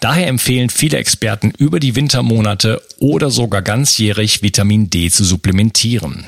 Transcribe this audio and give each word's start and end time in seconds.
Daher 0.00 0.26
empfehlen 0.26 0.70
viele 0.70 0.98
Experten 0.98 1.52
über 1.58 1.80
die 1.80 1.96
Wintermonate 1.96 2.82
oder 2.98 3.30
sogar 3.30 3.62
ganzjährig 3.62 4.42
Vitamin 4.42 4.90
D 4.90 5.10
zu 5.10 5.24
supplementieren. 5.24 6.26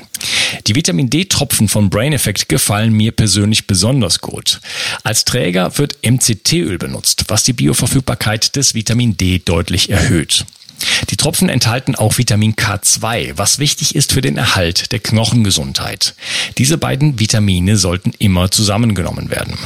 Die 0.67 0.75
Vitamin 0.75 1.09
D-Tropfen 1.09 1.67
von 1.67 1.89
Brain 1.89 2.13
Effect 2.13 2.49
gefallen 2.49 2.93
mir 2.93 3.11
persönlich 3.11 3.67
besonders 3.67 4.21
gut. 4.21 4.59
Als 5.03 5.25
Träger 5.25 5.77
wird 5.77 5.97
MCT-Öl 6.03 6.77
benutzt, 6.77 7.25
was 7.27 7.43
die 7.43 7.53
Bioverfügbarkeit 7.53 8.55
des 8.55 8.73
Vitamin 8.73 9.17
D 9.17 9.41
deutlich 9.43 9.89
erhöht. 9.89 10.45
Die 11.09 11.17
Tropfen 11.17 11.49
enthalten 11.49 11.95
auch 11.95 12.17
Vitamin 12.17 12.55
K2, 12.55 13.33
was 13.35 13.59
wichtig 13.59 13.95
ist 13.95 14.11
für 14.11 14.21
den 14.21 14.37
Erhalt 14.37 14.91
der 14.91 14.99
Knochengesundheit. 14.99 16.15
Diese 16.57 16.77
beiden 16.77 17.19
Vitamine 17.19 17.77
sollten 17.77 18.11
immer 18.19 18.51
zusammengenommen 18.51 19.29
werden. 19.29 19.57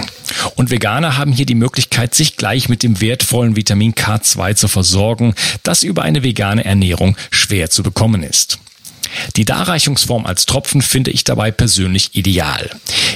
Und 0.56 0.70
Veganer 0.70 1.18
haben 1.18 1.32
hier 1.32 1.46
die 1.46 1.56
Möglichkeit, 1.56 2.16
sich 2.16 2.38
gleich 2.38 2.70
mit 2.70 2.84
dem 2.84 3.02
wertvollen 3.02 3.56
Vitamin 3.56 3.94
K2 3.94 4.56
zu 4.56 4.68
versorgen, 4.68 5.34
das 5.64 5.84
über 5.84 6.04
eine 6.04 6.24
vegane 6.24 6.66
Ernährung 6.66 7.16
schwer 7.32 7.70
zu 7.70 7.84
bekommen 7.84 8.24
ist. 8.24 8.60
Die 9.36 9.46
Darreichungsform 9.46 10.26
als 10.26 10.46
Tropfen 10.46 10.82
finde 10.82 11.12
ich 11.12 11.24
dabei 11.24 11.52
persönlich 11.52 12.16
ideal. 12.16 12.70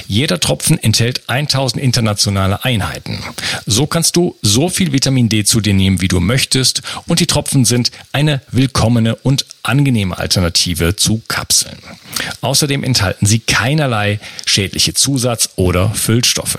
Jeder 0.06 0.40
Tropfen 0.40 0.82
enthält 0.82 1.28
1000 1.28 1.82
internationale 1.82 2.64
Einheiten. 2.64 3.22
So 3.66 3.86
kannst 3.86 4.16
du 4.16 4.36
so 4.42 4.68
viel 4.68 4.92
Vitamin 4.92 5.28
D 5.28 5.44
zu 5.44 5.60
dir 5.60 5.74
nehmen, 5.74 6.00
wie 6.00 6.08
du 6.08 6.20
möchtest 6.20 6.82
und 7.06 7.20
die 7.20 7.26
Tropfen 7.26 7.64
sind 7.64 7.90
eine 8.12 8.40
willkommene 8.50 9.16
und 9.16 9.46
angenehme 9.62 10.18
Alternative 10.18 10.96
zu 10.96 11.22
Kapseln. 11.28 11.78
Außerdem 12.40 12.84
enthalten 12.84 13.26
sie 13.26 13.40
keinerlei 13.40 14.20
schädliche 14.46 14.94
Zusatz- 14.94 15.50
oder 15.56 15.90
Füllstoffe. 15.90 16.58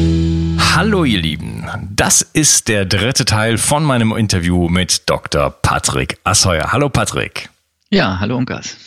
Hallo 0.83 1.03
ihr 1.03 1.21
Lieben. 1.21 1.63
Das 1.91 2.23
ist 2.23 2.67
der 2.67 2.85
dritte 2.85 3.23
Teil 3.23 3.59
von 3.59 3.83
meinem 3.83 4.17
Interview 4.17 4.67
mit 4.67 5.07
Dr. 5.07 5.51
Patrick 5.51 6.17
Asseuer. 6.23 6.71
Hallo 6.71 6.89
Patrick. 6.89 7.49
Ja, 7.91 8.19
hallo 8.19 8.35
Unkas. 8.35 8.77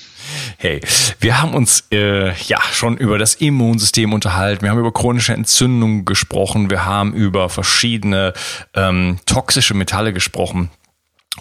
Hey, 0.58 0.80
wir 1.20 1.40
haben 1.40 1.54
uns 1.54 1.84
äh, 1.92 2.34
ja 2.48 2.60
schon 2.72 2.96
über 2.96 3.16
das 3.16 3.36
Immunsystem 3.36 4.12
unterhalten, 4.12 4.62
wir 4.62 4.70
haben 4.70 4.80
über 4.80 4.92
chronische 4.92 5.34
Entzündungen 5.34 6.04
gesprochen, 6.04 6.68
wir 6.68 6.84
haben 6.84 7.14
über 7.14 7.48
verschiedene 7.48 8.32
ähm, 8.74 9.20
toxische 9.24 9.74
Metalle 9.74 10.12
gesprochen. 10.12 10.70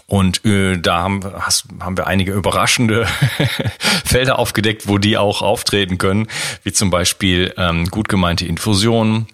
Und 0.06 0.44
äh, 0.44 0.76
da 0.76 1.02
haben, 1.02 1.22
hast, 1.40 1.66
haben 1.80 1.96
wir 1.96 2.06
einige 2.06 2.32
überraschende 2.32 3.06
Felder 4.04 4.38
aufgedeckt, 4.38 4.88
wo 4.88 4.98
die 4.98 5.16
auch 5.16 5.40
auftreten 5.40 5.98
können, 5.98 6.28
wie 6.62 6.72
zum 6.72 6.90
Beispiel 6.90 7.54
ähm, 7.56 7.86
gut 7.86 8.08
gemeinte 8.08 8.46
Infusionen. 8.46 9.26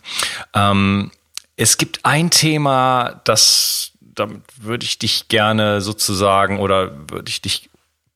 Ähm, 0.54 1.10
es 1.56 1.76
gibt 1.76 2.04
ein 2.04 2.30
Thema, 2.30 3.20
das, 3.24 3.92
damit 4.00 4.42
würde 4.56 4.84
ich 4.84 4.98
dich 4.98 5.28
gerne 5.28 5.80
sozusagen 5.80 6.58
oder 6.58 6.92
würde 7.08 7.28
ich 7.28 7.42
dich 7.42 7.70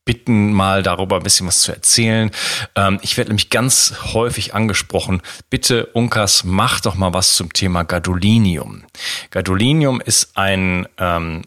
bitten, 0.05 0.53
mal 0.53 0.83
darüber 0.83 1.17
ein 1.17 1.23
bisschen 1.23 1.47
was 1.47 1.61
zu 1.61 1.71
erzählen. 1.71 2.31
Ähm, 2.75 2.99
ich 3.01 3.17
werde 3.17 3.31
nämlich 3.31 3.49
ganz 3.49 3.95
häufig 4.13 4.53
angesprochen, 4.53 5.21
bitte 5.49 5.87
Unkas, 5.87 6.43
mach 6.43 6.79
doch 6.79 6.95
mal 6.95 7.13
was 7.13 7.35
zum 7.35 7.51
Thema 7.51 7.83
Gadolinium. 7.83 8.83
Gadolinium 9.31 9.99
ist 9.99 10.37
ein 10.37 10.87
ähm, 10.99 11.41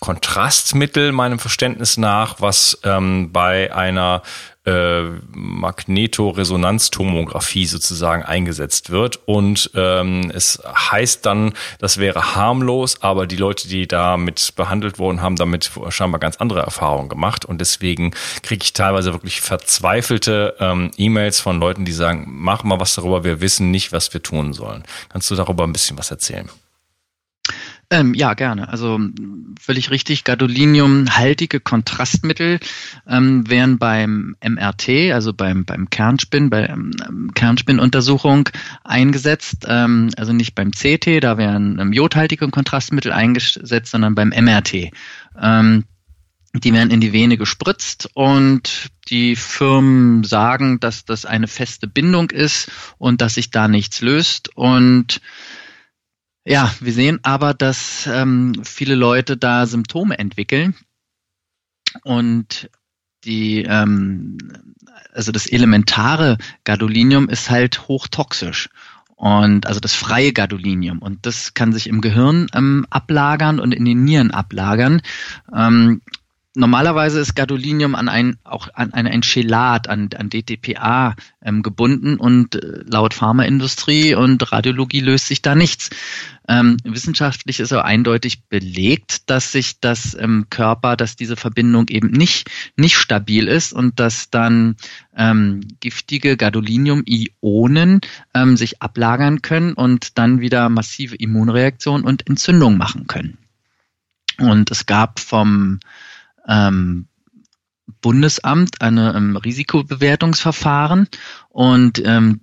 Kontrastmittel 0.00 1.12
meinem 1.12 1.38
Verständnis 1.38 1.98
nach, 1.98 2.40
was 2.40 2.80
ähm, 2.84 3.32
bei 3.32 3.74
einer 3.74 4.22
äh, 4.66 5.04
Magnetoresonanztomographie 5.32 7.64
sozusagen 7.66 8.22
eingesetzt 8.22 8.90
wird. 8.90 9.20
Und 9.26 9.70
ähm, 9.74 10.30
es 10.34 10.62
heißt 10.66 11.24
dann, 11.26 11.52
das 11.78 11.98
wäre 11.98 12.34
harmlos, 12.34 13.02
aber 13.02 13.26
die 13.26 13.36
Leute, 13.36 13.68
die 13.68 13.86
damit 13.86 14.54
behandelt 14.56 14.98
wurden, 14.98 15.22
haben 15.22 15.36
damit 15.36 15.70
scheinbar 15.90 16.18
ganz 16.18 16.38
andere 16.38 16.60
Erfahrungen 16.60 17.08
gemacht. 17.08 17.44
Und 17.44 17.60
deswegen 17.60 18.12
kriege 18.42 18.64
ich 18.64 18.72
teilweise 18.72 19.12
wirklich 19.12 19.40
verzweifelte 19.40 20.56
ähm, 20.60 20.90
E-Mails 20.96 21.40
von 21.40 21.60
Leuten, 21.60 21.84
die 21.84 21.92
sagen, 21.92 22.26
mach 22.28 22.64
mal 22.64 22.80
was 22.80 22.94
darüber, 22.94 23.24
wir 23.24 23.40
wissen 23.40 23.70
nicht, 23.70 23.92
was 23.92 24.12
wir 24.14 24.22
tun 24.22 24.54
sollen. 24.54 24.84
Kannst 25.10 25.30
du 25.30 25.34
darüber 25.34 25.64
ein 25.64 25.72
bisschen 25.72 25.98
was 25.98 26.10
erzählen? 26.10 26.48
Ähm, 27.92 28.14
ja, 28.14 28.34
gerne. 28.34 28.68
Also 28.68 29.00
völlig 29.60 29.90
richtig. 29.90 30.22
Gadolinium-haltige 30.22 31.58
Kontrastmittel 31.58 32.60
ähm, 33.08 33.50
wären 33.50 33.78
beim 33.78 34.36
MRT, 34.46 35.12
also 35.12 35.32
beim, 35.32 35.64
beim 35.64 35.90
Kernspin, 35.90 36.50
bei 36.50 36.66
ähm, 36.68 37.32
Kernspinnuntersuchung 37.34 38.48
eingesetzt. 38.84 39.66
Ähm, 39.66 40.10
also 40.16 40.32
nicht 40.32 40.54
beim 40.54 40.70
CT, 40.70 41.20
da 41.20 41.36
wären 41.36 41.80
ähm, 41.80 41.92
jodhaltige 41.92 42.48
Kontrastmittel 42.48 43.12
eingesetzt, 43.12 43.90
sondern 43.90 44.14
beim 44.14 44.28
MRT. 44.28 44.92
Ähm, 45.40 45.84
die 46.54 46.72
werden 46.72 46.90
in 46.90 47.00
die 47.00 47.12
Vene 47.12 47.36
gespritzt 47.36 48.08
und 48.14 48.90
die 49.08 49.34
Firmen 49.34 50.22
sagen, 50.22 50.78
dass 50.78 51.04
das 51.04 51.24
eine 51.24 51.48
feste 51.48 51.86
Bindung 51.88 52.30
ist 52.30 52.70
und 52.98 53.20
dass 53.20 53.34
sich 53.34 53.50
da 53.50 53.68
nichts 53.68 54.00
löst 54.00 54.56
und 54.56 55.20
ja, 56.50 56.74
wir 56.80 56.92
sehen 56.92 57.20
aber, 57.22 57.54
dass 57.54 58.08
ähm, 58.12 58.62
viele 58.64 58.96
Leute 58.96 59.36
da 59.36 59.66
Symptome 59.66 60.18
entwickeln 60.18 60.74
und 62.02 62.68
die, 63.22 63.62
ähm, 63.62 64.36
also 65.12 65.30
das 65.30 65.46
elementare 65.46 66.38
Gadolinium 66.64 67.28
ist 67.28 67.50
halt 67.50 67.86
hochtoxisch. 67.86 68.68
Und 69.14 69.66
also 69.66 69.78
das 69.78 69.94
freie 69.94 70.32
Gadolinium. 70.32 70.98
Und 70.98 71.24
das 71.24 71.54
kann 71.54 71.72
sich 71.72 71.86
im 71.86 72.00
Gehirn 72.00 72.48
ähm, 72.52 72.84
ablagern 72.90 73.60
und 73.60 73.72
in 73.72 73.84
den 73.84 74.02
Nieren 74.02 74.32
ablagern. 74.32 75.02
Ähm, 75.54 76.00
Normalerweise 76.60 77.20
ist 77.20 77.34
Gadolinium 77.34 77.94
an 77.94 78.10
ein, 78.10 78.36
auch 78.44 78.68
an, 78.74 78.92
an 78.92 79.06
ein 79.06 79.22
Chelat, 79.22 79.88
an, 79.88 80.10
an 80.14 80.28
DTPA 80.28 81.16
ähm, 81.42 81.62
gebunden 81.62 82.16
und 82.16 82.54
äh, 82.54 82.82
laut 82.84 83.14
Pharmaindustrie 83.14 84.14
und 84.14 84.52
Radiologie 84.52 85.00
löst 85.00 85.28
sich 85.28 85.40
da 85.40 85.54
nichts. 85.54 85.88
Ähm, 86.46 86.76
wissenschaftlich 86.84 87.60
ist 87.60 87.72
aber 87.72 87.86
eindeutig 87.86 88.44
belegt, 88.50 89.30
dass 89.30 89.52
sich 89.52 89.80
das 89.80 90.12
im 90.12 90.50
Körper, 90.50 90.98
dass 90.98 91.16
diese 91.16 91.36
Verbindung 91.36 91.88
eben 91.88 92.08
nicht, 92.08 92.50
nicht 92.76 92.96
stabil 92.96 93.48
ist 93.48 93.72
und 93.72 93.98
dass 93.98 94.28
dann 94.28 94.76
ähm, 95.16 95.62
giftige 95.80 96.36
Gadolinium-Ionen 96.36 98.02
ähm, 98.34 98.56
sich 98.58 98.82
ablagern 98.82 99.40
können 99.40 99.72
und 99.72 100.18
dann 100.18 100.42
wieder 100.42 100.68
massive 100.68 101.16
Immunreaktionen 101.16 102.04
und 102.04 102.28
Entzündungen 102.28 102.76
machen 102.76 103.06
können. 103.06 103.38
Und 104.36 104.70
es 104.70 104.84
gab 104.84 105.20
vom 105.20 105.80
ähm, 106.46 107.08
Bundesamt 108.00 108.80
eine 108.80 109.14
ähm, 109.14 109.36
Risikobewertungsverfahren 109.36 111.08
und 111.48 112.00
ähm, 112.04 112.40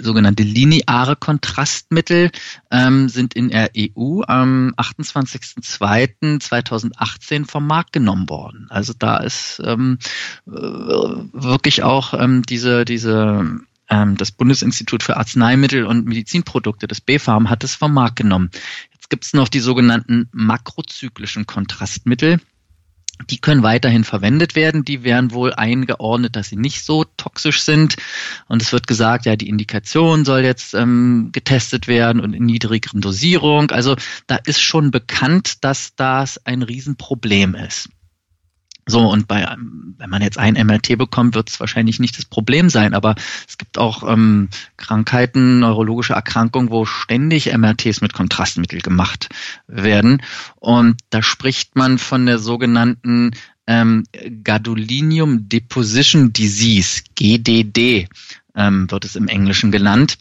sogenannte 0.00 0.42
lineare 0.42 1.14
Kontrastmittel 1.16 2.30
ähm, 2.70 3.08
sind 3.08 3.34
in 3.34 3.48
der 3.50 3.70
EU 3.76 4.22
am 4.26 4.74
28.02.2018 4.76 7.48
vom 7.48 7.66
Markt 7.66 7.92
genommen 7.92 8.28
worden. 8.28 8.68
Also 8.70 8.92
da 8.98 9.18
ist 9.18 9.60
ähm, 9.64 9.98
äh, 10.46 10.50
wirklich 10.50 11.82
auch 11.82 12.14
ähm, 12.14 12.42
diese, 12.42 12.84
diese 12.84 13.60
ähm, 13.88 14.16
das 14.16 14.30
Bundesinstitut 14.32 15.02
für 15.02 15.16
Arzneimittel 15.16 15.86
und 15.86 16.06
Medizinprodukte, 16.06 16.86
das 16.86 17.00
BfArM, 17.00 17.50
hat 17.50 17.64
es 17.64 17.74
vom 17.74 17.94
Markt 17.94 18.14
genommen. 18.16 18.50
Jetzt 18.92 19.10
gibt 19.10 19.24
es 19.24 19.32
noch 19.32 19.48
die 19.48 19.60
sogenannten 19.60 20.28
makrozyklischen 20.32 21.46
Kontrastmittel. 21.46 22.38
Die 23.30 23.38
können 23.38 23.62
weiterhin 23.62 24.04
verwendet 24.04 24.54
werden. 24.54 24.84
Die 24.84 25.04
werden 25.04 25.32
wohl 25.32 25.52
eingeordnet, 25.52 26.36
dass 26.36 26.48
sie 26.48 26.56
nicht 26.56 26.84
so 26.84 27.04
toxisch 27.16 27.62
sind. 27.62 27.96
Und 28.48 28.62
es 28.62 28.72
wird 28.72 28.86
gesagt, 28.86 29.26
ja, 29.26 29.36
die 29.36 29.48
Indikation 29.48 30.24
soll 30.24 30.40
jetzt 30.40 30.74
ähm, 30.74 31.30
getestet 31.32 31.88
werden 31.88 32.20
und 32.20 32.34
in 32.34 32.46
niedrigeren 32.46 33.00
Dosierung. 33.00 33.70
Also 33.70 33.96
da 34.26 34.36
ist 34.36 34.60
schon 34.60 34.90
bekannt, 34.90 35.64
dass 35.64 35.94
das 35.94 36.44
ein 36.46 36.62
Riesenproblem 36.62 37.54
ist. 37.54 37.88
So, 38.86 39.08
und 39.08 39.28
bei, 39.28 39.46
wenn 39.98 40.10
man 40.10 40.22
jetzt 40.22 40.38
ein 40.38 40.54
MRT 40.54 40.98
bekommt, 40.98 41.36
wird 41.36 41.50
es 41.50 41.60
wahrscheinlich 41.60 42.00
nicht 42.00 42.18
das 42.18 42.24
Problem 42.24 42.68
sein, 42.68 42.94
aber 42.94 43.14
es 43.46 43.56
gibt 43.56 43.78
auch 43.78 44.02
ähm, 44.08 44.48
Krankheiten, 44.76 45.60
neurologische 45.60 46.14
Erkrankungen, 46.14 46.70
wo 46.70 46.84
ständig 46.84 47.56
MRTs 47.56 48.00
mit 48.00 48.12
Kontrastmittel 48.12 48.80
gemacht 48.80 49.28
werden. 49.68 50.22
Und 50.56 50.96
da 51.10 51.22
spricht 51.22 51.76
man 51.76 51.98
von 51.98 52.26
der 52.26 52.40
sogenannten 52.40 53.30
ähm, 53.68 54.04
Gadolinium 54.42 55.48
Deposition 55.48 56.32
Disease, 56.32 57.02
GDD 57.14 58.08
ähm, 58.56 58.90
wird 58.90 59.04
es 59.04 59.16
im 59.16 59.28
Englischen 59.28 59.70
genannt. 59.70 60.18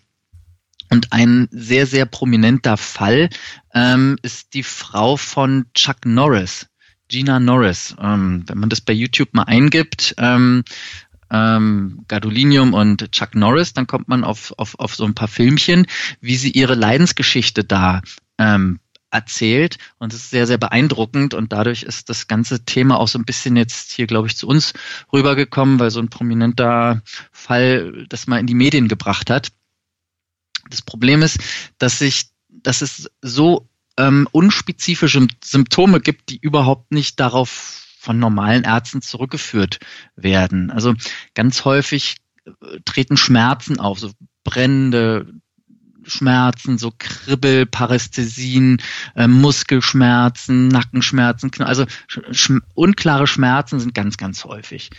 Und 0.90 1.14
ein 1.14 1.48
sehr, 1.52 1.88
sehr 1.88 2.06
prominenter 2.06 2.76
Fall 2.76 3.30
ähm, 3.74 4.18
ist 4.22 4.54
die 4.54 4.64
Frau 4.64 5.16
von 5.16 5.66
Chuck 5.74 6.06
Norris. 6.06 6.68
Gina 7.12 7.40
Norris. 7.40 7.94
Ähm, 8.02 8.44
wenn 8.48 8.58
man 8.58 8.70
das 8.70 8.82
bei 8.82 8.94
YouTube 8.94 9.34
mal 9.34 9.44
eingibt, 9.44 10.16
ähm, 10.18 10.64
ähm, 11.30 12.06
Gadolinium 12.08 12.74
und 12.74 13.12
Chuck 13.12 13.36
Norris, 13.36 13.74
dann 13.74 13.86
kommt 13.86 14.08
man 14.08 14.24
auf, 14.24 14.54
auf, 14.58 14.80
auf 14.80 14.96
so 14.96 15.06
ein 15.06 15.14
paar 15.14 15.28
Filmchen, 15.28 15.88
wie 16.22 16.38
sie 16.38 16.52
ihre 16.52 16.76
Leidensgeschichte 16.76 17.64
da 17.66 18.02
ähm, 18.38 18.80
erzählt 19.12 19.78
und 19.98 20.14
es 20.14 20.22
ist 20.22 20.30
sehr, 20.30 20.48
sehr 20.48 20.58
beeindruckend 20.58 21.34
und 21.34 21.52
dadurch 21.52 21.84
ist 21.84 22.10
das 22.10 22.28
ganze 22.28 22.64
Thema 22.64 22.98
auch 22.98 23.10
so 23.10 23.20
ein 23.20 23.26
bisschen 23.26 23.58
jetzt 23.58 23.92
hier, 23.92 24.08
glaube 24.08 24.28
ich, 24.28 24.38
zu 24.38 24.48
uns 24.48 24.74
rübergekommen, 25.12 25.80
weil 25.80 25.92
so 25.92 26.00
ein 26.00 26.10
prominenter 26.10 27.02
Fall 27.34 28.06
das 28.08 28.28
mal 28.28 28.40
in 28.40 28.48
die 28.48 28.56
Medien 28.56 28.88
gebracht 28.88 29.30
hat. 29.30 29.50
Das 30.70 30.82
Problem 30.82 31.22
ist, 31.24 31.40
dass 31.78 32.00
sich, 32.00 32.30
dass 32.48 32.82
es 32.82 33.12
so 33.22 33.68
ähm, 33.98 34.28
unspezifische 34.32 35.28
Symptome 35.44 36.00
gibt, 36.02 36.30
die 36.30 36.40
überhaupt 36.40 36.92
nicht 36.92 37.20
darauf 37.20 37.86
von 38.00 38.18
normalen 38.18 38.64
Ärzten 38.64 39.02
zurückgeführt 39.02 39.80
werden. 40.16 40.72
Also 40.72 40.96
ganz 41.36 41.66
häufig 41.66 42.18
äh, 42.46 42.80
treten 42.86 43.18
Schmerzen 43.18 43.80
auf, 43.80 44.00
so 44.00 44.12
brennende 44.44 45.28
Schmerzen, 46.04 46.78
so 46.78 46.92
Kribbel, 46.98 47.66
Parästhesien, 47.66 48.82
äh, 49.16 49.28
Muskelschmerzen, 49.28 50.68
Nackenschmerzen, 50.68 51.52
also 51.60 51.86
sch 52.08 52.52
unklare 52.74 53.28
Schmerzen 53.28 53.80
sind 53.80 53.94
ganz, 53.94 54.18
ganz 54.18 54.46
häufig 54.46 54.90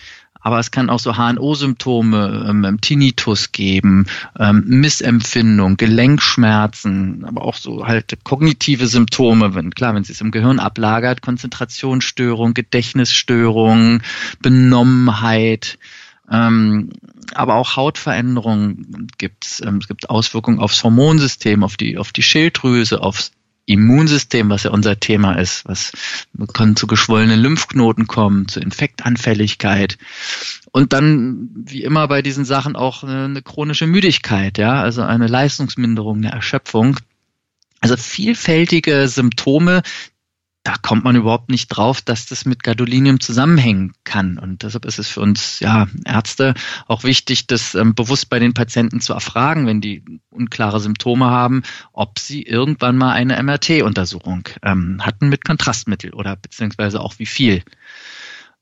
aber 0.43 0.59
es 0.59 0.71
kann 0.71 0.91
auch 0.91 0.99
so 0.99 1.17
HNO-Symptome, 1.17 2.47
ähm, 2.49 2.65
ähm, 2.65 2.81
Tinnitus 2.81 3.53
geben, 3.53 4.07
ähm, 4.39 4.65
Missempfindung, 4.67 5.77
Gelenkschmerzen, 5.77 7.25
aber 7.25 7.43
auch 7.43 7.57
so 7.57 7.87
halt 7.87 8.19
kognitive 8.25 8.87
Symptome, 8.87 9.55
wenn 9.55 9.71
klar, 9.71 9.95
wenn 9.95 10.03
es 10.03 10.09
sich 10.09 10.21
im 10.21 10.31
Gehirn 10.31 10.59
ablagert, 10.59 11.23
Konzentrationsstörung, 11.23 12.55
Gedächtnisstörung, 12.55 14.03
Benommenheit, 14.41 15.79
ähm, 16.31 16.91
aber 17.35 17.55
auch 17.55 17.77
Hautveränderungen 17.77 19.09
gibt's. 19.19 19.61
Ähm, 19.65 19.79
es 19.79 19.89
gibt 19.89 20.11
Auswirkungen 20.11 20.59
aufs 20.59 20.83
Hormonsystem, 20.83 21.63
auf 21.63 21.77
die, 21.77 21.99
auf 21.99 22.13
die 22.13 22.23
Schilddrüse, 22.23 23.03
aufs 23.03 23.33
Immunsystem, 23.67 24.51
was 24.51 24.65
ja 24.65 24.71
unser 24.71 24.99
Thema 24.99 25.35
ist, 25.35 25.65
was 25.67 25.93
kann 26.53 26.75
zu 26.77 26.87
geschwollenen 26.87 27.41
Lymphknoten 27.41 28.07
kommen, 28.07 28.49
zu 28.49 28.61
Infektanfälligkeit 28.61 29.99
und 30.73 30.93
dann 30.93 31.51
wie 31.55 31.83
immer 31.83 32.09
bei 32.09 32.23
diesen 32.23 32.45
Sachen 32.45 32.75
auch 32.75 33.05
eine, 33.05 33.43
chronische 33.43 33.87
Müdigkeit, 33.87 34.59
ja, 34.59 34.81
also 34.83 35.03
eine 35.03 35.27
Leistungsminderung, 35.27 36.19
eine 36.19 36.33
Erschöpfung. 36.33 36.99
Also 37.81 37.97
vielfältige 37.97 39.09
Symptome, 39.09 39.83
da 40.65 40.77
kommt 40.81 41.03
man 41.03 41.17
überhaupt 41.17 41.51
nicht 41.51 41.69
drauf, 41.69 42.01
dass 42.03 42.27
das 42.27 42.45
mit 42.45 42.63
Gadolinium 42.63 43.19
zusammenhängen 43.19 43.95
kann. 44.05 44.39
Und 44.39 44.63
deshalb 44.63 44.85
ist 44.85 45.01
es 45.01 45.09
für 45.09 45.21
uns 45.21 45.59
ja, 45.59 45.89
Ärzte 46.05 46.55
auch 46.87 47.03
wichtig, 47.03 47.49
das 47.49 47.75
ähm, 47.75 47.95
bewusst 47.95 48.31
bei 48.31 48.39
den 48.39 48.55
Patienten 48.55 49.01
zu 49.01 49.13
erfragen, 49.13 49.67
wenn 49.67 49.81
die 49.81 50.05
unklare 50.31 50.79
Symptome 50.79 51.27
haben, 51.27 51.63
ob 51.93 52.21
sie 52.21 52.43
irgendwann 52.43 52.97
mal 52.97 53.13
eine 53.13 53.43
MRT-Untersuchung 53.43 54.49
ähm, 54.63 55.05
hatten 55.05 55.29
mit 55.29 55.45
Kontrastmittel 55.45 56.15
oder 56.15 56.37
beziehungsweise 56.37 57.01
auch 57.01 57.19
wie 57.19 57.27
viel. 57.27 57.65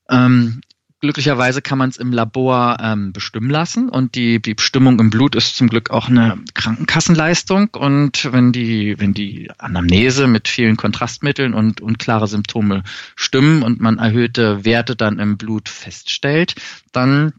Ähm, 0.09 0.61
Glücklicherweise 1.01 1.63
kann 1.63 1.79
man 1.79 1.89
es 1.89 1.97
im 1.97 2.13
Labor 2.13 2.77
ähm, 2.79 3.11
bestimmen 3.11 3.49
lassen 3.49 3.89
und 3.89 4.13
die, 4.13 4.39
die 4.39 4.53
Bestimmung 4.53 4.99
im 4.99 5.09
Blut 5.09 5.35
ist 5.35 5.55
zum 5.55 5.67
Glück 5.67 5.89
auch 5.89 6.09
eine 6.09 6.37
Krankenkassenleistung 6.53 7.69
und 7.73 8.31
wenn 8.31 8.51
die, 8.51 8.99
wenn 8.99 9.15
die 9.15 9.49
Anamnese 9.57 10.27
mit 10.27 10.47
vielen 10.47 10.77
Kontrastmitteln 10.77 11.55
und 11.55 11.81
unklare 11.81 12.27
Symptome 12.27 12.83
stimmen 13.15 13.63
und 13.63 13.81
man 13.81 13.97
erhöhte 13.97 14.63
Werte 14.63 14.95
dann 14.95 15.17
im 15.17 15.37
Blut 15.37 15.69
feststellt, 15.69 16.53
dann 16.91 17.33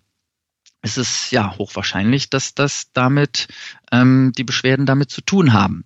ist 0.82 0.98
es 0.98 1.30
ja 1.30 1.56
hochwahrscheinlich, 1.56 2.30
dass 2.30 2.54
das 2.54 2.90
damit 2.92 3.46
ähm, 3.92 4.32
die 4.36 4.44
Beschwerden 4.44 4.86
damit 4.86 5.10
zu 5.10 5.20
tun 5.20 5.52
haben. 5.52 5.84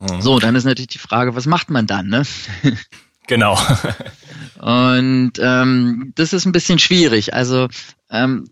Mhm. 0.00 0.22
So, 0.22 0.38
dann 0.38 0.56
ist 0.56 0.64
natürlich 0.64 0.88
die 0.88 0.98
Frage, 0.98 1.36
was 1.36 1.44
macht 1.44 1.68
man 1.68 1.86
dann? 1.86 2.08
Ne? 2.08 2.22
Genau. 3.26 3.58
Und 4.60 5.32
ähm, 5.38 6.12
das 6.14 6.32
ist 6.32 6.46
ein 6.46 6.52
bisschen 6.52 6.78
schwierig. 6.78 7.34
Also 7.34 7.68
ähm, 8.10 8.50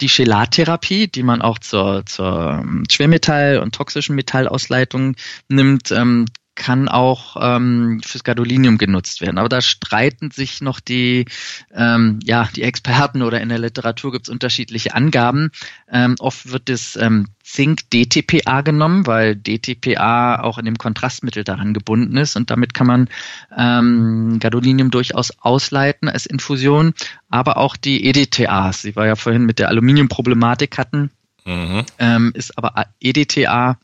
die 0.00 0.08
Chelattherapie, 0.08 1.08
die 1.08 1.22
man 1.22 1.42
auch 1.42 1.58
zur, 1.58 2.04
zur 2.06 2.60
ähm, 2.62 2.84
Schwermetall- 2.90 3.58
und 3.58 3.74
toxischen 3.74 4.16
Metallausleitung 4.16 5.16
nimmt, 5.48 5.90
ähm, 5.92 6.26
kann 6.54 6.88
auch 6.88 7.36
ähm, 7.40 8.00
fürs 8.04 8.24
Gadolinium 8.24 8.78
genutzt 8.78 9.20
werden. 9.20 9.38
Aber 9.38 9.48
da 9.48 9.60
streiten 9.60 10.30
sich 10.30 10.60
noch 10.60 10.80
die, 10.80 11.26
ähm, 11.74 12.20
ja, 12.22 12.48
die 12.54 12.62
Experten 12.62 13.22
oder 13.22 13.40
in 13.40 13.48
der 13.48 13.58
Literatur 13.58 14.12
gibt 14.12 14.26
es 14.26 14.32
unterschiedliche 14.32 14.94
Angaben. 14.94 15.50
Ähm, 15.90 16.14
oft 16.18 16.50
wird 16.52 16.68
das 16.68 16.96
ähm, 16.96 17.26
Zink-DTPA 17.42 18.62
genommen, 18.62 19.06
weil 19.06 19.36
DTPA 19.36 20.40
auch 20.40 20.58
in 20.58 20.64
dem 20.64 20.78
Kontrastmittel 20.78 21.44
daran 21.44 21.74
gebunden 21.74 22.16
ist 22.16 22.36
und 22.36 22.50
damit 22.50 22.72
kann 22.72 22.86
man 22.86 23.08
ähm, 23.56 24.38
Gadolinium 24.40 24.90
durchaus 24.90 25.38
ausleiten 25.40 26.08
als 26.08 26.26
Infusion, 26.26 26.94
aber 27.28 27.58
auch 27.58 27.76
die 27.76 28.06
EDTAs, 28.06 28.82
die 28.82 28.96
wir 28.96 29.06
ja 29.06 29.16
vorhin 29.16 29.44
mit 29.44 29.58
der 29.58 29.68
Aluminiumproblematik 29.68 30.78
hatten, 30.78 31.10
mhm. 31.44 31.84
ähm, 31.98 32.32
ist 32.34 32.56
aber 32.56 32.86
EDTA 33.00 33.78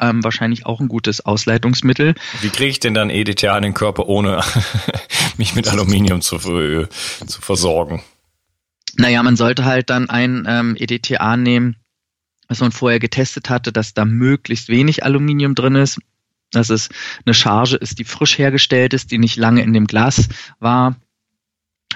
ähm, 0.00 0.22
wahrscheinlich 0.24 0.66
auch 0.66 0.80
ein 0.80 0.88
gutes 0.88 1.24
Ausleitungsmittel. 1.24 2.14
Wie 2.40 2.50
kriege 2.50 2.70
ich 2.70 2.80
denn 2.80 2.94
dann 2.94 3.10
EDTA 3.10 3.56
in 3.56 3.62
den 3.62 3.74
Körper, 3.74 4.06
ohne 4.06 4.42
mich 5.36 5.54
mit 5.54 5.68
Aluminium 5.68 6.20
zu, 6.20 6.36
äh, 6.36 6.88
zu 7.26 7.40
versorgen? 7.40 8.02
Naja, 8.96 9.22
man 9.22 9.36
sollte 9.36 9.64
halt 9.64 9.90
dann 9.90 10.10
ein 10.10 10.44
ähm, 10.48 10.76
EDTA 10.78 11.36
nehmen, 11.36 11.76
was 12.48 12.60
man 12.60 12.72
vorher 12.72 12.98
getestet 12.98 13.50
hatte, 13.50 13.72
dass 13.72 13.94
da 13.94 14.04
möglichst 14.04 14.68
wenig 14.68 15.04
Aluminium 15.04 15.54
drin 15.54 15.74
ist, 15.74 15.98
dass 16.50 16.70
es 16.70 16.88
eine 17.26 17.34
Charge 17.34 17.76
ist, 17.76 17.98
die 17.98 18.04
frisch 18.04 18.38
hergestellt 18.38 18.94
ist, 18.94 19.10
die 19.10 19.18
nicht 19.18 19.36
lange 19.36 19.62
in 19.62 19.72
dem 19.72 19.86
Glas 19.86 20.28
war 20.58 20.96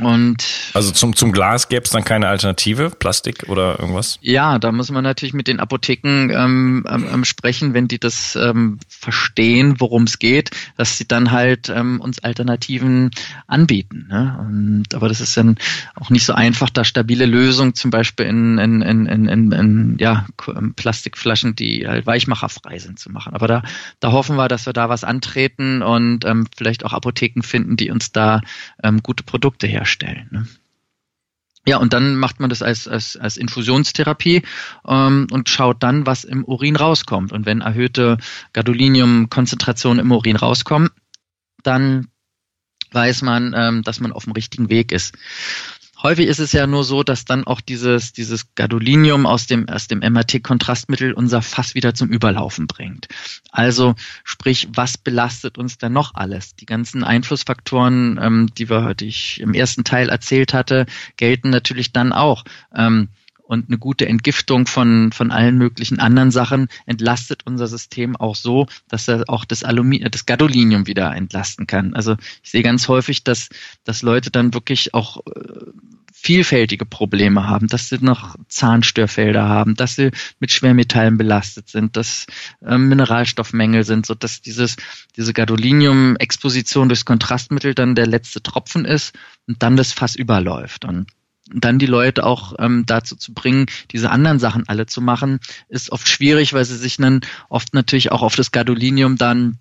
und 0.00 0.42
also 0.72 0.90
zum, 0.90 1.14
zum 1.14 1.32
Glas 1.32 1.68
gäbe 1.68 1.82
es 1.84 1.90
dann 1.90 2.02
keine 2.02 2.28
Alternative, 2.28 2.88
Plastik 2.88 3.50
oder 3.50 3.78
irgendwas? 3.78 4.18
Ja, 4.22 4.58
da 4.58 4.72
muss 4.72 4.90
man 4.90 5.04
natürlich 5.04 5.34
mit 5.34 5.49
den 5.49 5.61
Apotheken 5.61 6.30
ähm, 6.30 6.87
ähm, 6.88 7.06
ähm, 7.12 7.25
sprechen, 7.26 7.75
wenn 7.75 7.88
die 7.88 7.99
das 7.99 8.34
ähm, 8.34 8.78
verstehen, 8.88 9.80
worum 9.80 10.04
es 10.04 10.18
geht, 10.18 10.50
dass 10.78 10.96
sie 10.96 11.06
dann 11.06 11.30
halt 11.30 11.68
ähm, 11.68 12.00
uns 12.00 12.20
Alternativen 12.20 13.11
anbieten. 13.46 14.06
Ne? 14.08 14.34
Und, 14.40 14.94
aber 14.94 15.08
das 15.08 15.20
ist 15.20 15.37
dann 15.37 15.58
auch 15.94 16.08
nicht 16.08 16.25
so 16.25 16.32
einfach, 16.32 16.70
da 16.70 16.84
stabile 16.84 17.26
Lösungen 17.26 17.75
zum 17.75 17.90
Beispiel 17.90 18.25
in, 18.25 18.56
in, 18.56 18.80
in, 18.80 19.04
in, 19.04 19.28
in, 19.28 19.52
in 19.52 19.96
ja, 19.99 20.25
ähm, 20.49 20.72
Plastikflaschen, 20.72 21.54
die 21.54 21.87
halt 21.87 22.06
weichmacherfrei 22.06 22.78
sind, 22.78 22.99
zu 22.99 23.12
machen. 23.12 23.34
Aber 23.34 23.46
da, 23.46 23.62
da 24.00 24.12
hoffen 24.12 24.37
wir, 24.37 24.49
dass 24.49 24.64
wir 24.64 24.72
da 24.72 24.88
was 24.88 25.04
antreten 25.04 25.82
und 25.82 26.25
ähm, 26.25 26.46
vielleicht 26.56 26.82
auch 26.87 26.94
Apotheken 26.94 27.42
finden, 27.42 27.76
die 27.76 27.90
uns 27.90 28.11
da 28.11 28.40
ähm, 28.82 29.02
gute 29.02 29.22
Produkte 29.22 29.66
herstellen 29.66 29.82
herstellen. 29.83 30.29
Ne? 30.31 30.47
Ja, 31.67 31.77
und 31.79 31.93
dann 31.93 32.17
macht 32.17 32.41
man 32.41 32.51
das 32.51 32.62
als, 32.62 32.89
als, 32.89 33.17
als 33.17 33.37
Infusionstherapie 33.37 34.43
ähm, 34.87 35.27
und 35.31 35.49
schaut 35.49 35.83
dann, 35.83 36.07
was 36.07 36.25
im 36.25 36.45
Urin 36.45 36.77
rauskommt. 36.77 37.33
Und 37.33 37.47
wenn 37.47 37.61
erhöhte 37.61 38.19
Gadolinium-Konzentrationen 38.53 40.01
im 40.01 40.11
Urin 40.11 40.37
rauskommen, 40.37 40.91
dann 41.62 42.09
weiß 42.91 43.23
man, 43.23 43.55
ähm, 43.57 43.83
dass 43.83 44.01
man 44.01 44.12
auf 44.12 44.25
dem 44.25 44.33
richtigen 44.33 44.71
Weg 44.71 44.91
ist. 44.93 45.15
Häufig 46.02 46.26
ist 46.26 46.40
es 46.40 46.52
ja 46.52 46.66
nur 46.66 46.82
so, 46.82 47.02
dass 47.02 47.25
dann 47.25 47.44
auch 47.44 47.61
dieses, 47.61 48.12
dieses 48.12 48.54
Gadolinium 48.54 49.25
aus 49.25 49.47
dem, 49.47 49.68
aus 49.68 49.87
dem 49.87 50.00
MRT-Kontrastmittel 50.00 51.12
unser 51.12 51.42
Fass 51.42 51.75
wieder 51.75 51.94
zum 51.94 52.09
Überlaufen 52.09 52.66
bringt. 52.66 53.06
Also 53.50 53.94
sprich, 54.25 54.68
was 54.75 54.99
belastet 54.99 55.59
uns 55.59 55.78
denn 55.78 55.92
noch 55.92 56.14
alles? 56.14 56.56
Die 56.56 56.66
ganzen 56.66 57.04
Einflussfaktoren, 57.04 58.18
ähm, 58.21 58.49
die 58.56 58.68
wir, 58.68 58.94
die 58.94 59.06
ich 59.06 59.40
im 59.40 59.54
ersten 59.54 59.85
Teil 59.85 60.09
erzählt 60.09 60.54
hatte, 60.54 60.87
gelten 61.16 61.50
natürlich 61.50 61.92
dann 61.92 62.12
auch. 62.12 62.44
Ähm, 62.75 63.09
und 63.52 63.68
eine 63.68 63.76
gute 63.76 64.09
Entgiftung 64.09 64.66
von, 64.66 65.12
von 65.12 65.30
allen 65.30 65.59
möglichen 65.59 66.00
anderen 66.00 66.30
Sachen 66.30 66.68
entlastet 66.87 67.42
unser 67.44 67.66
System 67.66 68.16
auch 68.16 68.35
so, 68.35 68.66
dass 68.88 69.09
er 69.09 69.25
auch 69.28 69.44
das, 69.44 69.62
Aluminium, 69.62 70.11
das 70.11 70.25
Gadolinium 70.25 70.87
wieder 70.87 71.14
entlasten 71.14 71.66
kann. 71.66 71.92
Also 71.92 72.16
ich 72.42 72.50
sehe 72.50 72.62
ganz 72.62 72.88
häufig, 72.88 73.25
dass, 73.25 73.50
dass 73.85 74.00
Leute 74.00 74.30
dann 74.30 74.54
wirklich 74.54 74.94
auch 74.94 75.18
äh, 75.26 75.66
vielfältige 76.14 76.87
Probleme 76.87 77.47
haben, 77.47 77.66
dass 77.66 77.90
sie 77.90 77.99
noch 78.00 78.37
Zahnstörfelder 78.49 79.47
haben, 79.47 79.75
dass 79.75 79.97
sie 79.97 80.12
mit 80.40 80.50
Schwermetallen 80.50 81.18
belastet 81.18 81.68
sind, 81.68 81.99
dass 81.99 82.25
äh, 82.64 82.78
Mineralstoffmängel 82.78 83.85
sind, 83.85 84.06
so 84.06 84.14
dass 84.14 84.40
dieses, 84.40 84.76
diese 85.14 85.35
Gadolinium-Exposition 85.35 86.88
durchs 86.88 87.04
Kontrastmittel 87.04 87.75
dann 87.75 87.97
der 87.97 88.06
letzte 88.06 88.42
Tropfen 88.42 88.87
ist 88.87 89.14
und 89.47 89.62
dann 89.62 89.76
das 89.76 89.92
Fass 89.92 90.16
überläuft. 90.16 90.87
Und 90.87 91.06
dann 91.54 91.78
die 91.78 91.87
Leute 91.87 92.25
auch 92.25 92.54
ähm, 92.59 92.85
dazu 92.87 93.16
zu 93.16 93.35
bringen, 93.35 93.66
diese 93.90 94.11
anderen 94.11 94.38
Sachen 94.38 94.68
alle 94.68 94.87
zu 94.87 95.00
machen, 95.00 95.40
ist 95.68 95.90
oft 95.90 96.09
schwierig, 96.09 96.52
weil 96.52 96.64
sie 96.64 96.76
sich 96.76 96.97
dann 96.97 97.21
oft 97.49 97.75
natürlich 97.75 98.12
auch 98.12 98.23
auf 98.23 98.37
das 98.37 98.50
Gadolinium 98.52 99.16
dann 99.16 99.59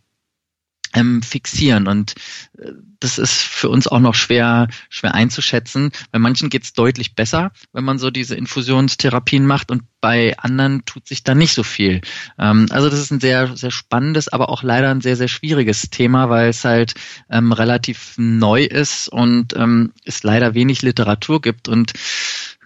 ähm, 0.93 1.21
fixieren. 1.21 1.87
Und 1.87 2.15
äh, 2.57 2.71
das 2.99 3.17
ist 3.17 3.33
für 3.33 3.69
uns 3.69 3.87
auch 3.87 3.99
noch 3.99 4.15
schwer, 4.15 4.67
schwer 4.89 5.13
einzuschätzen. 5.13 5.91
Bei 6.11 6.19
manchen 6.19 6.49
geht 6.49 6.63
es 6.63 6.73
deutlich 6.73 7.15
besser, 7.15 7.51
wenn 7.73 7.83
man 7.83 7.99
so 7.99 8.11
diese 8.11 8.35
Infusionstherapien 8.35 9.45
macht 9.45 9.71
und 9.71 9.83
bei 10.01 10.37
anderen 10.37 10.83
tut 10.85 11.07
sich 11.07 11.23
da 11.23 11.35
nicht 11.35 11.53
so 11.53 11.63
viel. 11.63 12.01
Ähm, 12.37 12.67
also 12.71 12.89
das 12.89 12.99
ist 12.99 13.11
ein 13.11 13.19
sehr, 13.19 13.55
sehr 13.55 13.71
spannendes, 13.71 14.27
aber 14.27 14.49
auch 14.49 14.63
leider 14.63 14.89
ein 14.89 15.01
sehr, 15.01 15.15
sehr 15.15 15.27
schwieriges 15.27 15.89
Thema, 15.89 16.29
weil 16.29 16.49
es 16.49 16.65
halt 16.65 16.95
ähm, 17.29 17.51
relativ 17.51 18.15
neu 18.17 18.63
ist 18.63 19.07
und 19.07 19.55
ähm, 19.55 19.93
es 20.05 20.23
leider 20.23 20.53
wenig 20.53 20.81
Literatur 20.81 21.41
gibt 21.41 21.67
und 21.67 21.93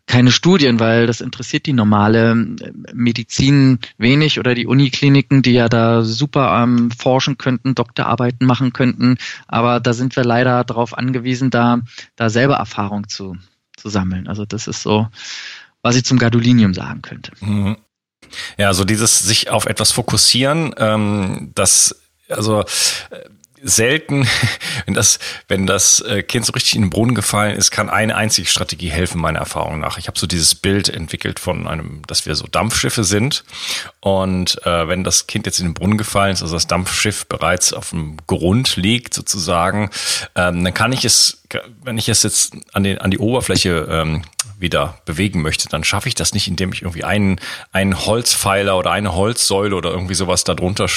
keine 0.07 0.31
Studien, 0.31 0.79
weil 0.79 1.07
das 1.07 1.19
interessiert 1.21 1.65
die 1.65 1.73
normale 1.73 2.31
äh, 2.31 2.71
Medizin 2.93 3.79
wenig 3.97 4.39
oder 4.39 4.53
die 4.53 4.67
Unikliniken, 4.67 5.41
die 5.41 5.53
ja 5.53 5.67
da 5.67 6.03
super 6.03 6.61
ähm, 6.61 6.91
forschen 6.91 7.37
könnten, 7.37 7.75
Doktorarbeiten 7.75 8.45
machen 8.45 8.71
könnten. 8.71 9.17
Aber 9.47 9.79
da 9.79 9.93
sind 9.93 10.15
wir 10.15 10.23
leider 10.23 10.63
darauf 10.63 10.97
angewiesen, 10.97 11.49
da, 11.49 11.79
da 12.15 12.29
selber 12.29 12.55
Erfahrung 12.55 13.07
zu, 13.07 13.35
zu 13.75 13.89
sammeln. 13.89 14.27
Also 14.27 14.45
das 14.45 14.67
ist 14.67 14.83
so, 14.83 15.07
was 15.81 15.95
ich 15.95 16.05
zum 16.05 16.19
Gadolinium 16.19 16.73
sagen 16.73 17.01
könnte. 17.01 17.31
Mhm. 17.39 17.77
Ja, 18.57 18.67
also 18.67 18.85
dieses 18.85 19.19
sich 19.19 19.49
auf 19.49 19.65
etwas 19.65 19.91
fokussieren, 19.91 20.73
ähm, 20.77 21.51
das 21.55 21.95
also 22.29 22.61
äh, 22.61 22.65
selten, 23.65 24.27
wenn 24.85 24.93
das, 24.93 25.19
wenn 25.47 25.67
das 25.67 25.99
äh, 26.01 26.23
Kind 26.23 26.45
so 26.45 26.53
richtig 26.53 26.75
in 26.75 26.83
den 26.83 26.89
Brunnen 26.91 27.15
gefallen 27.15 27.57
ist, 27.57 27.71
kann 27.71 27.89
eine 27.89 28.15
einzige 28.15 28.47
Strategie 28.47 28.89
helfen, 28.89 29.19
meiner 29.19 29.39
Erfahrung 29.39 29.79
nach. 29.79 29.97
Ich 29.97 30.07
habe 30.07 30.17
so 30.17 30.27
dieses 30.27 30.55
Bild 30.55 30.87
entwickelt 30.87 31.39
von 31.39 31.67
einem, 31.67 32.03
dass 32.07 32.25
wir 32.25 32.35
so 32.35 32.45
Dampfschiffe 32.47 33.03
sind. 33.03 33.43
Und 33.99 34.63
äh, 34.65 34.87
wenn 34.87 35.03
das 35.03 35.27
Kind 35.27 35.47
jetzt 35.47 35.59
in 35.59 35.65
den 35.65 35.73
Brunnen 35.73 35.97
gefallen 35.97 36.33
ist, 36.33 36.43
also 36.43 36.55
das 36.55 36.67
Dampfschiff 36.67 37.25
bereits 37.25 37.73
auf 37.73 37.89
dem 37.89 38.17
Grund 38.27 38.75
liegt, 38.75 39.13
sozusagen, 39.13 39.89
ähm, 40.35 40.63
dann 40.63 40.73
kann 40.73 40.91
ich 40.91 41.03
es, 41.03 41.43
wenn 41.83 41.97
ich 41.97 42.09
es 42.09 42.23
jetzt 42.23 42.55
an, 42.73 42.83
den, 42.83 42.99
an 42.99 43.11
die 43.11 43.19
Oberfläche 43.19 43.87
ähm, 43.89 44.23
wieder 44.59 44.99
bewegen 45.05 45.41
möchte, 45.41 45.67
dann 45.67 45.83
schaffe 45.83 46.07
ich 46.07 46.15
das 46.15 46.33
nicht, 46.33 46.47
indem 46.47 46.71
ich 46.71 46.81
irgendwie 46.81 47.03
einen, 47.03 47.39
einen 47.71 48.05
Holzpfeiler 48.05 48.77
oder 48.77 48.91
eine 48.91 49.13
Holzsäule 49.13 49.75
oder 49.75 49.91
irgendwie 49.91 50.13
sowas 50.13 50.43
darunter 50.43 50.87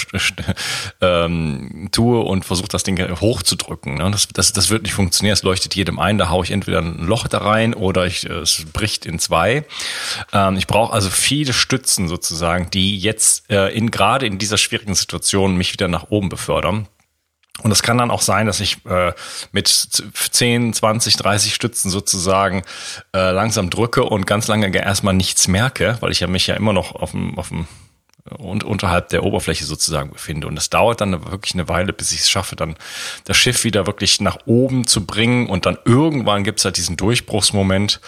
ähm, 1.00 1.88
tue 1.92 2.20
und 2.20 2.44
versuche 2.44 2.68
das 2.68 2.84
Ding 2.84 2.98
hochzudrücken. 3.20 3.96
Ne? 3.96 4.10
Das, 4.10 4.28
das, 4.28 4.52
das 4.52 4.70
wird 4.70 4.82
nicht 4.82 4.94
funktionieren, 4.94 5.32
es 5.32 5.42
leuchtet 5.42 5.74
jedem 5.74 5.98
ein, 5.98 6.18
da 6.18 6.28
haue 6.28 6.44
ich 6.44 6.50
entweder 6.50 6.78
ein 6.78 7.04
Loch 7.04 7.26
da 7.28 7.38
rein 7.38 7.74
oder 7.74 8.06
ich, 8.06 8.24
es 8.24 8.64
bricht 8.72 9.06
in 9.06 9.18
zwei. 9.18 9.64
Ähm, 10.32 10.56
ich 10.56 10.66
brauche 10.66 10.92
also 10.92 11.10
viele 11.10 11.52
Stützen 11.52 12.08
sozusagen, 12.08 12.70
die 12.70 12.98
jetzt 12.98 13.50
äh, 13.50 13.74
in 13.74 13.90
gerade 13.90 14.26
in 14.26 14.38
dieser 14.38 14.58
schwierigen 14.58 14.94
Situation 14.94 15.56
mich 15.56 15.72
wieder 15.72 15.88
nach 15.88 16.10
oben 16.10 16.28
befördern. 16.28 16.88
Und 17.62 17.72
es 17.72 17.82
kann 17.82 17.98
dann 17.98 18.10
auch 18.10 18.22
sein, 18.22 18.46
dass 18.46 18.60
ich 18.60 18.84
äh, 18.86 19.12
mit 19.50 19.68
10, 19.68 20.72
20, 20.72 21.16
30 21.16 21.54
Stützen 21.54 21.90
sozusagen 21.90 22.62
äh, 23.12 23.30
langsam 23.30 23.68
drücke 23.68 24.04
und 24.04 24.26
ganz 24.26 24.46
lange 24.46 24.74
erstmal 24.76 25.14
nichts 25.14 25.48
merke, 25.48 25.96
weil 26.00 26.12
ich 26.12 26.20
ja 26.20 26.28
mich 26.28 26.46
ja 26.46 26.54
immer 26.54 26.72
noch 26.72 26.94
auf 26.94 27.10
dem, 27.10 27.36
auf 27.36 27.48
dem 27.48 27.66
und 28.36 28.64
unterhalb 28.64 29.08
der 29.08 29.24
Oberfläche 29.24 29.64
sozusagen 29.64 30.10
befinde. 30.10 30.46
Und 30.46 30.58
es 30.58 30.70
dauert 30.70 31.00
dann 31.00 31.12
wirklich 31.30 31.54
eine 31.54 31.68
Weile, 31.68 31.92
bis 31.92 32.12
ich 32.12 32.20
es 32.20 32.30
schaffe, 32.30 32.56
dann 32.56 32.76
das 33.24 33.36
Schiff 33.36 33.64
wieder 33.64 33.86
wirklich 33.86 34.20
nach 34.20 34.38
oben 34.46 34.86
zu 34.86 35.06
bringen. 35.06 35.48
Und 35.48 35.66
dann 35.66 35.78
irgendwann 35.84 36.44
gibt 36.44 36.58
es 36.58 36.64
halt 36.64 36.76
diesen 36.76 36.96
Durchbruchsmoment, 36.96 38.00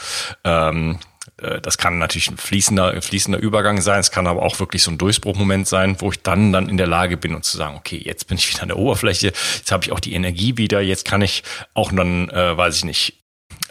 ähm, 0.45 0.99
äh, 1.43 1.61
das 1.61 1.79
kann 1.79 1.99
natürlich 1.99 2.31
ein 2.31 2.37
fließender, 2.37 3.01
fließender 3.03 3.39
Übergang 3.39 3.81
sein. 3.81 4.01
Es 4.01 4.11
kann 4.11 4.27
aber 4.27 4.43
auch 4.43 4.59
wirklich 4.61 4.83
so 4.83 4.91
ein 4.91 4.99
Durchbruchmoment 4.99 5.69
sein, 5.69 5.97
wo 6.01 6.11
ich 6.11 6.21
dann, 6.23 6.53
dann 6.53 6.69
in 6.69 6.77
der 6.77 6.87
Lage 6.87 7.17
bin 7.17 7.35
und 7.35 7.45
zu 7.45 7.57
sagen, 7.57 7.77
okay, 7.77 8.01
jetzt 8.05 8.29
bin 8.29 8.39
ich 8.39 8.51
wieder 8.51 8.63
an 8.63 8.69
der 8.69 8.79
Oberfläche, 8.79 9.29
jetzt 9.29 9.73
habe 9.73 9.85
ich 9.85 9.93
auch 9.93 10.01
die 10.01 10.15
Energie 10.15 10.57
wieder, 10.57 10.81
jetzt 10.81 11.05
kann 11.05 11.23
ich 11.23 11.43
auch 11.75 11.93
dann, 11.93 12.29
äh, 12.31 12.57
weiß 12.57 12.79
ich 12.79 12.85
nicht, 12.85 13.21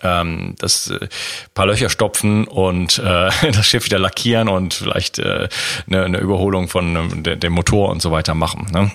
ähm, 0.04 0.56
das 0.60 0.90
äh, 0.90 1.08
paar 1.54 1.66
Löcher 1.66 1.90
stopfen 1.90 2.46
und 2.46 3.00
äh, 3.00 3.30
das 3.52 3.68
Schiff 3.68 3.86
wieder 3.86 4.00
lackieren 4.00 4.48
und 4.48 4.74
vielleicht 4.74 5.20
äh, 5.20 5.50
eine, 5.88 6.06
eine 6.06 6.20
Überholung 6.20 6.68
von 6.68 6.96
ähm, 6.96 7.24
dem 7.24 7.54
Motor 7.54 7.90
und 7.90 8.02
so 8.02 8.12
weiter 8.12 8.34
machen. 8.34 8.68
Ne? 8.72 8.92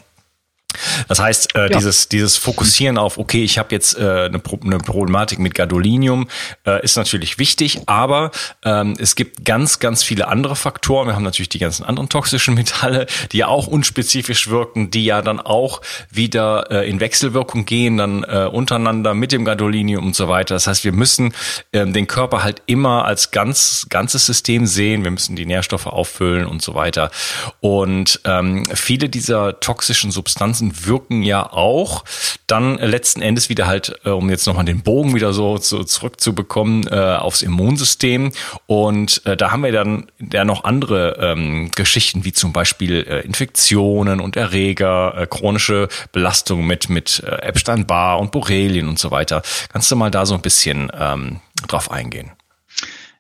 Das 1.09 1.21
heißt, 1.21 1.55
äh, 1.55 1.61
ja. 1.63 1.69
dieses, 1.69 2.09
dieses 2.09 2.37
Fokussieren 2.37 2.99
auf, 2.99 3.19
okay, 3.19 3.43
ich 3.43 3.59
habe 3.59 3.75
jetzt 3.75 3.99
äh, 3.99 4.25
eine, 4.25 4.39
Pro 4.39 4.59
eine 4.63 4.79
Problematik 4.79 5.39
mit 5.39 5.55
Gadolinium, 5.55 6.29
äh, 6.67 6.83
ist 6.85 6.97
natürlich 6.97 7.39
wichtig, 7.39 7.81
aber 7.87 8.31
ähm, 8.65 8.95
es 8.99 9.15
gibt 9.15 9.45
ganz, 9.45 9.79
ganz 9.79 10.03
viele 10.03 10.29
andere 10.29 10.57
Faktoren. 10.57 11.09
Wir 11.09 11.15
haben 11.15 11.23
natürlich 11.23 11.49
die 11.49 11.59
ganzen 11.59 11.85
anderen 11.85 12.09
toxischen 12.09 12.55
Metalle, 12.55 13.07
die 13.33 13.39
ja 13.39 13.49
auch 13.49 13.67
unspezifisch 13.67 14.49
wirken, 14.49 14.91
die 14.91 15.05
ja 15.05 15.23
dann 15.23 15.41
auch 15.41 15.81
wieder 16.11 16.71
äh, 16.71 16.89
in 16.89 17.01
Wechselwirkung 17.01 17.65
gehen, 17.65 17.97
dann 17.97 18.25
äh, 18.25 18.49
untereinander 18.51 19.15
mit 19.15 19.33
dem 19.33 19.45
Gadolinium 19.45 20.05
und 20.05 20.17
so 20.17 20.29
weiter. 20.29 20.55
Das 20.55 20.67
heißt, 20.67 20.85
wir 20.85 20.93
müssen 20.93 21.35
äh, 21.73 21.87
den 21.87 22.07
Körper 22.07 22.43
halt 22.43 22.63
immer 22.67 23.05
als 23.05 23.31
ganz, 23.31 23.87
ganzes 23.89 24.27
System 24.27 24.67
sehen. 24.67 25.05
Wir 25.05 25.11
müssen 25.11 25.37
die 25.37 25.47
Nährstoffe 25.47 25.87
auffüllen 25.87 26.47
und 26.47 26.63
so 26.63 26.75
weiter. 26.75 27.11
Und 27.61 28.21
ähm, 28.25 28.65
viele 28.75 29.09
dieser 29.09 29.61
toxischen 29.61 30.11
Substanzen 30.11 30.64
Substanzen 30.65 30.87
wirken 30.87 31.23
ja 31.23 31.53
auch 31.53 32.05
dann 32.47 32.77
letzten 32.77 33.23
Endes 33.23 33.49
wieder 33.49 33.67
halt, 33.67 33.99
äh, 34.05 34.11
um 34.11 34.31
jetzt 34.31 34.47
nochmal 34.47 34.65
den 34.65 34.83
Bogen 34.83 35.15
wieder 35.15 35.33
so, 35.33 35.57
so 35.57 35.83
zurückzubekommen, 35.85 36.87
äh, 36.89 37.17
aufs 37.17 37.43
Immunsystem. 37.43 38.33
Und 38.67 39.25
äh, 39.27 39.37
da 39.37 39.51
haben 39.51 39.63
wir 39.63 39.73
dann 39.73 40.07
ja 40.33 40.45
noch 40.45 40.65
andere 40.65 41.19
ähm, 41.21 41.71
Geschichten, 41.75 42.25
wie 42.25 42.33
zum 42.33 42.53
Beispiel 42.53 43.07
äh, 43.09 43.21
Infektionen 43.21 44.21
und 44.21 44.37
Erreger, 44.37 45.15
äh, 45.17 45.27
chronische 45.27 45.89
Belastungen 46.13 46.67
mit, 46.67 46.89
mit 46.89 47.23
äh, 47.27 47.37
Epstein-Barr 47.43 48.21
und 48.21 48.33
Borrelien 48.33 48.89
und 48.89 48.99
so 48.99 49.11
weiter. 49.11 49.43
Kannst 49.73 49.91
du 49.91 49.97
mal 49.97 50.11
da 50.11 50.27
so 50.27 50.35
ein 50.35 50.43
bisschen 50.43 50.91
ähm, 50.99 51.41
drauf 51.67 51.91
eingehen? 51.91 52.31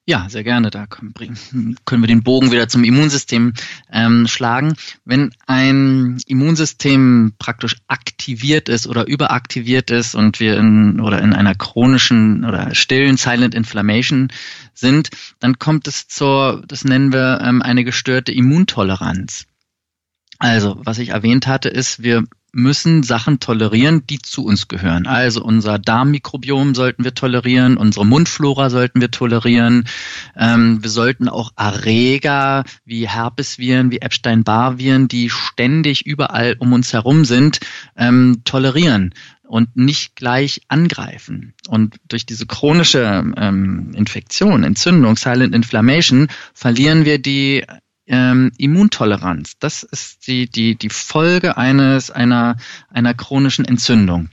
Ja, 0.06 0.28
sehr 0.28 0.44
gerne. 0.44 0.70
Da 0.70 0.86
können, 0.86 1.14
wir 1.14 2.06
den 2.06 2.22
Bogen 2.22 2.52
wieder 2.52 2.68
zum 2.68 2.84
Immunsystem 2.84 3.54
ähm, 3.90 4.26
schlagen. 4.28 4.74
Wenn 5.06 5.30
ein 5.46 6.18
Immunsystem 6.26 7.32
praktisch 7.38 7.76
aktiviert 7.88 8.68
ist 8.68 8.86
oder 8.86 9.06
überaktiviert 9.06 9.90
ist 9.90 10.14
und 10.14 10.40
wir 10.40 10.58
in 10.58 11.00
oder 11.00 11.22
in 11.22 11.32
einer 11.32 11.54
chronischen 11.54 12.44
oder 12.44 12.74
stillen 12.74 13.16
Silent 13.16 13.54
Inflammation 13.54 14.28
sind, 14.74 15.08
dann 15.40 15.58
kommt 15.58 15.88
es 15.88 16.06
zur, 16.06 16.62
das 16.68 16.84
nennen 16.84 17.14
wir 17.14 17.40
ähm, 17.42 17.62
eine 17.62 17.82
gestörte 17.82 18.30
Immuntoleranz. 18.30 19.46
Also, 20.38 20.82
was 20.84 20.98
ich 20.98 21.10
erwähnt 21.10 21.46
hatte, 21.46 21.70
ist, 21.70 22.02
wir 22.02 22.24
müssen 22.54 23.02
Sachen 23.02 23.40
tolerieren, 23.40 24.06
die 24.06 24.20
zu 24.20 24.44
uns 24.44 24.68
gehören. 24.68 25.06
Also 25.06 25.42
unser 25.42 25.78
Darmmikrobiom 25.78 26.74
sollten 26.74 27.04
wir 27.04 27.14
tolerieren, 27.14 27.76
unsere 27.76 28.06
Mundflora 28.06 28.70
sollten 28.70 29.00
wir 29.00 29.10
tolerieren. 29.10 29.84
Ähm, 30.36 30.82
wir 30.82 30.90
sollten 30.90 31.28
auch 31.28 31.50
Erreger 31.56 32.64
wie 32.84 33.08
Herpesviren, 33.08 33.90
wie 33.90 33.98
Epstein-Barr-Viren, 33.98 35.08
die 35.08 35.30
ständig 35.30 36.06
überall 36.06 36.56
um 36.58 36.72
uns 36.72 36.92
herum 36.92 37.24
sind, 37.24 37.60
ähm, 37.96 38.42
tolerieren 38.44 39.12
und 39.46 39.76
nicht 39.76 40.16
gleich 40.16 40.62
angreifen. 40.68 41.54
Und 41.68 41.96
durch 42.08 42.26
diese 42.26 42.46
chronische 42.46 43.24
ähm, 43.36 43.92
Infektion, 43.94 44.64
Entzündung, 44.64 45.16
Silent 45.16 45.54
Inflammation, 45.54 46.28
verlieren 46.54 47.04
wir 47.04 47.18
die 47.20 47.64
ähm, 48.06 48.52
Immuntoleranz. 48.58 49.58
Das 49.58 49.82
ist 49.82 50.26
die, 50.26 50.48
die, 50.48 50.76
die 50.76 50.90
Folge 50.90 51.56
eines, 51.56 52.10
einer, 52.10 52.56
einer 52.90 53.14
chronischen 53.14 53.64
Entzündung. 53.64 54.28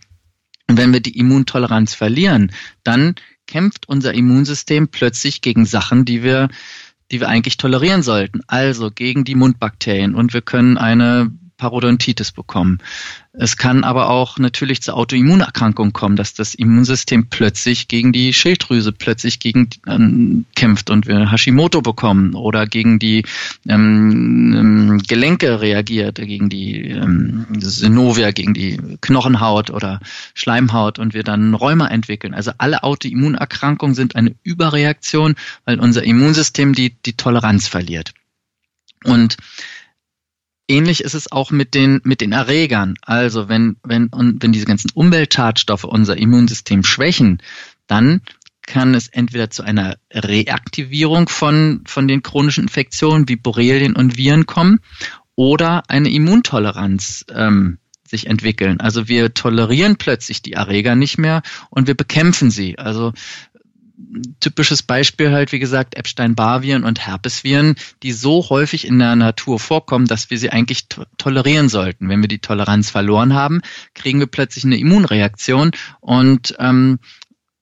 Und 0.68 0.78
wenn 0.78 0.94
wir 0.94 1.02
die 1.02 1.18
Immuntoleranz 1.18 1.94
verlieren, 1.94 2.52
dann 2.84 3.16
kämpft 3.48 3.90
unser 3.90 4.14
Immunsystem 4.14 4.88
plötzlich 4.88 5.42
gegen 5.42 5.66
Sachen, 5.66 6.06
die 6.06 6.24
wir, 6.24 6.50
die 7.12 7.20
wir 7.20 7.28
eigentlich 7.28 7.58
tolerieren 7.58 8.04
sollten. 8.04 8.42
Also 8.48 8.92
gegen 8.92 9.24
die 9.24 9.36
Mundbakterien. 9.36 10.16
Und 10.16 10.34
wir 10.34 10.42
können 10.42 10.78
eine 10.78 11.32
Parodontitis 11.62 12.32
bekommen. 12.32 12.80
Es 13.34 13.56
kann 13.56 13.84
aber 13.84 14.10
auch 14.10 14.40
natürlich 14.40 14.82
zu 14.82 14.96
Autoimmunerkrankungen 14.96 15.94
kommen, 15.94 16.16
dass 16.16 16.34
das 16.34 16.56
Immunsystem 16.56 17.28
plötzlich 17.30 17.88
gegen 17.88 18.12
die 18.12 18.34
Schilddrüse 18.34 18.92
plötzlich 18.92 19.40
gegen 19.40 19.70
ähm, 19.86 20.46
kämpft 20.56 20.90
und 20.90 21.06
wir 21.06 21.32
Hashimoto 21.32 21.82
bekommen 21.82 22.34
oder 22.34 22.66
gegen 22.66 22.98
die 22.98 23.24
ähm, 23.70 24.54
ähm, 24.58 25.04
Gelenke 25.08 25.62
reagiert, 25.62 26.16
gegen 26.16 26.50
die 26.50 26.90
ähm, 26.90 27.46
Synovia, 27.60 28.32
gegen 28.32 28.56
die 28.56 28.80
Knochenhaut 29.00 29.70
oder 29.70 30.00
Schleimhaut 30.34 30.98
und 30.98 31.14
wir 31.14 31.24
dann 31.24 31.54
Rheuma 31.54 31.90
entwickeln. 31.90 32.34
Also 32.34 32.54
alle 32.58 32.82
Autoimmunerkrankungen 32.82 33.94
sind 33.94 34.16
eine 34.16 34.34
Überreaktion, 34.42 35.36
weil 35.66 35.80
unser 35.80 36.04
Immunsystem 36.04 36.74
die, 36.74 36.96
die 37.06 37.14
Toleranz 37.14 37.68
verliert. 37.68 38.16
Und 39.04 39.38
Ähnlich 40.72 41.04
ist 41.04 41.16
es 41.16 41.30
auch 41.30 41.52
mit 41.52 41.74
den, 41.74 42.00
mit 42.06 42.22
den 42.22 42.32
Erregern. 42.32 42.96
Also 43.02 43.50
wenn, 43.50 43.76
wenn, 43.84 44.10
wenn 44.14 44.54
diese 44.54 44.66
ganzen 44.66 44.90
Umweltschadstoffe 44.94 45.84
unser 45.84 46.16
Immunsystem 46.16 46.86
schwächen, 46.86 47.42
dann 47.88 48.22
kann 48.62 48.94
es 48.94 49.10
entweder 49.10 49.50
zu 49.50 49.64
einer 49.64 49.98
Reaktivierung 50.14 51.28
von, 51.28 51.82
von 51.86 52.08
den 52.08 52.24
chronischen 52.24 52.64
Infektionen 52.64 53.28
wie 53.28 53.36
Borrelien 53.36 53.98
und 53.98 54.16
Viren 54.16 54.46
kommen 54.46 54.80
oder 55.36 55.84
eine 55.90 56.10
Immuntoleranz 56.10 57.26
ähm, 57.34 57.80
sich 58.08 58.28
entwickeln. 58.28 58.80
Also 58.80 59.10
wir 59.10 59.34
tolerieren 59.34 59.98
plötzlich 59.98 60.42
die 60.42 60.54
Erreger 60.54 60.96
nicht 60.96 61.18
mehr 61.18 61.42
und 61.70 61.88
wir 61.88 61.96
bekämpfen 61.96 62.50
sie. 62.50 62.78
Also 62.78 63.12
typisches 64.40 64.84
Beispiel 64.84 65.32
halt, 65.32 65.52
wie 65.52 65.60
gesagt, 65.60 65.96
Epstein-Barr-Viren 65.96 66.84
und 66.84 67.06
Herpesviren, 67.06 67.76
die 68.04 68.12
so 68.12 68.50
häufig 68.50 68.86
in 68.86 69.00
der 69.00 69.16
Natur 69.16 69.60
vorkommen, 69.60 70.08
dass 70.08 70.30
wir 70.30 70.38
sie 70.38 70.50
eigentlich 70.50 70.88
to 70.88 71.06
tolerieren 71.18 71.70
sollten. 71.70 72.10
Wenn 72.10 72.22
wir 72.22 72.28
die 72.28 72.40
Toleranz 72.40 72.90
verloren 72.90 73.34
haben, 73.34 73.62
kriegen 73.94 74.20
wir 74.20 74.28
plötzlich 74.28 74.64
eine 74.64 74.78
Immunreaktion 74.78 75.72
und 76.00 76.56
ähm, 76.60 77.00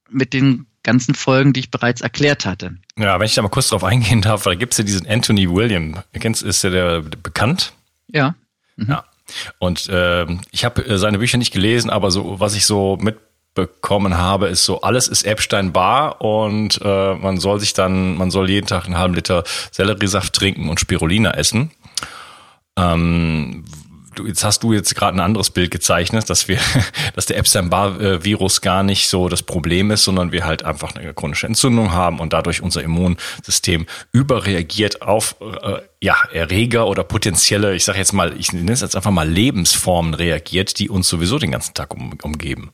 mit 0.09 0.33
den 0.33 0.65
ganzen 0.83 1.13
Folgen, 1.13 1.53
die 1.53 1.59
ich 1.61 1.71
bereits 1.71 2.01
erklärt 2.01 2.45
hatte. 2.45 2.75
Ja, 2.97 3.19
wenn 3.19 3.25
ich 3.25 3.35
da 3.35 3.41
mal 3.41 3.49
kurz 3.49 3.69
drauf 3.69 3.83
eingehen 3.83 4.21
darf, 4.21 4.43
da 4.43 4.55
gibt 4.55 4.73
es 4.73 4.77
ja 4.77 4.83
diesen 4.83 5.07
Anthony 5.07 5.49
William. 5.49 5.95
Kennst, 6.13 6.43
ist 6.43 6.63
der, 6.63 6.71
der 6.71 7.01
bekannt? 7.01 7.73
Ja. 8.07 8.35
Mhm. 8.75 8.89
Ja. 8.89 9.05
Und 9.59 9.87
äh, 9.89 10.25
ich 10.51 10.65
habe 10.65 10.85
äh, 10.85 10.97
seine 10.97 11.19
Bücher 11.19 11.37
nicht 11.37 11.53
gelesen, 11.53 11.89
aber 11.89 12.11
so 12.11 12.39
was 12.39 12.55
ich 12.55 12.65
so 12.65 12.97
mit 12.99 13.17
bekommen 13.55 14.17
habe, 14.17 14.47
ist 14.47 14.65
so, 14.65 14.81
alles 14.81 15.07
ist 15.07 15.23
Epstein-Bar 15.23 16.21
und 16.21 16.79
äh, 16.83 17.13
man 17.15 17.39
soll 17.39 17.59
sich 17.59 17.73
dann, 17.73 18.17
man 18.17 18.31
soll 18.31 18.49
jeden 18.49 18.67
Tag 18.67 18.85
einen 18.85 18.97
halben 18.97 19.15
Liter 19.15 19.43
Selleriesaft 19.71 20.33
trinken 20.33 20.69
und 20.69 20.79
Spirulina 20.79 21.31
essen. 21.31 21.71
Ähm, 22.77 23.65
du, 24.15 24.27
jetzt 24.27 24.43
hast 24.43 24.63
du 24.63 24.73
jetzt 24.73 24.95
gerade 24.95 25.17
ein 25.17 25.19
anderes 25.19 25.49
Bild 25.49 25.71
gezeichnet, 25.71 26.29
dass 26.29 26.47
wir, 26.47 26.59
dass 27.15 27.25
der 27.25 27.37
Epstein-Barr-Virus 27.37 28.61
gar 28.61 28.83
nicht 28.83 29.07
so 29.07 29.29
das 29.29 29.43
Problem 29.43 29.91
ist, 29.91 30.03
sondern 30.03 30.31
wir 30.31 30.45
halt 30.45 30.63
einfach 30.63 30.95
eine 30.95 31.13
chronische 31.13 31.47
Entzündung 31.47 31.91
haben 31.91 32.19
und 32.19 32.33
dadurch 32.33 32.61
unser 32.61 32.83
Immunsystem 32.83 33.87
überreagiert 34.11 35.01
auf 35.01 35.35
äh, 35.41 35.79
ja, 36.01 36.15
Erreger 36.31 36.87
oder 36.87 37.03
potenzielle, 37.03 37.75
ich 37.75 37.83
sage 37.83 37.99
jetzt 37.99 38.13
mal, 38.13 38.33
ich 38.37 38.53
nenne 38.53 38.71
es 38.71 38.81
jetzt 38.81 38.95
einfach 38.95 39.11
mal 39.11 39.27
Lebensformen 39.27 40.13
reagiert, 40.13 40.79
die 40.79 40.89
uns 40.89 41.09
sowieso 41.09 41.39
den 41.39 41.51
ganzen 41.51 41.73
Tag 41.73 41.93
um, 41.93 42.13
umgeben. 42.21 42.71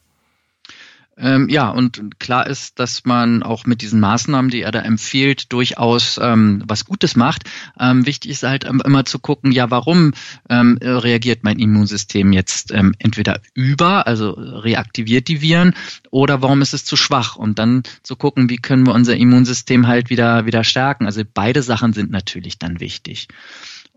Ähm, 1.17 1.47
ja, 1.47 1.69
und 1.69 2.19
klar 2.19 2.45
ist, 2.45 2.77
dass 2.77 3.05
man 3.05 3.41
auch 3.41 3.65
mit 3.65 3.81
diesen 3.81 4.01
Maßnahmen, 4.01 4.51
die 4.51 4.61
er 4.61 4.71
da 4.71 4.81
empfiehlt, 4.81 5.53
durchaus 5.53 6.19
ähm, 6.21 6.61
was 6.67 6.85
Gutes 6.85 7.15
macht. 7.15 7.43
Ähm, 7.79 8.05
wichtig 8.05 8.31
ist 8.31 8.43
halt 8.43 8.65
immer 8.65 9.05
zu 9.05 9.19
gucken, 9.19 9.53
ja, 9.53 9.71
warum 9.71 10.13
ähm, 10.49 10.77
reagiert 10.81 11.43
mein 11.43 11.57
Immunsystem 11.57 12.33
jetzt 12.33 12.71
ähm, 12.73 12.93
entweder 12.99 13.39
über, 13.53 14.07
also 14.07 14.31
reaktiviert 14.31 15.29
die 15.29 15.41
Viren, 15.41 15.73
oder 16.11 16.41
warum 16.41 16.61
ist 16.61 16.73
es 16.73 16.83
zu 16.83 16.97
schwach? 16.97 17.37
Und 17.37 17.59
dann 17.59 17.83
zu 18.03 18.17
gucken, 18.17 18.49
wie 18.49 18.57
können 18.57 18.85
wir 18.85 18.93
unser 18.93 19.15
Immunsystem 19.15 19.87
halt 19.87 20.09
wieder, 20.09 20.45
wieder 20.45 20.65
stärken. 20.65 21.05
Also 21.05 21.21
beide 21.33 21.63
Sachen 21.63 21.93
sind 21.93 22.11
natürlich 22.11 22.59
dann 22.59 22.81
wichtig. 22.81 23.29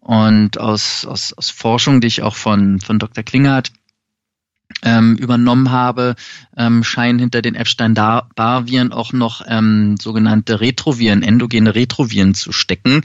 Und 0.01 0.59
aus, 0.61 1.05
aus, 1.05 1.33
aus 1.33 1.51
Forschung, 1.51 2.01
die 2.01 2.07
ich 2.07 2.23
auch 2.23 2.37
von, 2.37 2.79
von 2.79 3.01
Dr. 3.01 3.25
Klingert 3.25 3.73
ähm, 4.83 5.17
übernommen 5.17 5.71
habe, 5.71 6.15
ähm, 6.57 6.85
scheinen 6.85 7.19
hinter 7.19 7.43
den 7.43 7.55
Epstein-Barr-Viren 7.55 8.93
auch 8.93 9.13
noch 9.13 9.43
ähm, 9.47 9.97
sogenannte 10.01 10.61
Retroviren, 10.61 11.23
endogene 11.23 11.75
Retroviren 11.75 12.35
zu 12.35 12.53
stecken, 12.53 13.03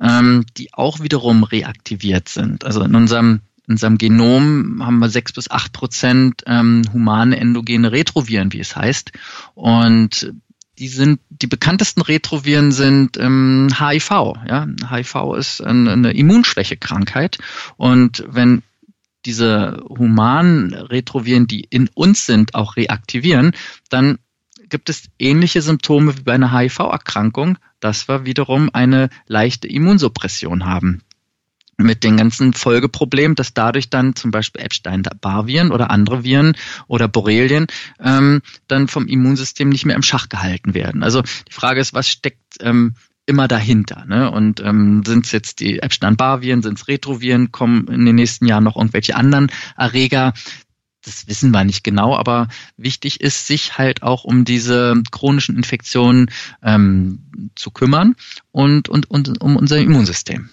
ähm, 0.00 0.46
die 0.56 0.72
auch 0.72 1.00
wiederum 1.00 1.44
reaktiviert 1.44 2.28
sind. 2.28 2.64
Also 2.64 2.82
in 2.82 2.94
unserem 2.94 3.40
in 3.68 3.74
unserem 3.74 3.96
Genom 3.96 4.84
haben 4.84 4.98
wir 4.98 5.08
sechs 5.08 5.32
bis 5.32 5.48
acht 5.48 5.72
Prozent 5.72 6.42
ähm, 6.46 6.82
humane 6.92 7.38
endogene 7.38 7.92
Retroviren, 7.92 8.52
wie 8.52 8.58
es 8.58 8.74
heißt. 8.74 9.12
Und 9.54 10.32
die 10.80 10.88
sind 10.88 11.20
die 11.28 11.46
bekanntesten 11.46 12.02
Retroviren 12.02 12.72
sind 12.72 13.16
ähm, 13.18 13.68
HIV. 13.70 14.10
Ja, 14.48 14.66
HIV 14.90 15.36
ist 15.38 15.60
eine, 15.60 15.92
eine 15.92 16.12
Immunschwächekrankheit 16.12 17.38
und 17.76 18.24
wenn 18.28 18.62
diese 19.24 19.82
humanen 19.88 20.74
Retroviren, 20.74 21.46
die 21.46 21.66
in 21.68 21.88
uns 21.94 22.26
sind, 22.26 22.54
auch 22.54 22.76
reaktivieren, 22.76 23.52
dann 23.88 24.18
gibt 24.68 24.88
es 24.88 25.04
ähnliche 25.18 25.62
Symptome 25.62 26.16
wie 26.16 26.22
bei 26.22 26.32
einer 26.32 26.52
HIV-Erkrankung, 26.52 27.58
dass 27.78 28.08
wir 28.08 28.24
wiederum 28.24 28.70
eine 28.72 29.10
leichte 29.26 29.68
Immunsuppression 29.68 30.64
haben. 30.64 31.02
Mit 31.76 32.04
den 32.04 32.16
ganzen 32.16 32.52
Folgeproblemen, 32.52 33.34
dass 33.34 33.54
dadurch 33.54 33.90
dann 33.90 34.14
zum 34.14 34.30
Beispiel 34.30 34.62
Epstein-Barr-Viren 34.62 35.72
oder 35.72 35.90
andere 35.90 36.22
Viren 36.22 36.56
oder 36.86 37.08
Borrelien 37.08 37.66
ähm, 37.98 38.40
dann 38.68 38.88
vom 38.88 39.08
Immunsystem 39.08 39.68
nicht 39.68 39.84
mehr 39.84 39.96
im 39.96 40.02
Schach 40.02 40.28
gehalten 40.28 40.74
werden. 40.74 41.02
Also 41.02 41.22
die 41.22 41.52
Frage 41.52 41.80
ist, 41.80 41.92
was 41.92 42.08
steckt 42.08 42.38
ähm, 42.60 42.94
immer 43.26 43.48
dahinter. 43.48 44.04
Ne? 44.06 44.30
Und 44.30 44.60
ähm, 44.60 45.02
sind 45.04 45.26
es 45.26 45.32
jetzt 45.32 45.60
die 45.60 45.78
Epstein-Barr-Viren, 45.80 46.62
sind 46.62 46.78
es 46.78 46.88
Retroviren, 46.88 47.52
kommen 47.52 47.86
in 47.88 48.04
den 48.04 48.16
nächsten 48.16 48.46
Jahren 48.46 48.64
noch 48.64 48.76
irgendwelche 48.76 49.16
anderen 49.16 49.50
Erreger? 49.76 50.32
Das 51.04 51.26
wissen 51.26 51.50
wir 51.50 51.64
nicht 51.64 51.82
genau, 51.82 52.16
aber 52.16 52.48
wichtig 52.76 53.20
ist, 53.20 53.46
sich 53.46 53.76
halt 53.76 54.02
auch 54.02 54.24
um 54.24 54.44
diese 54.44 55.02
chronischen 55.10 55.56
Infektionen 55.56 56.30
ähm, 56.62 57.50
zu 57.56 57.70
kümmern 57.70 58.14
und, 58.52 58.88
und, 58.88 59.10
und 59.10 59.40
um 59.40 59.56
unser 59.56 59.78
Immunsystem 59.78 60.50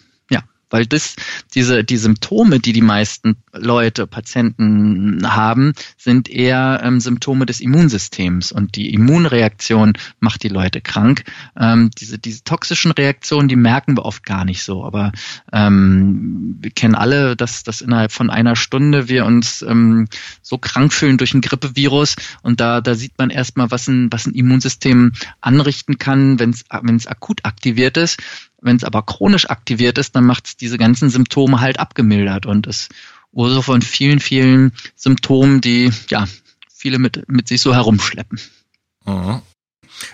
weil 0.69 0.85
das, 0.85 1.15
diese, 1.53 1.83
die 1.83 1.97
Symptome, 1.97 2.59
die 2.59 2.73
die 2.73 2.81
meisten 2.81 3.37
Leute, 3.53 4.07
Patienten 4.07 5.35
haben, 5.35 5.73
sind 5.97 6.29
eher 6.29 6.81
ähm, 6.83 6.99
Symptome 6.99 7.45
des 7.45 7.59
Immunsystems. 7.61 8.51
Und 8.51 8.75
die 8.75 8.93
Immunreaktion 8.93 9.93
macht 10.19 10.43
die 10.43 10.49
Leute 10.49 10.81
krank. 10.81 11.23
Ähm, 11.57 11.89
diese, 11.97 12.19
diese 12.19 12.43
toxischen 12.43 12.91
Reaktionen, 12.91 13.47
die 13.47 13.55
merken 13.55 13.97
wir 13.97 14.05
oft 14.05 14.23
gar 14.23 14.45
nicht 14.45 14.63
so, 14.63 14.85
aber 14.85 15.11
ähm, 15.51 16.57
wir 16.59 16.71
kennen 16.71 16.95
alle, 16.95 17.35
dass, 17.35 17.63
dass 17.63 17.81
innerhalb 17.81 18.11
von 18.11 18.29
einer 18.29 18.55
Stunde 18.55 19.09
wir 19.09 19.25
uns 19.25 19.61
ähm, 19.61 20.07
so 20.41 20.57
krank 20.57 20.93
fühlen 20.93 21.17
durch 21.17 21.33
ein 21.33 21.41
Grippevirus. 21.41 22.15
Und 22.41 22.59
da, 22.59 22.81
da 22.81 22.95
sieht 22.95 23.17
man 23.17 23.29
erstmal, 23.29 23.71
was 23.71 23.87
ein, 23.87 24.11
was 24.11 24.25
ein 24.25 24.33
Immunsystem 24.33 25.13
anrichten 25.41 25.97
kann, 25.97 26.39
wenn 26.39 26.51
es 26.51 27.07
akut 27.07 27.45
aktiviert 27.45 27.97
ist 27.97 28.17
wenn 28.61 28.75
es 28.75 28.83
aber 28.83 29.03
chronisch 29.03 29.49
aktiviert 29.49 29.97
ist, 29.97 30.15
dann 30.15 30.25
macht 30.25 30.47
es 30.47 30.57
diese 30.57 30.77
ganzen 30.77 31.09
Symptome 31.09 31.61
halt 31.61 31.79
abgemildert 31.79 32.45
und 32.45 32.67
ist 32.67 32.89
Ursache 33.31 33.63
von 33.63 33.81
vielen, 33.81 34.19
vielen 34.19 34.73
Symptomen, 34.95 35.61
die 35.61 35.91
ja 36.09 36.27
viele 36.73 36.99
mit, 36.99 37.29
mit 37.29 37.47
sich 37.47 37.61
so 37.61 37.73
herumschleppen. 37.73 38.39
Mhm. 39.05 39.41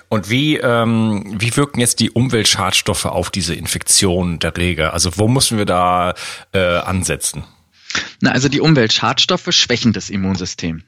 Und 0.10 0.29
wie, 0.29 0.58
ähm, 0.58 1.36
wie 1.39 1.55
wirken 1.55 1.79
jetzt 1.79 1.99
die 1.99 2.10
Umweltschadstoffe 2.10 3.05
auf 3.05 3.29
diese 3.29 3.53
Infektion 3.53 4.39
der 4.39 4.58
Reger? 4.58 4.93
Also 4.93 5.17
wo 5.17 5.27
müssen 5.27 5.58
wir 5.58 5.65
da 5.65 6.15
äh, 6.53 6.77
ansetzen? 6.77 7.43
Na, 8.21 8.31
also 8.31 8.49
die 8.49 8.62
Umweltschadstoffe 8.62 9.51
schwächen 9.51 9.93
das 9.93 10.10
Immunsystem. 10.10 10.84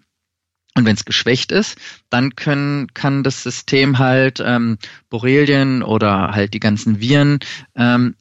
Und 0.77 0.85
wenn 0.85 0.95
es 0.95 1.05
geschwächt 1.05 1.51
ist, 1.51 1.75
dann 2.11 2.35
können, 2.35 2.93
kann 2.93 3.23
das 3.23 3.41
System 3.41 3.97
halt 3.97 4.39
ähm, 4.45 4.77
Borrelien 5.09 5.81
oder 5.81 6.33
halt 6.33 6.53
die 6.53 6.59
ganzen 6.59 7.01
Viren, 7.01 7.39
ähm, 7.75 8.13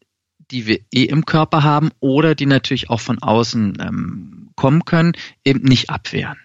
die 0.50 0.66
wir 0.66 0.78
eh 0.90 1.04
im 1.04 1.26
Körper 1.26 1.64
haben 1.64 1.90
oder 2.00 2.34
die 2.34 2.46
natürlich 2.46 2.88
auch 2.88 3.00
von 3.00 3.18
außen 3.18 3.76
ähm, 3.78 4.48
kommen 4.56 4.86
können, 4.86 5.12
eben 5.44 5.64
nicht 5.64 5.90
abwehren. 5.90 6.38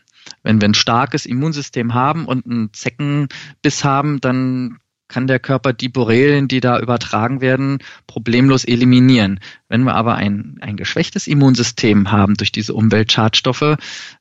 Wenn 0.44 0.60
wir 0.60 0.68
ein 0.68 0.74
starkes 0.74 1.26
Immunsystem 1.26 1.94
haben 1.94 2.26
und 2.26 2.46
einen 2.46 2.74
Zeckenbiss 2.74 3.86
haben, 3.86 4.20
dann 4.20 4.80
kann 5.12 5.28
der 5.28 5.40
Körper 5.40 5.74
die 5.74 5.90
Borrelien, 5.90 6.48
die 6.48 6.62
da 6.62 6.80
übertragen 6.80 7.42
werden, 7.42 7.80
problemlos 8.08 8.64
eliminieren. 8.64 9.42
Wenn 9.68 9.84
wir 9.84 9.94
aber 9.96 10.16
ein, 10.16 10.58
ein 10.62 10.78
geschwächtes 10.78 11.28
Immunsystem 11.28 12.12
haben 12.12 12.36
durch 12.36 12.54
diese 12.54 12.74
Umweltschadstoffe, 12.74 13.76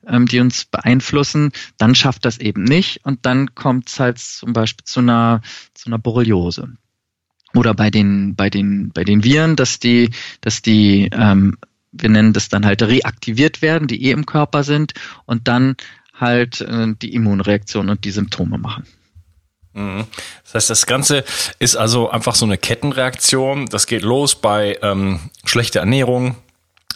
ähm, 0.05 0.25
die 0.25 0.41
uns 0.41 0.65
beeinflussen, 0.65 1.53
dann 1.77 1.95
schafft 1.95 2.25
das 2.25 2.39
eben 2.39 2.63
nicht 2.63 3.05
und 3.05 3.25
dann 3.25 3.55
kommt 3.55 3.87
es 3.87 3.99
halt 4.01 4.19
zum 4.19 4.51
Beispiel 4.51 4.83
zu 4.83 4.99
einer, 4.99 5.41
zu 5.73 5.87
einer 5.87 5.97
Borreliose. 5.97 6.73
Oder 7.53 7.73
bei 7.73 7.89
den, 7.89 8.35
bei 8.35 8.49
den, 8.49 8.91
bei 8.93 9.05
den 9.05 9.23
Viren, 9.23 9.55
dass 9.55 9.79
die, 9.79 10.09
dass 10.41 10.61
die, 10.61 11.09
ähm, 11.13 11.57
wir 11.93 12.09
nennen 12.09 12.33
das 12.33 12.49
dann 12.49 12.65
halt 12.65 12.83
reaktiviert 12.83 13.61
werden, 13.61 13.87
die 13.87 14.03
eh 14.03 14.11
im 14.11 14.25
Körper 14.25 14.63
sind 14.63 14.93
und 15.25 15.47
dann 15.47 15.77
halt 16.13 16.59
äh, 16.59 16.93
die 17.01 17.13
Immunreaktion 17.13 17.89
und 17.89 18.03
die 18.03 18.11
Symptome 18.11 18.57
machen. 18.57 18.85
Mhm. 19.73 20.05
Das 20.43 20.55
heißt, 20.55 20.69
das 20.69 20.85
Ganze 20.85 21.23
ist 21.59 21.75
also 21.75 22.09
einfach 22.09 22.35
so 22.35 22.45
eine 22.45 22.57
Kettenreaktion. 22.57 23.67
Das 23.67 23.87
geht 23.87 24.01
los 24.01 24.35
bei 24.35 24.77
ähm, 24.81 25.19
schlechter 25.45 25.79
Ernährung, 25.81 26.35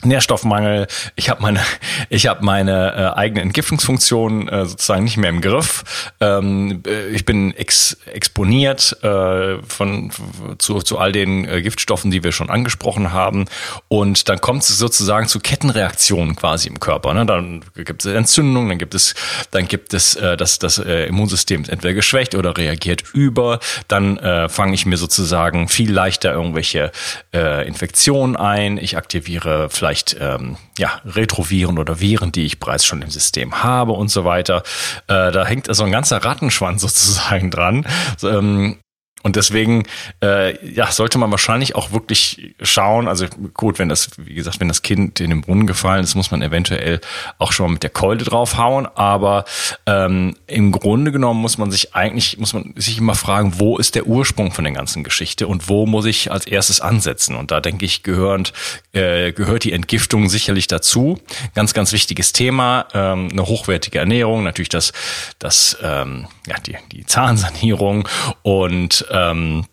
Nährstoffmangel, 0.05 0.87
ich 1.15 1.29
habe 1.29 1.41
meine, 1.41 1.61
ich 2.09 2.27
habe 2.27 2.43
meine 2.43 2.93
äh, 2.93 3.17
eigene 3.17 3.41
Entgiftungsfunktion 3.41 4.47
äh, 4.47 4.65
sozusagen 4.65 5.03
nicht 5.03 5.17
mehr 5.17 5.29
im 5.29 5.41
Griff. 5.41 5.83
Ähm, 6.19 6.83
äh, 6.87 7.07
ich 7.07 7.25
bin 7.25 7.53
ex, 7.55 7.97
exponiert 8.11 8.97
äh, 9.03 9.57
von 9.67 10.11
zu, 10.57 10.79
zu 10.79 10.97
all 10.97 11.11
den 11.11 11.47
äh, 11.47 11.61
Giftstoffen, 11.61 12.11
die 12.11 12.23
wir 12.23 12.31
schon 12.31 12.49
angesprochen 12.49 13.11
haben, 13.11 13.45
und 13.87 14.29
dann 14.29 14.41
kommt 14.41 14.63
es 14.63 14.77
sozusagen 14.77 15.27
zu 15.27 15.39
Kettenreaktionen 15.39 16.35
quasi 16.35 16.67
im 16.67 16.79
Körper. 16.79 17.13
Ne? 17.13 17.25
Dann 17.25 17.63
gibt 17.75 18.05
es 18.05 18.13
Entzündung, 18.13 18.69
dann 18.69 18.77
gibt 18.77 18.95
es, 18.95 19.15
dann 19.51 19.67
gibt 19.67 19.93
es 19.93 20.15
äh, 20.15 20.37
das 20.37 20.59
das 20.59 20.77
äh, 20.77 21.05
Immunsystem 21.05 21.61
ist 21.61 21.69
entweder 21.69 21.93
geschwächt 21.93 22.35
oder 22.35 22.57
reagiert 22.57 23.03
über. 23.13 23.59
Dann 23.87 24.17
äh, 24.17 24.49
fange 24.49 24.73
ich 24.73 24.85
mir 24.85 24.97
sozusagen 24.97 25.67
viel 25.67 25.91
leichter 25.91 26.33
irgendwelche 26.33 26.91
äh, 27.33 27.67
Infektionen 27.67 28.35
ein. 28.35 28.77
Ich 28.77 28.97
aktiviere 28.97 29.69
vielleicht 29.69 29.94
ähm, 30.19 30.57
ja, 30.77 31.01
Retroviren 31.05 31.77
oder 31.77 31.99
Viren, 31.99 32.31
die 32.31 32.45
ich 32.45 32.59
bereits 32.59 32.85
schon 32.85 33.01
im 33.01 33.09
System 33.09 33.63
habe 33.63 33.93
und 33.93 34.09
so 34.09 34.25
weiter. 34.25 34.63
Äh, 35.07 35.31
da 35.31 35.45
hängt 35.45 35.69
also 35.69 35.83
ein 35.83 35.91
ganzer 35.91 36.23
Rattenschwanz 36.23 36.81
sozusagen 36.81 37.51
dran. 37.51 37.85
Ähm, 38.23 38.77
und 39.25 39.35
deswegen, 39.35 39.87
äh, 40.21 40.55
ja, 40.71 40.91
sollte 40.91 41.17
man 41.17 41.31
wahrscheinlich 41.31 41.75
auch 41.75 41.91
wirklich 41.91 42.53
schauen. 42.61 43.07
Also 43.07 43.25
gut, 43.55 43.79
wenn 43.79 43.89
das, 43.89 44.11
wie 44.17 44.35
gesagt, 44.35 44.59
wenn 44.59 44.67
das 44.67 44.83
Kind 44.83 45.19
in 45.19 45.31
den 45.31 45.41
Brunnen 45.41 45.65
gefallen 45.65 46.03
ist, 46.03 46.13
muss 46.13 46.29
man 46.29 46.43
eventuell 46.43 47.01
auch 47.39 47.51
schon 47.51 47.65
mal 47.65 47.73
mit 47.73 47.81
der 47.81 47.89
Keule 47.89 48.23
draufhauen. 48.23 48.85
Aber 48.85 49.45
ähm, 49.87 50.35
im 50.45 50.71
Grunde 50.71 51.11
genommen 51.11 51.41
muss 51.41 51.57
man 51.57 51.71
sich 51.71 51.95
eigentlich, 51.95 52.37
muss 52.37 52.53
man 52.53 52.75
sich 52.75 52.99
immer 52.99 53.15
fragen, 53.15 53.53
wo 53.57 53.79
ist 53.79 53.95
der 53.95 54.05
Ursprung 54.05 54.51
von 54.51 54.63
der 54.63 54.73
ganzen 54.73 55.03
Geschichte 55.03 55.47
und 55.47 55.69
wo 55.69 55.87
muss 55.87 56.05
ich 56.05 56.31
als 56.31 56.45
erstes 56.45 56.79
ansetzen? 56.79 57.35
Und 57.35 57.49
da 57.49 57.61
denke 57.61 57.83
ich, 57.83 58.03
gehörend, 58.03 58.53
äh, 58.93 59.31
gehört 59.31 59.63
die 59.63 59.73
Entgiftung 59.73 60.29
sicherlich 60.29 60.67
dazu. 60.67 61.19
Ganz, 61.55 61.73
ganz 61.73 61.93
wichtiges 61.93 62.31
Thema. 62.31 62.85
Ähm, 62.93 63.29
eine 63.31 63.47
hochwertige 63.47 63.97
Ernährung, 63.97 64.43
natürlich 64.43 64.69
das, 64.69 64.93
das 65.39 65.77
ähm, 65.81 66.27
ja, 66.45 66.57
die, 66.59 66.77
die 66.91 67.07
Zahnsanierung 67.07 68.07
und 68.43 69.03
ähm, 69.15 69.65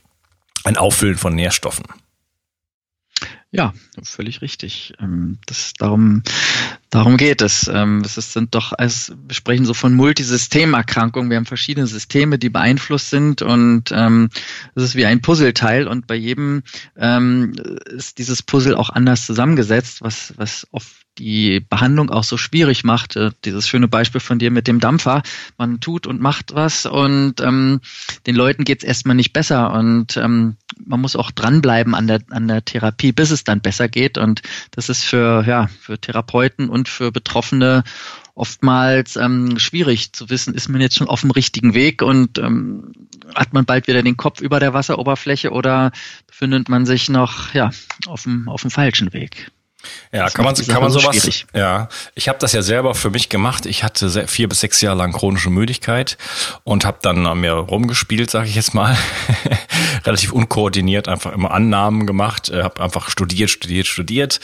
ein 0.65 0.77
Auffüllen 0.77 1.19
von 1.19 1.35
Nährstoffen. 1.35 1.85
Ja, 3.51 3.75
völlig 4.03 4.41
richtig. 4.41 4.95
Ähm, 4.99 5.39
das, 5.47 5.75
darum, 5.75 6.23
darum 6.93 7.17
geht 7.17 7.43
es. 7.43 7.69
Ähm, 7.73 8.03
es 8.05 8.15
sind 8.15 8.55
doch, 8.55 8.73
als 8.73 9.13
wir 9.27 9.35
sprechen 9.35 9.65
so 9.65 9.75
von 9.75 9.95
Multisystemerkrankungen. 9.95 11.31
Wir 11.31 11.39
haben 11.39 11.47
verschiedene 11.47 11.89
Systeme, 11.89 12.39
die 12.39 12.51
beeinflusst 12.51 13.11
sind 13.11 13.43
und 13.43 13.91
ähm, 13.93 14.29
es 14.77 14.85
ist 14.85 14.95
wie 14.95 15.07
ein 15.07 15.21
Puzzleteil 15.21 15.89
und 15.89 16.07
bei 16.07 16.15
jedem 16.15 16.63
ist 17.87 18.19
dieses 18.19 18.43
Puzzle 18.43 18.77
auch 18.77 18.91
anders 18.91 19.27
zusammengesetzt, 19.27 20.03
was, 20.03 20.35
was 20.37 20.67
oft 20.71 21.03
die 21.19 21.61
Behandlung 21.61 22.11
auch 22.11 22.25
so 22.25 22.37
schwierig 22.37 22.85
macht. 22.85 23.17
Äh, 23.17 23.31
dieses 23.45 23.69
schöne 23.69 23.89
Beispiel 23.89 24.21
von 24.21 24.39
dir 24.39 24.51
mit 24.51 24.67
dem 24.67 24.81
Dampfer. 24.81 25.23
Man 25.59 25.81
tut 25.81 26.07
und 26.07 26.21
macht 26.21 26.55
was 26.55 26.87
und 26.87 27.41
ähm, 27.41 27.81
den 28.27 28.35
Leuten 28.35 28.65
geht's 28.65 28.85
erstmal 28.85 29.17
nicht 29.17 29.33
besser 29.33 29.73
und 29.75 30.17
ähm, 30.17 30.57
man 30.85 31.01
muss 31.01 31.17
auch 31.17 31.31
dranbleiben 31.31 31.95
an 31.95 32.07
der, 32.07 32.21
an 32.31 32.49
der 32.49 32.65
Therapie, 32.65 33.13
bis 33.13 33.31
es 33.31 33.45
dann 33.45 33.61
besser 33.61 33.89
geht. 33.89 34.17
Und 34.17 34.43
das 34.71 34.89
ist 34.89 35.05
für, 35.05 35.45
ja, 35.47 35.69
für 35.81 35.99
Therapeuten 35.99 36.69
und 36.69 36.82
für 36.88 37.12
Betroffene 37.12 37.85
oftmals 38.35 39.16
ähm, 39.16 39.59
schwierig 39.59 40.12
zu 40.12 40.31
wissen, 40.31 40.55
ist 40.55 40.68
man 40.68 40.81
jetzt 40.81 40.97
schon 40.97 41.09
auf 41.09 41.21
dem 41.21 41.31
richtigen 41.31 41.75
Weg 41.75 42.03
und 42.03 42.38
ähm, 42.38 42.92
hat 43.35 43.53
man 43.53 43.64
bald 43.64 43.87
wieder 43.87 44.03
den 44.03 44.16
Kopf 44.16 44.40
über 44.40 44.59
der 44.61 44.73
Wasseroberfläche 44.73 45.51
oder 45.51 45.92
befindet 46.27 46.68
man 46.68 46.87
sich 46.87 47.09
noch 47.09 47.53
ja, 47.55 47.71
auf, 48.07 48.23
dem, 48.23 48.49
auf 48.49 48.62
dem 48.62 48.71
falschen 48.71 49.12
Weg. 49.12 49.51
Ja, 50.12 50.29
kann 50.31 50.45
man, 50.45 50.55
kann 50.55 50.83
man 50.83 50.90
sowas. 50.90 51.16
Schwierig. 51.16 51.47
Ja, 51.55 51.88
ich 52.14 52.29
habe 52.29 52.38
das 52.38 52.53
ja 52.53 52.62
selber 52.62 52.95
für 52.95 53.11
mich 53.11 53.29
gemacht. 53.29 53.66
Ich 53.66 53.83
hatte 53.83 54.27
vier 54.27 54.49
bis 54.49 54.61
sechs 54.61 54.81
Jahre 54.81 54.99
lang 54.99 55.12
chronische 55.12 55.51
Müdigkeit 55.51 56.18
und 56.64 56.85
habe 56.85 56.99
dann 57.03 57.27
an 57.27 57.40
mir 57.40 57.53
rumgespielt, 57.53 58.31
sage 58.31 58.49
ich 58.49 58.55
jetzt 58.55 58.75
mal, 58.75 58.97
relativ 60.05 60.33
unkoordiniert, 60.33 61.09
einfach 61.09 61.33
immer 61.33 61.51
Annahmen 61.51 62.07
gemacht, 62.07 62.51
äh, 62.51 62.62
habe 62.62 62.83
einfach 62.83 63.11
studiert, 63.11 63.51
studiert, 63.51 63.87
studiert 63.87 64.40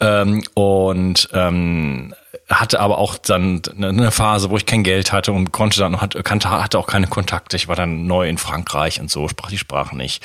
ähm, 0.00 0.44
und 0.54 1.28
ähm, 1.32 2.14
hatte 2.48 2.78
aber 2.78 2.98
auch 2.98 3.18
dann 3.18 3.62
eine 3.76 4.12
Phase, 4.12 4.50
wo 4.50 4.56
ich 4.56 4.66
kein 4.66 4.84
Geld 4.84 5.12
hatte 5.12 5.32
und 5.32 5.50
konnte 5.50 5.80
dann 5.80 6.00
hatte, 6.00 6.22
hatte 6.22 6.78
auch 6.78 6.86
keine 6.86 7.08
Kontakte. 7.08 7.56
Ich 7.56 7.66
war 7.66 7.74
dann 7.74 8.06
neu 8.06 8.28
in 8.28 8.38
Frankreich 8.38 9.00
und 9.00 9.10
so, 9.10 9.28
sprach 9.28 9.50
die 9.50 9.58
Sprache 9.58 9.96
nicht 9.96 10.22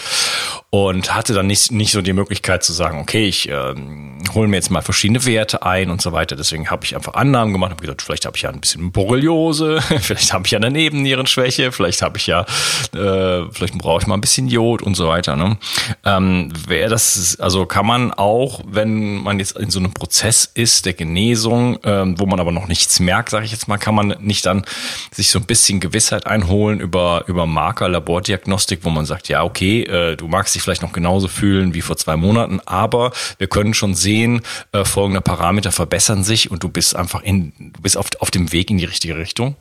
und 0.70 1.14
hatte 1.14 1.34
dann 1.34 1.48
nicht, 1.48 1.72
nicht 1.72 1.92
so 1.92 2.02
die 2.02 2.14
Möglichkeit 2.14 2.64
zu 2.64 2.72
sagen, 2.72 3.00
okay, 3.00 3.28
ich 3.28 3.50
ähm, 3.50 4.20
hole 4.34 4.48
mir 4.48 4.56
jetzt 4.56 4.72
mal 4.72 4.82
verschiedene 4.82 5.26
Werte 5.26 5.64
ein 5.64 5.90
und 5.90 6.02
so 6.02 6.14
weiter. 6.14 6.38
Deswegen 6.38 6.70
habe 6.70 6.86
ich 6.86 6.96
einfach 6.96 7.16
Annahmen 7.16 7.54
gemacht, 7.54 7.72
habe 7.72 7.82
gesagt, 7.82 8.02
vielleicht 8.02 8.26
habe 8.26 8.38
ich 8.38 8.44
ja 8.44 8.52
ein 8.52 8.62
bisschen 8.62 8.92
Borreliose, 8.92 9.82
vielleicht 10.00 10.32
habe 10.32 10.46
ich 10.46 10.52
ja 10.52 10.60
eine 10.60 10.72
Nebennierenschwäche, 10.72 11.74
vielleicht 11.74 12.02
habe 12.02 12.18
ich 12.18 12.28
ja, 12.28 12.46
äh, 12.94 13.52
vielleicht 13.52 13.78
brauche 13.80 14.02
ich 14.02 14.08
mal 14.08 14.16
ein 14.16 14.22
bisschen 14.22 14.48
Jod 14.48 14.82
und 14.82 14.96
so 14.96 15.10
weiter. 15.10 15.36
Ne? 15.36 15.58
Ähm, 16.06 16.54
Wäre 16.68 16.90
das, 16.90 17.38
also 17.40 17.66
kann 17.66 17.86
man 17.86 18.14
auch, 18.14 18.62
wenn 18.66 19.16
man 19.16 19.40
jetzt 19.40 19.58
in 19.58 19.72
so 19.72 19.80
einem 19.80 19.94
Prozess 19.94 20.50
ist 20.54 20.86
der 20.86 20.94
Genesung, 20.94 21.80
ähm, 21.84 22.11
wo 22.20 22.26
man 22.26 22.40
aber 22.40 22.52
noch 22.52 22.68
nichts 22.68 23.00
merkt, 23.00 23.30
sage 23.30 23.46
ich 23.46 23.52
jetzt 23.52 23.68
mal, 23.68 23.78
kann 23.78 23.96
man 23.96 24.16
nicht 24.20 24.46
dann 24.46 24.66
sich 25.12 25.30
so 25.30 25.40
ein 25.40 25.46
bisschen 25.46 25.80
Gewissheit 25.80 26.26
einholen 26.26 26.80
über 26.80 27.24
über 27.28 27.46
Marker, 27.46 27.90
Labordiagnostik, 27.90 28.80
wo 28.84 28.90
man 28.90 29.06
sagt, 29.06 29.28
ja 29.28 29.44
okay, 29.44 29.84
äh, 29.84 30.16
du 30.16 30.28
magst 30.28 30.56
dich 30.56 30.62
vielleicht 30.62 30.82
noch 30.82 30.94
genauso 30.94 31.28
fühlen 31.28 31.74
wie 31.74 31.82
vor 31.82 31.98
zwei 31.98 32.16
Monaten, 32.16 32.60
aber 32.66 33.12
wir 33.38 33.48
können 33.48 33.74
schon 33.74 33.96
sehen, 33.96 34.42
äh, 34.72 34.86
folgende 34.86 35.22
Parameter 35.22 35.72
verbessern 35.72 36.24
sich 36.24 36.52
und 36.52 36.64
du 36.64 36.70
bist 36.70 36.96
einfach 36.96 37.22
in, 37.24 37.54
du 37.58 37.82
bist 37.82 37.98
auf, 37.98 38.08
auf 38.20 38.32
dem 38.32 38.52
Weg 38.52 38.70
in 38.70 38.78
die 38.78 38.86
richtige 38.86 39.18
Richtung. 39.18 39.56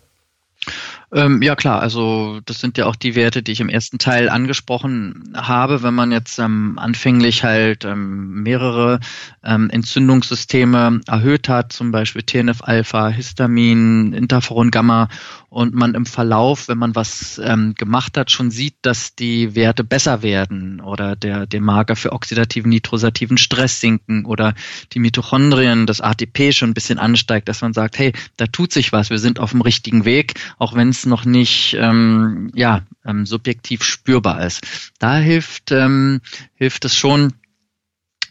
Ähm, 1.12 1.42
ja 1.42 1.57
klar, 1.57 1.81
also 1.81 2.40
das 2.44 2.61
sind 2.61 2.79
ja 2.79 2.87
auch 2.87 2.94
die 2.94 3.16
Werte, 3.16 3.42
die 3.42 3.51
ich 3.51 3.61
im 3.61 3.68
ersten 3.68 3.99
Teil 3.99 4.29
angesprochen 4.29 5.33
habe. 5.35 5.83
Wenn 5.83 5.94
man 5.94 6.12
jetzt 6.12 6.38
ähm, 6.38 6.79
anfänglich 6.79 7.42
halt 7.42 7.85
ähm, 7.85 8.42
mehrere 8.42 9.01
ähm, 9.42 9.70
Entzündungssysteme 9.70 11.01
erhöht 11.09 11.49
hat, 11.49 11.73
zum 11.73 11.90
Beispiel 11.90 12.23
TNF-Alpha, 12.23 13.09
Histamin, 13.09 14.12
Interferon 14.12 14.70
Gamma 14.70 15.09
und 15.49 15.75
man 15.75 15.94
im 15.94 16.07
Verlauf, 16.07 16.68
wenn 16.68 16.79
man 16.79 16.94
was 16.94 17.40
ähm, 17.44 17.75
gemacht 17.75 18.16
hat, 18.16 18.31
schon 18.31 18.53
sieht, 18.53 18.77
dass 18.83 19.16
die 19.16 19.57
Werte 19.57 19.83
besser 19.83 20.23
werden 20.23 20.81
oder 20.81 21.16
der, 21.16 21.46
der 21.46 21.61
Marker 21.61 21.96
für 21.96 22.12
oxidativen 22.12 22.70
nitrosativen 22.70 23.37
Stress 23.37 23.81
sinken 23.81 24.25
oder 24.27 24.55
die 24.92 25.01
Mitochondrien, 25.01 25.87
das 25.87 26.01
ATP 26.01 26.53
schon 26.53 26.70
ein 26.70 26.75
bisschen 26.75 27.01
ansteigt, 27.01 27.49
dass 27.49 27.62
man 27.62 27.73
sagt, 27.73 27.99
hey, 27.99 28.12
da 28.37 28.46
tut 28.46 28.73
sich 28.73 28.92
was, 28.92 29.11
wir 29.11 29.18
sind 29.18 29.40
auf 29.40 29.51
dem 29.51 29.61
richtigen 29.61 30.05
Weg, 30.05 30.35
auch 30.59 30.75
wenn 30.75 30.90
es 30.90 30.99
noch 31.06 31.24
nicht 31.24 31.76
ähm, 31.78 32.50
ja, 32.54 32.82
ähm, 33.04 33.26
subjektiv 33.26 33.82
spürbar 33.82 34.44
ist. 34.44 34.92
Da 34.98 35.16
hilft, 35.16 35.72
ähm, 35.72 36.20
hilft 36.54 36.84
es 36.84 36.96
schon, 36.96 37.34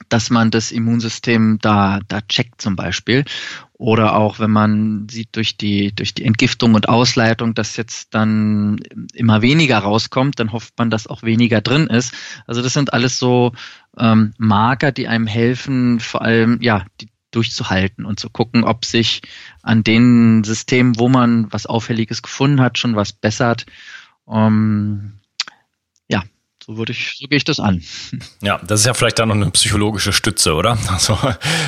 dass 0.08 0.30
man 0.30 0.52
das 0.52 0.72
Immunsystem 0.72 1.60
da, 1.62 2.00
da 2.08 2.22
checkt 2.22 2.62
zum 2.62 2.76
Beispiel. 2.76 3.26
Oder 3.74 4.16
auch 4.16 4.40
wenn 4.40 4.52
man 4.52 5.08
sieht 5.10 5.36
durch 5.38 5.56
die, 5.56 5.94
durch 5.96 6.14
die 6.14 6.26
Entgiftung 6.26 6.74
und 6.74 6.90
Ausleitung, 6.90 7.54
dass 7.54 7.78
jetzt 7.78 8.14
dann 8.14 8.80
immer 9.14 9.42
weniger 9.42 9.78
rauskommt, 9.78 10.40
dann 10.40 10.52
hofft 10.52 10.74
man, 10.78 10.90
dass 10.90 11.08
auch 11.08 11.24
weniger 11.24 11.62
drin 11.62 11.88
ist. 11.88 12.14
Also 12.46 12.62
das 12.62 12.74
sind 12.74 12.92
alles 12.92 13.20
so 13.20 13.54
ähm, 13.98 14.34
Marker, 14.38 14.92
die 14.92 15.08
einem 15.08 15.28
helfen, 15.28 16.02
vor 16.02 16.24
allem 16.24 16.62
ja 16.62 16.86
die, 17.00 17.08
durchzuhalten 17.32 18.06
und 18.06 18.20
zu 18.20 18.30
gucken, 18.30 18.64
ob 18.64 18.86
sich 18.86 19.22
an 19.62 19.84
den 19.84 20.44
Systemen, 20.44 20.98
wo 21.00 21.10
man 21.10 21.52
was 21.52 21.66
Auffälliges 21.66 22.22
gefunden 22.22 22.62
hat, 22.62 22.78
schon 22.78 22.96
was 22.96 23.14
bessert. 23.14 23.66
Um, 24.26 25.20
ja, 26.08 26.24
so 26.66 26.78
würde 26.78 26.92
ich, 26.92 27.16
so 27.18 27.28
gehe 27.28 27.38
ich 27.38 27.44
das 27.44 27.60
an. 27.60 27.84
Ja, 28.42 28.60
das 28.64 28.82
ist 28.82 28.86
ja 28.86 28.94
vielleicht 28.94 29.20
dann 29.20 29.30
noch 29.30 29.36
eine 29.36 29.52
psychologische 29.52 30.14
Stütze, 30.14 30.54
oder? 30.54 30.78
Also 30.88 31.18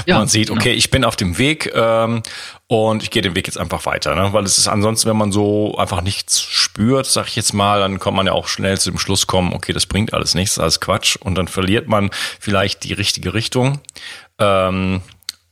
ja, 0.06 0.20
man 0.20 0.28
sieht, 0.28 0.50
okay, 0.52 0.70
genau. 0.70 0.78
ich 0.78 0.90
bin 0.90 1.04
auf 1.04 1.16
dem 1.16 1.38
Weg 1.38 1.72
ähm, 1.74 2.24
und 2.68 3.04
ich 3.04 3.10
gehe 3.10 3.22
den 3.22 3.36
Weg 3.36 3.48
jetzt 3.48 3.58
einfach 3.58 3.86
weiter, 3.86 4.16
ne? 4.16 4.32
Weil 4.32 4.46
es 4.46 4.58
ist 4.58 4.68
ansonsten, 4.68 5.10
wenn 5.10 5.18
man 5.18 5.32
so 5.32 5.78
einfach 5.78 6.02
nichts 6.02 6.42
spürt, 6.42 7.06
sag 7.08 7.28
ich 7.28 7.36
jetzt 7.36 7.54
mal, 7.54 7.80
dann 7.80 8.00
kommt 8.00 8.18
man 8.18 8.26
ja 8.26 8.32
auch 8.32 8.48
schnell 8.48 8.80
zu 8.80 8.92
dem 8.92 9.00
Schluss 9.00 9.28
kommen, 9.28 9.54
okay, 9.54 9.74
das 9.74 9.86
bringt 9.86 10.14
alles 10.14 10.34
nichts, 10.34 10.60
alles 10.60 10.80
Quatsch 10.80 11.16
und 11.18 11.36
dann 11.36 11.48
verliert 11.48 11.88
man 11.88 12.10
vielleicht 12.40 12.84
die 12.84 12.94
richtige 12.94 13.34
Richtung. 13.34 13.82
Ähm, 14.40 15.02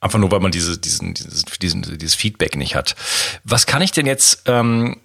einfach 0.01 0.19
nur, 0.19 0.31
weil 0.31 0.39
man 0.39 0.51
diese, 0.51 0.77
diesen, 0.77 1.13
dieses, 1.13 1.45
diesen, 1.45 1.81
dieses 1.97 2.15
Feedback 2.15 2.55
nicht 2.55 2.75
hat. 2.75 2.95
Was 3.43 3.65
kann 3.65 3.81
ich 3.81 3.91
denn 3.91 4.05
jetzt 4.05 4.43
ähm, 4.45 4.97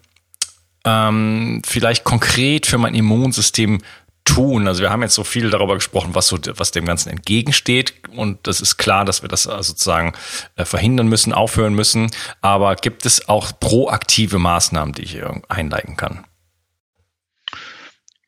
ähm, 0.84 1.62
vielleicht 1.64 2.04
konkret 2.04 2.66
für 2.66 2.78
mein 2.78 2.94
Immunsystem 2.94 3.82
tun? 4.24 4.68
Also 4.68 4.82
wir 4.82 4.90
haben 4.90 5.02
jetzt 5.02 5.14
so 5.14 5.24
viel 5.24 5.50
darüber 5.50 5.74
gesprochen, 5.74 6.14
was 6.14 6.28
so, 6.28 6.38
was 6.56 6.70
dem 6.70 6.86
Ganzen 6.86 7.10
entgegensteht. 7.10 7.94
Und 8.14 8.46
das 8.46 8.60
ist 8.60 8.76
klar, 8.76 9.04
dass 9.04 9.22
wir 9.22 9.28
das 9.28 9.46
äh, 9.46 9.62
sozusagen 9.62 10.12
äh, 10.56 10.64
verhindern 10.64 11.08
müssen, 11.08 11.32
aufhören 11.32 11.74
müssen. 11.74 12.10
Aber 12.40 12.76
gibt 12.76 13.06
es 13.06 13.28
auch 13.28 13.52
proaktive 13.58 14.38
Maßnahmen, 14.38 14.94
die 14.94 15.02
ich 15.02 15.20
einleiten 15.48 15.96
kann? 15.96 16.24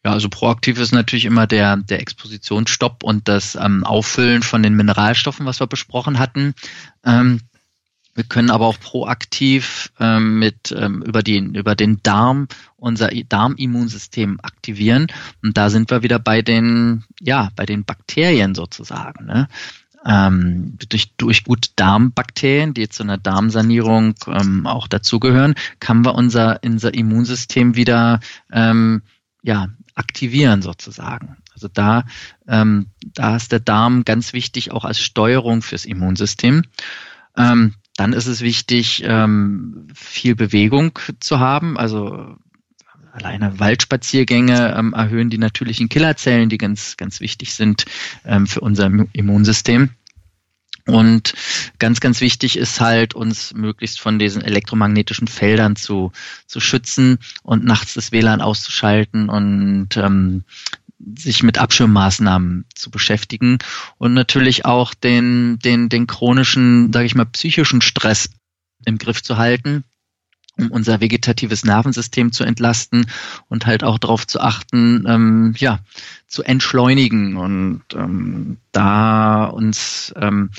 Ja, 0.06 0.12
also 0.12 0.28
proaktiv 0.28 0.78
ist 0.78 0.92
natürlich 0.92 1.24
immer 1.24 1.48
der, 1.48 1.78
der 1.78 2.00
Expositionsstopp 2.00 3.02
und 3.02 3.26
das 3.26 3.56
ähm, 3.56 3.82
Auffüllen 3.82 4.44
von 4.44 4.62
den 4.62 4.76
Mineralstoffen, 4.76 5.46
was 5.46 5.58
wir 5.58 5.66
besprochen 5.66 6.20
hatten. 6.20 6.54
Ähm, 7.04 7.40
wir 8.14 8.22
können 8.22 8.50
aber 8.50 8.66
auch 8.66 8.78
proaktiv 8.78 9.90
ähm, 9.98 10.38
mit 10.38 10.70
ähm, 10.70 11.02
über 11.02 11.24
den 11.24 11.56
über 11.56 11.74
den 11.74 12.04
Darm 12.04 12.46
unser 12.76 13.08
Darmimmunsystem 13.08 14.38
aktivieren 14.44 15.08
und 15.42 15.56
da 15.58 15.70
sind 15.70 15.90
wir 15.90 16.04
wieder 16.04 16.20
bei 16.20 16.40
den 16.40 17.02
ja 17.20 17.50
bei 17.56 17.66
den 17.66 17.84
Bakterien 17.84 18.54
sozusagen. 18.54 19.26
Ne? 19.26 19.48
Ähm, 20.04 20.78
durch, 20.88 21.16
durch 21.16 21.42
gute 21.42 21.70
Darmbakterien, 21.74 22.74
die 22.74 22.88
zu 22.88 23.02
einer 23.02 23.18
Darmsanierung 23.18 24.14
ähm, 24.28 24.68
auch 24.68 24.86
dazugehören, 24.86 25.56
kann 25.80 26.04
wir 26.04 26.14
unser, 26.14 26.60
unser 26.64 26.94
Immunsystem 26.94 27.74
wieder 27.74 28.20
ähm, 28.52 29.02
ja, 29.42 29.68
aktivieren 29.96 30.62
sozusagen. 30.62 31.38
Also 31.52 31.68
da, 31.68 32.04
ähm, 32.46 32.86
da 33.14 33.36
ist 33.36 33.50
der 33.50 33.60
Darm 33.60 34.04
ganz 34.04 34.32
wichtig 34.32 34.70
auch 34.70 34.84
als 34.84 35.00
Steuerung 35.00 35.62
fürs 35.62 35.84
Immunsystem. 35.84 36.62
Ähm, 37.36 37.74
dann 37.96 38.12
ist 38.12 38.26
es 38.26 38.42
wichtig, 38.42 39.02
ähm, 39.06 39.88
viel 39.94 40.36
Bewegung 40.36 40.98
zu 41.18 41.40
haben. 41.40 41.78
Also 41.78 42.36
alleine 43.10 43.58
Waldspaziergänge 43.58 44.76
ähm, 44.78 44.92
erhöhen 44.92 45.30
die 45.30 45.38
natürlichen 45.38 45.88
Killerzellen, 45.88 46.50
die 46.50 46.58
ganz, 46.58 46.98
ganz 46.98 47.20
wichtig 47.20 47.54
sind 47.54 47.86
ähm, 48.26 48.46
für 48.46 48.60
unser 48.60 48.90
Immunsystem. 49.12 49.90
Und 50.86 51.34
ganz, 51.78 52.00
ganz 52.00 52.20
wichtig 52.20 52.56
ist 52.56 52.80
halt, 52.80 53.14
uns 53.14 53.52
möglichst 53.54 54.00
von 54.00 54.18
diesen 54.18 54.42
elektromagnetischen 54.42 55.26
Feldern 55.26 55.74
zu, 55.74 56.12
zu 56.46 56.60
schützen 56.60 57.18
und 57.42 57.64
nachts 57.64 57.94
das 57.94 58.12
WLAN 58.12 58.40
auszuschalten 58.40 59.28
und 59.28 59.96
ähm, 59.96 60.44
sich 61.18 61.42
mit 61.42 61.58
Abschirmmaßnahmen 61.58 62.66
zu 62.74 62.90
beschäftigen 62.90 63.58
und 63.98 64.14
natürlich 64.14 64.64
auch 64.64 64.94
den, 64.94 65.58
den, 65.58 65.88
den 65.88 66.06
chronischen, 66.06 66.92
sage 66.92 67.06
ich 67.06 67.14
mal, 67.14 67.26
psychischen 67.26 67.82
Stress 67.82 68.30
im 68.84 68.98
Griff 68.98 69.22
zu 69.22 69.36
halten, 69.36 69.84
um 70.58 70.70
unser 70.70 71.00
vegetatives 71.00 71.64
Nervensystem 71.64 72.32
zu 72.32 72.44
entlasten 72.44 73.06
und 73.48 73.66
halt 73.66 73.84
auch 73.84 73.98
darauf 73.98 74.26
zu 74.26 74.40
achten, 74.40 75.04
ähm, 75.06 75.54
ja, 75.58 75.80
zu 76.26 76.42
entschleunigen 76.42 77.36
und 77.36 77.82
ähm, 77.94 78.58
da 78.72 79.44
uns 79.44 80.14
ähm, 80.16 80.50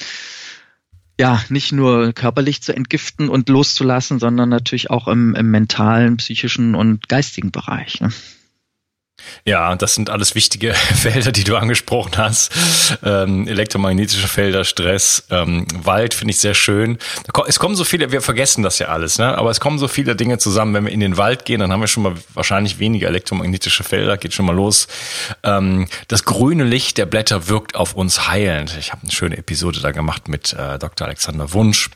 ja 1.20 1.42
nicht 1.50 1.72
nur 1.72 2.14
körperlich 2.14 2.62
zu 2.62 2.76
entgiften 2.76 3.30
und 3.30 3.50
loszulassen, 3.50 4.20
sondern 4.20 4.50
natürlich 4.50 4.90
auch 4.90 5.08
im, 5.08 5.34
im 5.36 5.50
mentalen, 5.50 6.18
psychischen 6.18 6.76
und 6.76 7.10
geistigen 7.10 7.52
Bereich. 7.52 8.02
Ne? 8.02 8.12
Ja, 9.46 9.76
das 9.76 9.96
sind 9.96 10.10
alles 10.10 10.36
wichtige 10.36 10.74
Felder, 10.96 11.32
die 11.32 11.44
du 11.44 11.56
angesprochen 11.56 12.18
hast. 12.18 12.52
Ähm, 13.04 13.48
elektromagnetische 13.48 14.28
Felder, 14.28 14.64
Stress, 14.64 15.24
ähm, 15.30 15.66
Wald 15.84 16.14
finde 16.14 16.32
ich 16.32 16.40
sehr 16.40 16.54
schön. 16.54 16.98
Es 17.48 17.60
kommen 17.60 17.76
so 17.76 17.84
viele, 17.84 18.12
wir 18.12 18.22
vergessen 18.22 18.64
das 18.64 18.80
ja 18.80 18.88
alles, 18.88 19.18
ne? 19.18 19.38
aber 19.38 19.50
es 19.50 19.60
kommen 19.60 19.80
so 19.80 19.88
viele 19.88 20.16
Dinge 20.16 20.38
zusammen. 20.38 20.74
Wenn 20.74 20.86
wir 20.86 20.92
in 20.92 21.00
den 21.00 21.18
Wald 21.18 21.46
gehen, 21.46 21.60
dann 21.60 21.72
haben 21.72 21.82
wir 21.82 21.88
schon 21.88 22.04
mal 22.04 22.14
wahrscheinlich 22.34 22.80
weniger 22.80 23.08
elektromagnetische 23.08 23.84
Felder, 23.84 24.18
geht 24.18 24.34
schon 24.34 24.46
mal 24.46 24.56
los. 24.56 24.88
Ähm, 25.44 25.88
das 26.08 26.26
grüne 26.26 26.64
Licht 26.64 26.98
der 26.98 27.06
Blätter 27.06 27.48
wirkt 27.48 27.76
auf 27.76 27.94
uns 27.94 28.28
heilend. 28.28 28.76
Ich 28.80 28.92
habe 28.92 29.04
eine 29.04 29.12
schöne 29.12 29.38
Episode 29.38 29.80
da 29.80 29.92
gemacht 29.92 30.28
mit 30.28 30.54
äh, 30.54 30.78
Dr. 30.78 31.08
Alexander 31.08 31.54
Wunsch. 31.54 31.90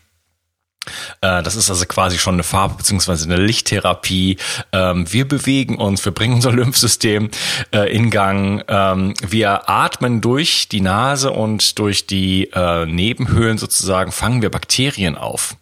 Äh, 1.21 1.43
das 1.43 1.55
ist 1.55 1.69
also 1.69 1.85
quasi 1.85 2.17
schon 2.17 2.35
eine 2.35 2.43
Farbe 2.43 2.75
beziehungsweise 2.75 3.25
eine 3.25 3.37
Lichttherapie. 3.37 4.37
Ähm, 4.71 5.11
wir 5.11 5.27
bewegen 5.27 5.77
uns, 5.77 6.03
wir 6.05 6.11
bringen 6.11 6.35
unser 6.35 6.51
Lymphsystem 6.53 7.29
äh, 7.73 7.95
in 7.95 8.09
Gang. 8.09 8.63
Ähm, 8.67 9.13
wir 9.21 9.69
atmen 9.69 10.21
durch 10.21 10.69
die 10.69 10.81
Nase 10.81 11.31
und 11.31 11.77
durch 11.79 12.07
die 12.07 12.49
äh, 12.53 12.85
Nebenhöhlen 12.85 13.57
sozusagen 13.57 14.11
fangen 14.11 14.41
wir 14.41 14.49
Bakterien 14.49 15.15
auf 15.17 15.55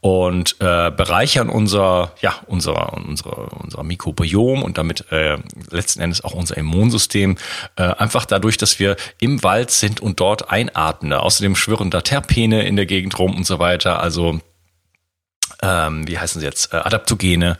und 0.00 0.56
äh, 0.60 0.90
bereichern 0.90 1.48
unser 1.48 2.12
ja 2.20 2.34
unser 2.46 2.92
unser 2.94 3.60
unser 3.60 3.82
Mikrobiom 3.82 4.62
und 4.62 4.78
damit 4.78 5.10
äh, 5.10 5.38
letzten 5.70 6.00
Endes 6.00 6.24
auch 6.24 6.34
unser 6.34 6.56
Immunsystem 6.56 7.36
äh, 7.76 7.82
einfach 7.82 8.24
dadurch, 8.24 8.56
dass 8.56 8.78
wir 8.78 8.96
im 9.20 9.42
Wald 9.42 9.70
sind 9.70 10.00
und 10.00 10.20
dort 10.20 10.50
einatmen. 10.50 11.12
Außerdem 11.12 11.56
schwirren 11.56 11.90
da 11.90 12.00
Terpene 12.00 12.62
in 12.64 12.76
der 12.76 12.86
Gegend 12.86 13.18
rum 13.18 13.36
und 13.36 13.46
so 13.46 13.58
weiter. 13.58 14.00
Also 14.00 14.40
ähm, 15.62 16.06
wie 16.08 16.18
heißen 16.18 16.40
sie 16.40 16.46
jetzt, 16.46 16.74
äh, 16.74 16.76
Adaptogene. 16.76 17.56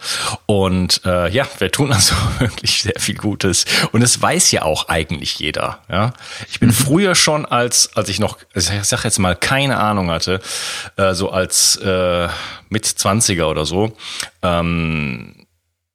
Und 0.46 1.00
äh, 1.04 1.30
ja, 1.30 1.46
wir 1.58 1.70
tun 1.70 1.92
also 1.92 2.14
wirklich 2.38 2.82
sehr 2.82 2.98
viel 2.98 3.14
Gutes. 3.14 3.64
Und 3.92 4.02
es 4.02 4.20
weiß 4.20 4.50
ja 4.50 4.62
auch 4.62 4.88
eigentlich 4.88 5.38
jeder. 5.38 5.78
Ja, 5.88 6.12
Ich 6.50 6.60
bin 6.60 6.70
mhm. 6.70 6.74
früher 6.74 7.14
schon, 7.14 7.46
als 7.46 7.96
als 7.96 8.08
ich 8.08 8.18
noch, 8.18 8.38
ich 8.54 8.64
sag 8.64 9.04
jetzt 9.04 9.18
mal, 9.18 9.36
keine 9.36 9.78
Ahnung 9.78 10.10
hatte, 10.10 10.40
äh, 10.96 11.14
so 11.14 11.30
als 11.30 11.76
äh, 11.76 12.28
mit 12.68 12.84
20er 12.84 13.44
oder 13.44 13.64
so, 13.64 13.96
ähm, 14.42 15.46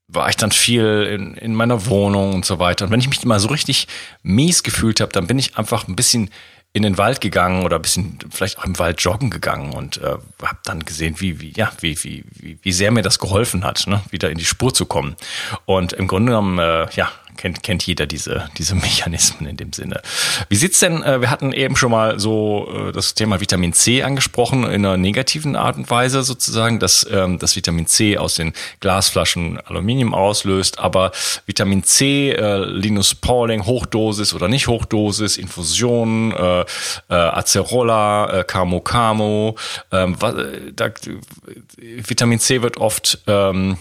war 0.07 0.29
ich 0.29 0.37
dann 0.37 0.51
viel 0.51 1.03
in, 1.11 1.33
in 1.35 1.53
meiner 1.53 1.85
Wohnung 1.87 2.33
und 2.33 2.45
so 2.45 2.59
weiter. 2.59 2.85
Und 2.85 2.91
wenn 2.91 3.01
ich 3.01 3.09
mich 3.09 3.25
mal 3.25 3.39
so 3.39 3.49
richtig 3.49 3.87
mies 4.23 4.63
gefühlt 4.63 5.01
habe, 5.01 5.11
dann 5.11 5.27
bin 5.27 5.37
ich 5.37 5.57
einfach 5.57 5.87
ein 5.87 5.97
bisschen 5.97 6.29
in 6.77 6.83
den 6.83 6.97
Wald 6.97 7.21
gegangen 7.21 7.65
oder 7.65 7.77
ein 7.77 7.81
bisschen 7.81 8.19
vielleicht 8.29 8.57
auch 8.59 8.65
im 8.65 8.77
Wald 8.79 9.01
joggen 9.01 9.29
gegangen 9.29 9.73
und 9.73 9.97
äh, 9.97 10.17
habe 10.41 10.59
dann 10.63 10.85
gesehen, 10.85 11.15
wie, 11.19 11.41
wie, 11.41 11.51
ja, 11.51 11.71
wie, 11.81 12.01
wie, 12.03 12.23
wie 12.61 12.71
sehr 12.71 12.91
mir 12.91 13.01
das 13.01 13.19
geholfen 13.19 13.63
hat, 13.65 13.85
ne, 13.87 14.01
wieder 14.11 14.29
in 14.29 14.37
die 14.37 14.45
Spur 14.45 14.73
zu 14.73 14.85
kommen. 14.85 15.15
Und 15.65 15.93
im 15.93 16.07
Grunde 16.07 16.31
genommen, 16.31 16.59
äh, 16.59 16.87
ja, 16.91 17.11
kennt, 17.37 17.63
kennt 17.63 17.85
jeder 17.85 18.05
diese, 18.05 18.49
diese 18.57 18.75
Mechanismen 18.87 19.49
in 19.49 19.57
dem 19.57 19.73
Sinne. 19.73 20.01
Wie 20.49 20.55
sieht's 20.55 20.79
denn, 20.79 21.03
äh, 21.03 21.21
wir 21.21 21.31
hatten 21.31 21.53
eben 21.53 21.75
schon 21.75 21.91
mal 21.91 22.19
so 22.19 22.67
äh, 22.89 22.91
das 22.91 23.13
Thema 23.13 23.39
Vitamin 23.39 23.73
C 23.73 24.03
angesprochen, 24.03 24.63
in 24.63 24.85
einer 24.85 24.97
negativen 24.97 25.55
Art 25.55 25.77
und 25.77 25.89
Weise 25.89 26.23
sozusagen, 26.23 26.79
dass 26.79 27.07
ähm, 27.09 27.39
das 27.39 27.55
Vitamin 27.55 27.87
C 27.87 28.17
aus 28.17 28.35
den 28.35 28.53
Glasflaschen 28.79 29.59
Aluminium 29.59 30.13
auslöst, 30.13 30.79
aber 30.79 31.11
Vitamin 31.45 31.83
C, 31.83 32.31
äh, 32.31 32.57
Linus 32.65 33.15
Pauling, 33.15 33.65
Hochdosis 33.65 34.33
oder 34.33 34.47
nicht 34.47 34.67
Hochdosis, 34.67 35.37
Infusion, 35.37 36.31
äh, 36.31 36.61
äh, 36.61 36.65
Acerola, 37.09 38.39
äh, 38.39 38.43
Camo 38.43 38.81
Camo, 38.81 39.55
ähm, 39.91 40.15
äh, 40.21 40.71
da, 40.73 40.89
Vitamin 41.77 42.39
C 42.39 42.61
wird 42.61 42.77
oft 42.77 43.19
ähm, 43.27 43.77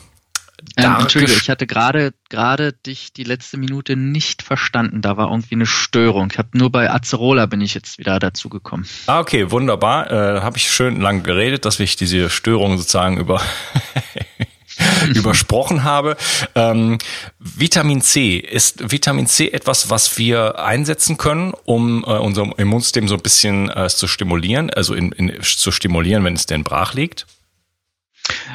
ähm, 0.76 0.96
Entschuldige, 1.00 1.32
ich 1.32 1.50
hatte 1.50 1.66
gerade 1.66 2.12
gerade 2.28 2.72
dich 2.72 3.12
die 3.12 3.24
letzte 3.24 3.56
Minute 3.56 3.96
nicht 3.96 4.42
verstanden. 4.42 5.02
Da 5.02 5.16
war 5.16 5.30
irgendwie 5.30 5.54
eine 5.54 5.66
Störung. 5.66 6.28
Ich 6.32 6.38
habe 6.38 6.48
nur 6.52 6.70
bei 6.70 6.90
Acerola 6.90 7.46
bin 7.46 7.60
ich 7.60 7.74
jetzt 7.74 7.98
wieder 7.98 8.18
dazu 8.18 8.48
gekommen. 8.48 8.86
Ah, 9.06 9.20
okay, 9.20 9.50
wunderbar. 9.50 10.10
Äh, 10.10 10.40
habe 10.40 10.56
ich 10.58 10.70
schön 10.70 11.00
lang 11.00 11.22
geredet, 11.22 11.64
dass 11.64 11.80
ich 11.80 11.96
diese 11.96 12.30
Störung 12.30 12.78
sozusagen 12.78 13.18
über 13.18 13.40
übersprochen 15.14 15.84
habe. 15.84 16.16
Ähm, 16.54 16.98
Vitamin 17.38 18.00
C 18.00 18.36
ist 18.36 18.90
Vitamin 18.90 19.26
C 19.26 19.48
etwas, 19.48 19.90
was 19.90 20.18
wir 20.18 20.58
einsetzen 20.58 21.16
können, 21.16 21.52
um 21.64 22.04
äh, 22.04 22.18
unser 22.18 22.58
Immunsystem 22.58 23.08
so 23.08 23.14
ein 23.14 23.22
bisschen 23.22 23.70
äh, 23.70 23.88
zu 23.88 24.06
stimulieren, 24.06 24.70
also 24.70 24.94
in, 24.94 25.12
in, 25.12 25.32
zu 25.42 25.72
stimulieren, 25.72 26.24
wenn 26.24 26.34
es 26.34 26.46
denn 26.46 26.64
brach 26.64 26.94
liegt? 26.94 27.26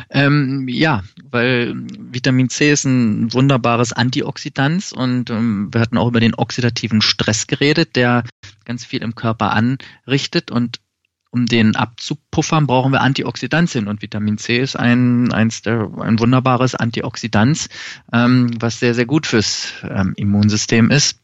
Ähm, 0.10 0.68
ja, 0.68 1.04
weil 1.30 1.74
Vitamin 2.12 2.50
C 2.50 2.72
ist 2.72 2.86
ein 2.86 3.34
wunderbares 3.34 3.94
Antioxidant 3.94 4.92
und 4.92 5.30
ähm, 5.30 5.70
wir 5.74 5.82
hatten 5.82 5.98
auch 5.98 6.08
über 6.08 6.20
den 6.20 6.36
oxidativen 6.36 7.02
Stress 7.02 7.48
geredet, 7.48 7.96
der 7.96 8.24
ganz 8.66 8.86
viel 8.86 9.02
im 9.02 9.16
Körper 9.16 9.54
anrichtet 9.54 10.52
und 10.52 10.80
um 11.32 11.46
den 11.46 11.78
abzupuffern, 11.78 12.68
brauchen 12.68 12.92
wir 12.92 13.02
Antioxidantien 13.02 13.88
und 13.88 14.02
Vitamin 14.02 14.38
C 14.38 14.60
ist 14.60 14.76
ein, 14.76 15.32
eins 15.32 15.62
der, 15.62 15.90
ein 16.02 16.20
wunderbares 16.20 16.76
Antioxidant, 16.76 17.68
ähm, 18.12 18.52
was 18.60 18.80
sehr, 18.80 18.94
sehr 18.94 19.06
gut 19.06 19.26
fürs 19.26 19.72
ähm, 19.90 20.14
Immunsystem 20.18 20.92
ist. 20.92 21.21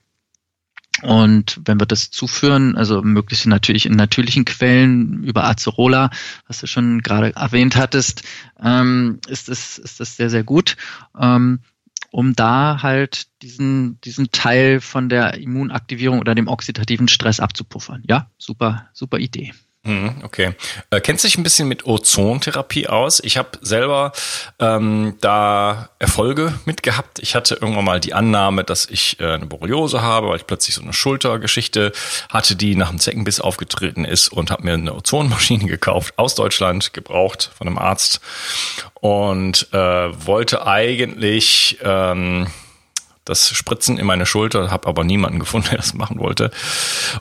Und 1.04 1.60
wenn 1.66 1.80
wir 1.80 1.86
das 1.86 2.10
zuführen, 2.12 2.76
also 2.76 3.02
möglichst 3.02 3.46
natürlich 3.46 3.86
in 3.86 3.94
natürlichen 3.94 4.46
Quellen 4.46 5.24
über 5.24 5.44
Acerola, 5.46 6.10
was 6.48 6.60
du 6.60 6.68
schon 6.68 7.02
gerade 7.02 7.36
erwähnt 7.36 7.76
hattest, 7.76 8.24
ähm, 8.62 9.20
ist 9.28 9.50
das, 9.50 9.78
ist 9.78 10.00
das 10.00 10.16
sehr, 10.16 10.30
sehr 10.30 10.44
gut. 10.44 10.76
Ähm, 11.20 11.60
um 12.12 12.34
da 12.34 12.82
halt 12.82 13.28
diesen, 13.42 14.00
diesen 14.02 14.32
Teil 14.32 14.82
von 14.82 15.10
der 15.10 15.36
Immunaktivierung 15.36 16.20
oder 16.20 16.36
dem 16.36 16.48
oxidativen 16.48 17.08
Stress 17.08 17.40
abzupuffern. 17.40 18.04
Ja, 18.08 18.32
super, 18.38 18.88
super 18.94 19.20
Idee. 19.20 19.54
Mhm, 19.88 20.16
okay. 20.24 20.54
Äh, 20.90 21.00
kennst 21.00 21.24
du 21.24 21.30
dich 21.30 21.38
ein 21.38 21.44
bisschen 21.44 21.70
mit 21.70 21.86
Ozontherapie 21.86 22.88
aus? 22.88 23.22
Ich 23.24 23.38
habe 23.38 23.52
selber 23.62 24.12
ähm, 24.60 25.16
da 25.22 25.92
Erfolge 25.98 26.54
mit 26.66 26.84
gehabt. 26.84 27.20
Ich 27.20 27.36
hatte 27.36 27.56
irgendwann 27.56 27.86
mal 27.86 28.02
die 28.02 28.14
Annahme, 28.14 28.66
dass 28.66 28.86
ich 28.88 29.18
äh, 29.22 29.32
eine 29.32 29.46
Borreliose 29.46 30.02
habe, 30.02 30.28
weil 30.28 30.36
ich 30.36 30.46
plötzlich 30.46 30.76
so 30.76 30.82
eine 30.82 30.92
Schultergeschichte 30.92 31.94
hatte, 32.28 32.58
die 32.58 32.76
nach 32.76 32.90
dem 32.90 33.00
Zeckenbiss 33.00 33.40
aufgetreten 33.40 34.04
ist 34.04 34.28
und 34.28 34.52
habe 34.52 34.64
mir 34.64 34.74
eine 34.74 34.94
Ozonmaschine 34.94 35.66
gekauft 35.68 36.14
aus 36.18 36.36
Deutschland, 36.36 36.92
gebraucht 36.92 37.50
von 37.58 37.68
einem 37.68 37.78
Arzt 37.78 38.20
und 38.96 39.70
äh, 39.72 39.78
wollte 39.78 40.68
eigentlich 40.68 41.78
ähm, 41.82 42.48
das 43.30 43.50
Spritzen 43.50 43.98
in 43.98 44.06
meine 44.06 44.26
Schulter, 44.26 44.72
habe 44.72 44.88
aber 44.88 45.04
niemanden 45.04 45.40
gefunden, 45.40 45.68
der 45.72 45.78
das 45.78 45.94
machen 45.94 46.20
wollte. 46.20 46.52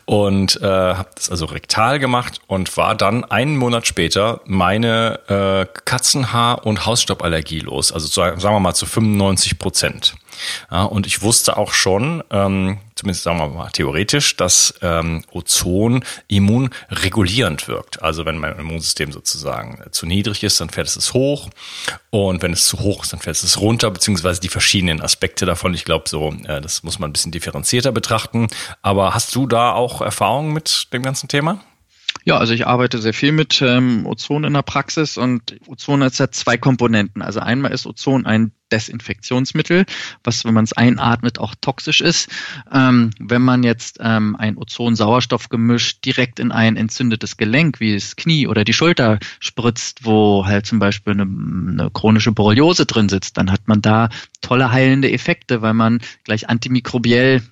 Und 0.05 0.61
äh, 0.63 0.67
habe 0.67 1.09
das 1.15 1.31
also 1.31 1.47
rektal 1.47 1.99
gemacht 1.99 2.41
und 2.47 2.77
war 2.77 2.95
dann 2.95 3.25
einen 3.25 3.57
Monat 3.57 3.87
später 3.87 4.41
meine 4.47 5.21
äh, 5.29 5.81
Katzenhaar- 5.85 6.65
und 6.65 6.87
Hausstauballergie 6.87 7.61
los. 7.61 7.93
Also 7.93 8.09
zu, 8.09 8.21
sagen 8.21 8.41
wir 8.41 8.61
mal 8.61 8.75
zu 8.75 8.87
95 8.87 9.59
Prozent. 9.59 10.15
Ja, 10.71 10.85
und 10.85 11.07
ich 11.07 11.23
wusste 11.23 11.57
auch 11.57 11.73
schon, 11.73 12.23
ähm, 12.31 12.79
zumindest 12.95 13.25
sagen 13.25 13.39
wir 13.39 13.49
mal 13.49 13.71
theoretisch, 13.71 14.37
dass 14.37 14.75
ähm, 14.83 15.25
Ozon 15.33 16.05
immunregulierend 16.29 17.69
wirkt. 17.69 18.03
Also 18.03 18.25
wenn 18.27 18.39
mein 18.39 18.59
Immunsystem 18.59 19.13
sozusagen 19.13 19.81
zu 19.91 20.07
niedrig 20.07 20.43
ist, 20.43 20.61
dann 20.61 20.71
fährt 20.71 20.89
es 20.89 21.13
hoch. 21.13 21.51
Und 22.11 22.43
wenn 22.43 22.53
es 22.53 22.67
zu 22.67 22.79
hoch 22.81 23.03
ist, 23.03 23.13
dann 23.13 23.21
fährt 23.21 23.37
es 23.37 23.61
runter, 23.61 23.91
beziehungsweise 23.91 24.41
die 24.41 24.49
verschiedenen 24.49 25.03
Aspekte 25.03 25.47
davon. 25.47 25.75
Ich 25.75 25.85
glaube, 25.85 26.09
so, 26.09 26.33
äh, 26.45 26.61
das 26.61 26.83
muss 26.83 26.99
man 26.99 27.11
ein 27.11 27.13
bisschen 27.13 27.33
differenzierter 27.33 27.93
betrachten. 27.93 28.49
Aber 28.83 29.15
hast 29.15 29.35
du 29.35 29.47
da 29.47 29.73
auch 29.73 30.01
Erfahrungen 30.01 30.53
mit 30.53 30.93
dem 30.93 31.03
ganzen 31.03 31.29
Thema? 31.29 31.61
Ja, 32.29 32.39
also 32.39 32.53
ich 32.55 32.67
arbeite 32.67 32.99
sehr 32.99 33.15
viel 33.15 33.31
mit 33.31 33.63
ähm, 33.63 34.05
Ozon 34.05 34.43
in 34.43 34.55
der 34.55 34.63
Praxis 34.63 35.17
und 35.17 35.61
Ozon 35.69 36.03
hat 36.03 36.19
ja 36.19 36.29
zwei 36.29 36.57
Komponenten. 36.57 37.23
Also 37.23 37.39
einmal 37.39 37.71
ist 37.71 37.87
Ozon 37.87 38.27
ein 38.27 38.51
Desinfektionsmittel, 38.73 39.87
was, 40.25 40.45
wenn 40.45 40.53
man 40.53 40.65
es 40.65 40.73
einatmet, 40.73 41.39
auch 41.39 41.55
toxisch 41.61 42.01
ist. 42.01 42.29
Ähm, 42.73 43.13
wenn 43.21 43.43
man 43.43 43.63
jetzt 43.63 43.99
ähm, 44.01 44.35
ein 44.35 44.57
Ozon-Sauerstoff-Gemisch 44.57 46.01
direkt 46.01 46.41
in 46.41 46.51
ein 46.51 46.77
entzündetes 46.77 47.37
Gelenk, 47.37 47.79
wie 47.79 47.95
das 47.95 48.17
Knie 48.17 48.49
oder 48.49 48.65
die 48.65 48.73
Schulter 48.73 49.21
spritzt, 49.39 50.05
wo 50.05 50.47
halt 50.47 50.67
zum 50.67 50.81
Beispiel 50.81 51.13
eine, 51.13 51.23
eine 51.23 51.93
chronische 51.93 52.33
Borreliose 52.33 52.87
drin 52.87 53.09
sitzt, 53.09 53.37
dann 53.37 53.53
hat 53.53 53.69
man 53.69 53.83
da 53.83 54.09
tolle 54.41 54.73
heilende 54.73 55.13
Effekte, 55.13 55.63
weil 55.63 55.75
man 55.75 56.01
gleich 56.25 56.49
antimikrobiell 56.49 57.43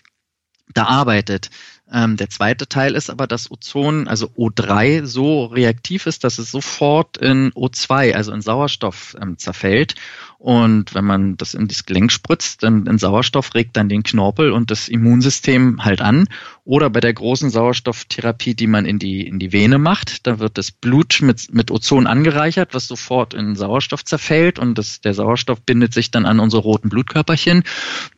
da 0.72 0.86
arbeitet. 0.86 1.50
Ähm, 1.94 2.16
der 2.16 2.28
zweite 2.28 2.68
Teil 2.68 2.96
ist 2.96 3.08
aber, 3.08 3.28
dass 3.28 3.52
Ozon, 3.52 4.08
also 4.08 4.26
O3, 4.36 5.06
so 5.06 5.44
reaktiv 5.44 6.06
ist, 6.06 6.24
dass 6.24 6.38
es 6.38 6.50
sofort 6.50 7.16
in 7.18 7.52
O2, 7.52 8.14
also 8.14 8.32
in 8.32 8.40
Sauerstoff, 8.40 9.14
ähm, 9.22 9.38
zerfällt. 9.38 9.94
Und 10.38 10.94
wenn 10.94 11.04
man 11.04 11.36
das 11.36 11.54
in 11.54 11.68
das 11.68 11.86
Gelenk 11.86 12.10
spritzt, 12.12 12.64
dann 12.64 12.86
in 12.86 12.98
Sauerstoff 12.98 13.54
regt 13.54 13.76
dann 13.76 13.88
den 13.88 14.02
Knorpel 14.02 14.50
und 14.50 14.70
das 14.70 14.88
Immunsystem 14.88 15.84
halt 15.84 16.02
an. 16.02 16.26
Oder 16.64 16.90
bei 16.90 17.00
der 17.00 17.14
großen 17.14 17.48
Sauerstofftherapie, 17.48 18.54
die 18.54 18.66
man 18.66 18.86
in 18.86 18.98
die, 18.98 19.26
in 19.26 19.38
die 19.38 19.52
Vene 19.52 19.78
macht, 19.78 20.26
da 20.26 20.40
wird 20.40 20.58
das 20.58 20.72
Blut 20.72 21.20
mit, 21.22 21.54
mit 21.54 21.70
Ozon 21.70 22.06
angereichert, 22.06 22.74
was 22.74 22.88
sofort 22.88 23.34
in 23.34 23.54
Sauerstoff 23.54 24.04
zerfällt 24.04 24.58
und 24.58 24.76
das, 24.76 25.00
der 25.00 25.14
Sauerstoff 25.14 25.62
bindet 25.62 25.94
sich 25.94 26.10
dann 26.10 26.26
an 26.26 26.40
unsere 26.40 26.62
roten 26.62 26.88
Blutkörperchen. 26.88 27.62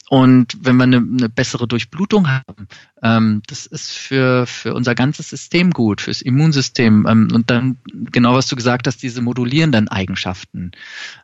Und 0.09 0.57
wenn 0.61 0.77
wir 0.77 0.85
eine, 0.85 0.97
eine 0.97 1.29
bessere 1.29 1.69
Durchblutung 1.69 2.29
haben, 2.29 2.69
ähm, 3.03 3.43
das 3.47 3.67
ist 3.67 3.93
für, 3.93 4.47
für 4.47 4.73
unser 4.73 4.95
ganzes 4.95 5.29
System 5.29 5.71
gut, 5.71 6.01
fürs 6.01 6.23
Immunsystem. 6.23 7.07
Ähm, 7.07 7.29
und 7.33 7.51
dann, 7.51 7.77
genau 8.11 8.35
was 8.35 8.49
du 8.49 8.57
gesagt 8.57 8.87
hast, 8.87 9.03
diese 9.03 9.21
modulierenden 9.21 9.89
Eigenschaften. 9.89 10.73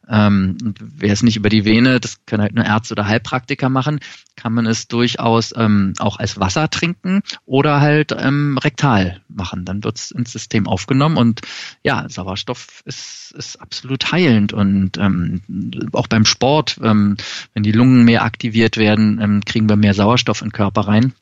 Ähm, 0.09 0.57
Wer 0.79 1.13
es 1.13 1.23
nicht 1.23 1.37
über 1.37 1.49
die 1.49 1.65
Vene, 1.65 1.99
das 1.99 2.27
können 2.27 2.43
halt 2.43 2.55
nur 2.55 2.65
Ärzte 2.65 2.93
oder 2.93 3.07
Heilpraktiker 3.07 3.71
machen, 3.71 4.01
kann 4.37 4.53
man 4.53 4.67
es 4.67 4.87
durchaus 4.87 5.55
ähm, 5.57 5.95
auch 5.99 6.19
als 6.19 6.39
Wasser 6.39 6.69
trinken 6.69 7.23
oder 7.47 7.81
halt 7.81 8.15
ähm, 8.19 8.59
rektal 8.59 9.23
machen. 9.29 9.65
Dann 9.65 9.83
wird 9.83 9.97
es 9.97 10.11
ins 10.11 10.33
System 10.33 10.67
aufgenommen 10.67 11.17
und 11.17 11.41
ja, 11.83 12.07
Sauerstoff 12.09 12.83
ist, 12.85 13.33
ist 13.33 13.61
absolut 13.61 14.13
heilend 14.13 14.53
und 14.53 14.99
ähm, 14.99 15.41
auch 15.93 16.07
beim 16.07 16.25
Sport, 16.25 16.79
wenn 16.81 17.17
die 17.57 17.73
Lungen 17.73 18.05
mehr 18.05 18.25
aktiviert 18.25 18.77
werden, 18.77 19.41
kriegen 19.45 19.69
wir 19.69 19.77
mehr 19.77 19.95
Sauerstoff 19.95 20.43
in 20.43 20.49
den 20.49 20.53
Körper 20.53 20.83
rein. 20.83 21.13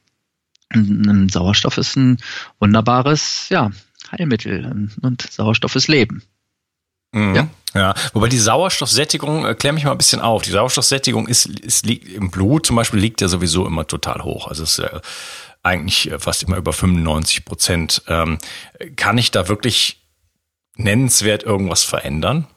Sauerstoff 0.72 1.78
ist 1.78 1.96
ein 1.96 2.18
wunderbares 2.58 3.48
ja, 3.48 3.70
Heilmittel 4.12 4.88
und 5.02 5.22
Sauerstoff 5.22 5.76
ist 5.76 5.88
Leben. 5.88 6.22
Mhm. 7.12 7.34
Ja. 7.34 7.48
Ja, 7.72 7.94
wobei 8.14 8.28
die 8.28 8.38
Sauerstoffsättigung, 8.38 9.46
äh, 9.46 9.54
klär 9.54 9.72
mich 9.72 9.84
mal 9.84 9.92
ein 9.92 9.98
bisschen 9.98 10.20
auf. 10.20 10.42
Die 10.42 10.50
Sauerstoffsättigung 10.50 11.28
ist, 11.28 11.46
ist 11.46 11.86
liegt 11.86 12.08
im 12.08 12.30
Blut 12.32 12.66
zum 12.66 12.74
Beispiel 12.74 12.98
liegt 12.98 13.20
ja 13.20 13.28
sowieso 13.28 13.64
immer 13.64 13.86
total 13.86 14.24
hoch. 14.24 14.48
Also 14.48 14.64
es 14.64 14.80
ist 14.80 14.84
äh, 14.84 15.00
eigentlich 15.62 16.10
fast 16.18 16.42
immer 16.42 16.56
über 16.56 16.72
95 16.72 17.44
Prozent. 17.44 18.02
Ähm, 18.08 18.38
kann 18.96 19.18
ich 19.18 19.30
da 19.30 19.46
wirklich 19.46 20.02
nennenswert 20.74 21.44
irgendwas 21.44 21.84
verändern? 21.84 22.48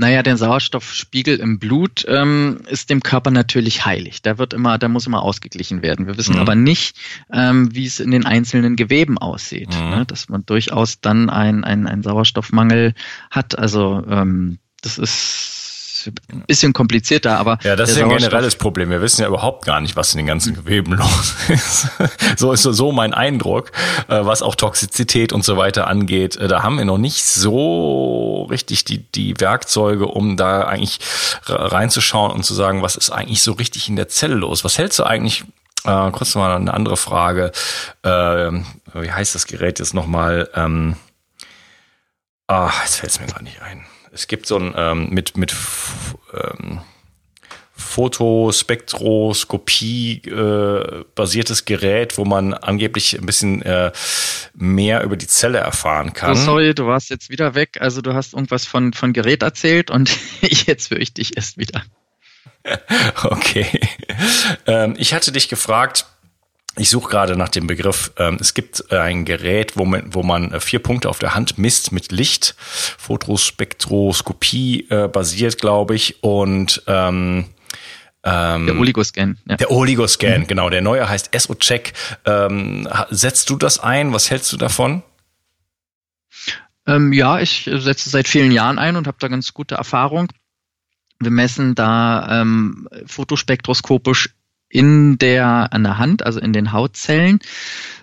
Naja, 0.00 0.22
der 0.22 0.38
Sauerstoffspiegel 0.38 1.38
im 1.40 1.58
Blut 1.58 2.06
ähm, 2.08 2.62
ist 2.70 2.88
dem 2.88 3.02
Körper 3.02 3.30
natürlich 3.30 3.84
heilig. 3.84 4.22
Da 4.22 4.38
wird 4.38 4.54
immer, 4.54 4.78
da 4.78 4.88
muss 4.88 5.06
immer 5.06 5.20
ausgeglichen 5.20 5.82
werden. 5.82 6.06
Wir 6.06 6.16
wissen 6.16 6.36
mhm. 6.36 6.40
aber 6.40 6.54
nicht, 6.54 6.96
ähm, 7.30 7.68
wie 7.74 7.84
es 7.84 8.00
in 8.00 8.10
den 8.10 8.24
einzelnen 8.24 8.76
Geweben 8.76 9.18
aussieht. 9.18 9.68
Mhm. 9.78 9.90
Ne? 9.90 10.06
Dass 10.06 10.30
man 10.30 10.46
durchaus 10.46 11.02
dann 11.02 11.28
einen 11.28 11.64
ein 11.64 12.02
Sauerstoffmangel 12.02 12.94
hat. 13.30 13.58
Also 13.58 14.02
ähm, 14.08 14.58
das 14.80 14.96
ist 14.96 15.59
ein 16.06 16.44
bisschen 16.46 16.72
komplizierter, 16.72 17.38
aber. 17.38 17.58
Ja, 17.62 17.76
das 17.76 17.90
ist 17.90 17.98
ja 17.98 18.04
ein 18.04 18.16
generelles 18.16 18.56
Problem. 18.56 18.90
Wir 18.90 19.02
wissen 19.02 19.22
ja 19.22 19.28
überhaupt 19.28 19.64
gar 19.64 19.80
nicht, 19.80 19.96
was 19.96 20.12
in 20.12 20.18
den 20.18 20.26
ganzen 20.26 20.54
Geweben 20.54 20.92
los 20.92 21.34
ist. 21.48 21.88
so 22.36 22.52
ist 22.52 22.62
so 22.62 22.92
mein 22.92 23.14
Eindruck, 23.14 23.72
äh, 24.08 24.24
was 24.24 24.42
auch 24.42 24.54
Toxizität 24.54 25.32
und 25.32 25.44
so 25.44 25.56
weiter 25.56 25.86
angeht. 25.86 26.36
Äh, 26.36 26.48
da 26.48 26.62
haben 26.62 26.78
wir 26.78 26.84
noch 26.84 26.98
nicht 26.98 27.24
so 27.24 28.46
richtig 28.50 28.84
die, 28.84 28.98
die 28.98 29.38
Werkzeuge, 29.40 30.06
um 30.06 30.36
da 30.36 30.62
eigentlich 30.62 31.00
reinzuschauen 31.46 32.32
und 32.32 32.44
zu 32.44 32.54
sagen, 32.54 32.82
was 32.82 32.96
ist 32.96 33.10
eigentlich 33.10 33.42
so 33.42 33.52
richtig 33.52 33.88
in 33.88 33.96
der 33.96 34.08
Zelle 34.08 34.34
los? 34.34 34.64
Was 34.64 34.78
hältst 34.78 34.98
du 34.98 35.04
eigentlich 35.04 35.44
äh, 35.84 36.10
kurz 36.10 36.34
mal 36.34 36.56
eine 36.56 36.74
andere 36.74 36.96
Frage. 36.96 37.52
Äh, 38.02 38.08
wie 38.08 39.10
heißt 39.10 39.34
das 39.34 39.46
Gerät 39.46 39.78
jetzt 39.78 39.94
nochmal? 39.94 40.50
Ähm, 40.54 40.96
ah, 42.48 42.70
jetzt 42.82 42.96
fällt 42.96 43.12
es 43.12 43.20
mir 43.20 43.26
gar 43.26 43.42
nicht 43.42 43.62
ein 43.62 43.84
es 44.12 44.26
gibt 44.26 44.46
so 44.46 44.56
ein 44.56 44.74
ähm, 44.76 45.10
mit, 45.10 45.36
mit 45.36 45.54
ähm, 46.32 46.80
Fotospektroskopie 47.80 50.22
äh, 50.26 51.04
basiertes 51.14 51.64
Gerät, 51.64 52.18
wo 52.18 52.24
man 52.24 52.54
angeblich 52.54 53.16
ein 53.18 53.26
bisschen 53.26 53.62
äh, 53.62 53.90
mehr 54.54 55.02
über 55.02 55.16
die 55.16 55.26
Zelle 55.26 55.58
erfahren 55.58 56.12
kann. 56.12 56.30
Oh, 56.32 56.34
sorry, 56.34 56.74
du 56.74 56.86
warst 56.86 57.10
jetzt 57.10 57.30
wieder 57.30 57.54
weg. 57.54 57.78
Also 57.80 58.02
du 58.02 58.14
hast 58.14 58.34
irgendwas 58.34 58.66
von, 58.66 58.92
von 58.92 59.12
Gerät 59.12 59.42
erzählt 59.42 59.90
und 59.90 60.10
jetzt 60.42 60.88
fürchte 60.88 61.22
ich 61.22 61.36
erst 61.36 61.58
wieder. 61.58 61.82
okay. 63.24 63.66
Ähm, 64.66 64.94
ich 64.98 65.14
hatte 65.14 65.32
dich 65.32 65.48
gefragt, 65.48 66.04
ich 66.76 66.88
suche 66.88 67.10
gerade 67.10 67.36
nach 67.36 67.48
dem 67.48 67.66
Begriff. 67.66 68.12
Ähm, 68.16 68.38
es 68.40 68.54
gibt 68.54 68.84
äh, 68.90 68.98
ein 68.98 69.24
Gerät, 69.24 69.76
wo 69.76 69.84
man, 69.84 70.14
wo 70.14 70.22
man 70.22 70.52
äh, 70.52 70.60
vier 70.60 70.78
Punkte 70.78 71.08
auf 71.08 71.18
der 71.18 71.34
Hand 71.34 71.58
misst 71.58 71.90
mit 71.92 72.12
Licht, 72.12 72.54
Fotospektroskopie 72.58 74.86
äh, 74.88 75.08
basiert, 75.08 75.58
glaube 75.58 75.96
ich. 75.96 76.22
Und 76.22 76.82
ähm, 76.86 77.46
ähm, 78.22 78.66
der 78.66 78.78
Oligoscan. 78.78 79.38
Ja. 79.46 79.56
Der 79.56 79.70
Oligoscan, 79.70 80.42
mhm. 80.42 80.46
genau. 80.46 80.70
Der 80.70 80.82
neue 80.82 81.08
heißt 81.08 81.30
SO-Check. 81.36 81.92
Ähm, 82.24 82.88
setzt 83.10 83.50
du 83.50 83.56
das 83.56 83.80
ein? 83.80 84.12
Was 84.12 84.30
hältst 84.30 84.52
du 84.52 84.56
davon? 84.56 85.02
Ähm, 86.86 87.12
ja, 87.12 87.40
ich 87.40 87.68
setze 87.72 88.10
seit 88.10 88.28
vielen 88.28 88.52
Jahren 88.52 88.78
ein 88.78 88.96
und 88.96 89.06
habe 89.06 89.16
da 89.20 89.28
ganz 89.28 89.54
gute 89.54 89.74
Erfahrung. 89.74 90.28
Wir 91.18 91.30
messen 91.30 91.74
da 91.74 92.40
ähm, 92.40 92.88
fotospektroskopisch 93.06 94.30
in 94.70 95.18
der, 95.18 95.72
an 95.72 95.82
der 95.82 95.98
Hand, 95.98 96.24
also 96.24 96.40
in 96.40 96.52
den 96.52 96.72
Hautzellen, 96.72 97.40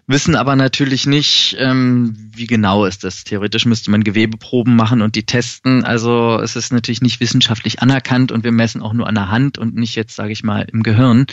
wissen 0.06 0.36
aber 0.36 0.56
natürlich 0.56 1.08
nicht, 1.08 1.56
ähm, 1.60 2.30
wie 2.34 2.46
genau 2.46 2.86
ist 2.86 3.04
das. 3.04 3.24
Theoretisch 3.24 3.66
müsste 3.66 3.90
man 3.90 4.04
Gewebeproben 4.04 4.76
machen 4.76 5.02
und 5.02 5.16
die 5.16 5.26
testen. 5.26 5.84
Also 5.84 6.40
es 6.42 6.56
ist 6.56 6.72
natürlich 6.72 7.02
nicht 7.02 7.20
wissenschaftlich 7.20 7.82
anerkannt 7.82 8.32
und 8.32 8.44
wir 8.44 8.52
messen 8.52 8.82
auch 8.82 8.94
nur 8.94 9.08
an 9.08 9.16
der 9.16 9.32
Hand 9.32 9.58
und 9.58 9.76
nicht 9.76 9.96
jetzt, 9.96 10.16
sage 10.16 10.34
ich 10.34 10.44
mal, 10.44 10.68
im 10.72 10.84
Gehirn. 10.84 11.26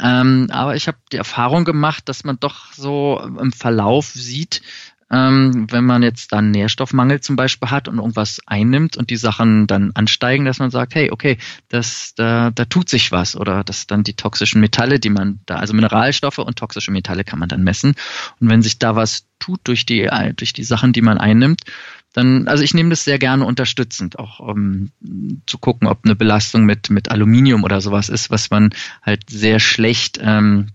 Ähm, 0.00 0.48
aber 0.50 0.76
ich 0.76 0.86
habe 0.86 0.98
die 1.12 1.16
Erfahrung 1.16 1.64
gemacht, 1.64 2.08
dass 2.08 2.24
man 2.24 2.38
doch 2.38 2.72
so 2.72 3.20
im 3.40 3.52
Verlauf 3.52 4.06
sieht, 4.06 4.62
ähm, 5.10 5.66
wenn 5.70 5.84
man 5.84 6.02
jetzt 6.02 6.32
dann 6.32 6.50
Nährstoffmangel 6.50 7.20
zum 7.20 7.36
Beispiel 7.36 7.70
hat 7.70 7.88
und 7.88 7.98
irgendwas 7.98 8.40
einnimmt 8.46 8.96
und 8.96 9.10
die 9.10 9.16
Sachen 9.16 9.66
dann 9.66 9.92
ansteigen, 9.94 10.44
dass 10.44 10.58
man 10.58 10.70
sagt, 10.70 10.94
hey, 10.94 11.10
okay, 11.10 11.38
das, 11.68 12.14
da, 12.14 12.50
da 12.50 12.64
tut 12.66 12.88
sich 12.88 13.10
was 13.10 13.36
oder 13.36 13.64
dass 13.64 13.86
dann 13.86 14.02
die 14.02 14.14
toxischen 14.14 14.60
Metalle, 14.60 15.00
die 15.00 15.10
man 15.10 15.40
da, 15.46 15.56
also 15.56 15.72
Mineralstoffe 15.72 16.38
und 16.38 16.58
toxische 16.58 16.90
Metalle 16.90 17.24
kann 17.24 17.38
man 17.38 17.48
dann 17.48 17.64
messen. 17.64 17.94
Und 18.40 18.50
wenn 18.50 18.62
sich 18.62 18.78
da 18.78 18.96
was 18.96 19.26
tut 19.38 19.60
durch 19.64 19.86
die, 19.86 20.08
durch 20.36 20.52
die 20.52 20.64
Sachen, 20.64 20.92
die 20.92 21.02
man 21.02 21.18
einnimmt, 21.18 21.62
dann, 22.12 22.48
also 22.48 22.64
ich 22.64 22.74
nehme 22.74 22.90
das 22.90 23.04
sehr 23.04 23.18
gerne 23.18 23.44
unterstützend, 23.44 24.18
auch 24.18 24.40
um 24.40 24.90
zu 25.46 25.58
gucken, 25.58 25.86
ob 25.88 26.04
eine 26.04 26.16
Belastung 26.16 26.64
mit, 26.64 26.90
mit 26.90 27.10
Aluminium 27.10 27.64
oder 27.64 27.80
sowas 27.80 28.08
ist, 28.08 28.30
was 28.30 28.50
man 28.50 28.70
halt 29.02 29.30
sehr 29.30 29.60
schlecht 29.60 30.18
ähm, 30.20 30.68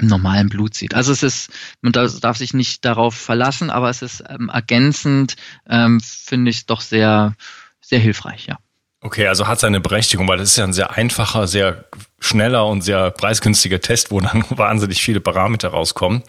normalen 0.00 0.48
Blut 0.48 0.74
sieht. 0.74 0.94
Also 0.94 1.12
es 1.12 1.22
ist, 1.22 1.50
man 1.80 1.92
darf 1.92 2.36
sich 2.36 2.54
nicht 2.54 2.84
darauf 2.84 3.14
verlassen, 3.14 3.70
aber 3.70 3.90
es 3.90 4.02
ist 4.02 4.22
ähm, 4.28 4.48
ergänzend, 4.48 5.36
ähm, 5.68 6.00
finde 6.00 6.50
ich 6.50 6.66
doch 6.66 6.80
sehr, 6.80 7.34
sehr 7.80 7.98
hilfreich, 7.98 8.46
ja. 8.46 8.58
Okay, 9.00 9.28
also 9.28 9.46
hat 9.46 9.60
seine 9.60 9.80
Berechtigung, 9.80 10.26
weil 10.26 10.38
das 10.38 10.50
ist 10.50 10.56
ja 10.56 10.64
ein 10.64 10.72
sehr 10.72 10.96
einfacher, 10.96 11.46
sehr 11.46 11.84
schneller 12.18 12.66
und 12.66 12.82
sehr 12.82 13.12
preisgünstiger 13.12 13.80
Test, 13.80 14.10
wo 14.10 14.20
dann 14.20 14.44
wahnsinnig 14.50 15.02
viele 15.02 15.20
Parameter 15.20 15.68
rauskommen. 15.68 16.22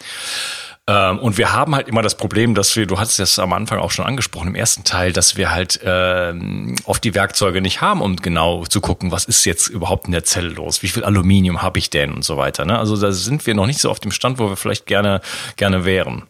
Ähm, 0.90 1.20
und 1.20 1.38
wir 1.38 1.52
haben 1.52 1.76
halt 1.76 1.86
immer 1.86 2.02
das 2.02 2.16
Problem, 2.16 2.56
dass 2.56 2.74
wir, 2.74 2.84
du 2.84 2.98
hattest 2.98 3.20
das 3.20 3.38
am 3.38 3.52
Anfang 3.52 3.78
auch 3.78 3.92
schon 3.92 4.04
angesprochen 4.04 4.48
im 4.48 4.54
ersten 4.56 4.82
Teil, 4.82 5.12
dass 5.12 5.36
wir 5.36 5.52
halt 5.52 5.78
ähm, 5.84 6.74
oft 6.82 7.04
die 7.04 7.14
Werkzeuge 7.14 7.60
nicht 7.60 7.80
haben, 7.80 8.00
um 8.00 8.16
genau 8.16 8.64
zu 8.64 8.80
gucken, 8.80 9.12
was 9.12 9.24
ist 9.24 9.44
jetzt 9.44 9.68
überhaupt 9.68 10.06
in 10.06 10.12
der 10.12 10.24
Zelle 10.24 10.48
los, 10.48 10.82
wie 10.82 10.88
viel 10.88 11.04
Aluminium 11.04 11.62
habe 11.62 11.78
ich 11.78 11.90
denn 11.90 12.12
und 12.12 12.24
so 12.24 12.36
weiter. 12.36 12.64
Ne? 12.64 12.76
Also 12.76 12.96
da 12.96 13.12
sind 13.12 13.46
wir 13.46 13.54
noch 13.54 13.66
nicht 13.66 13.80
so 13.80 13.88
auf 13.88 14.00
dem 14.00 14.10
Stand, 14.10 14.40
wo 14.40 14.48
wir 14.48 14.56
vielleicht 14.56 14.86
gerne 14.86 15.20
gerne 15.56 15.84
wären. 15.84 16.24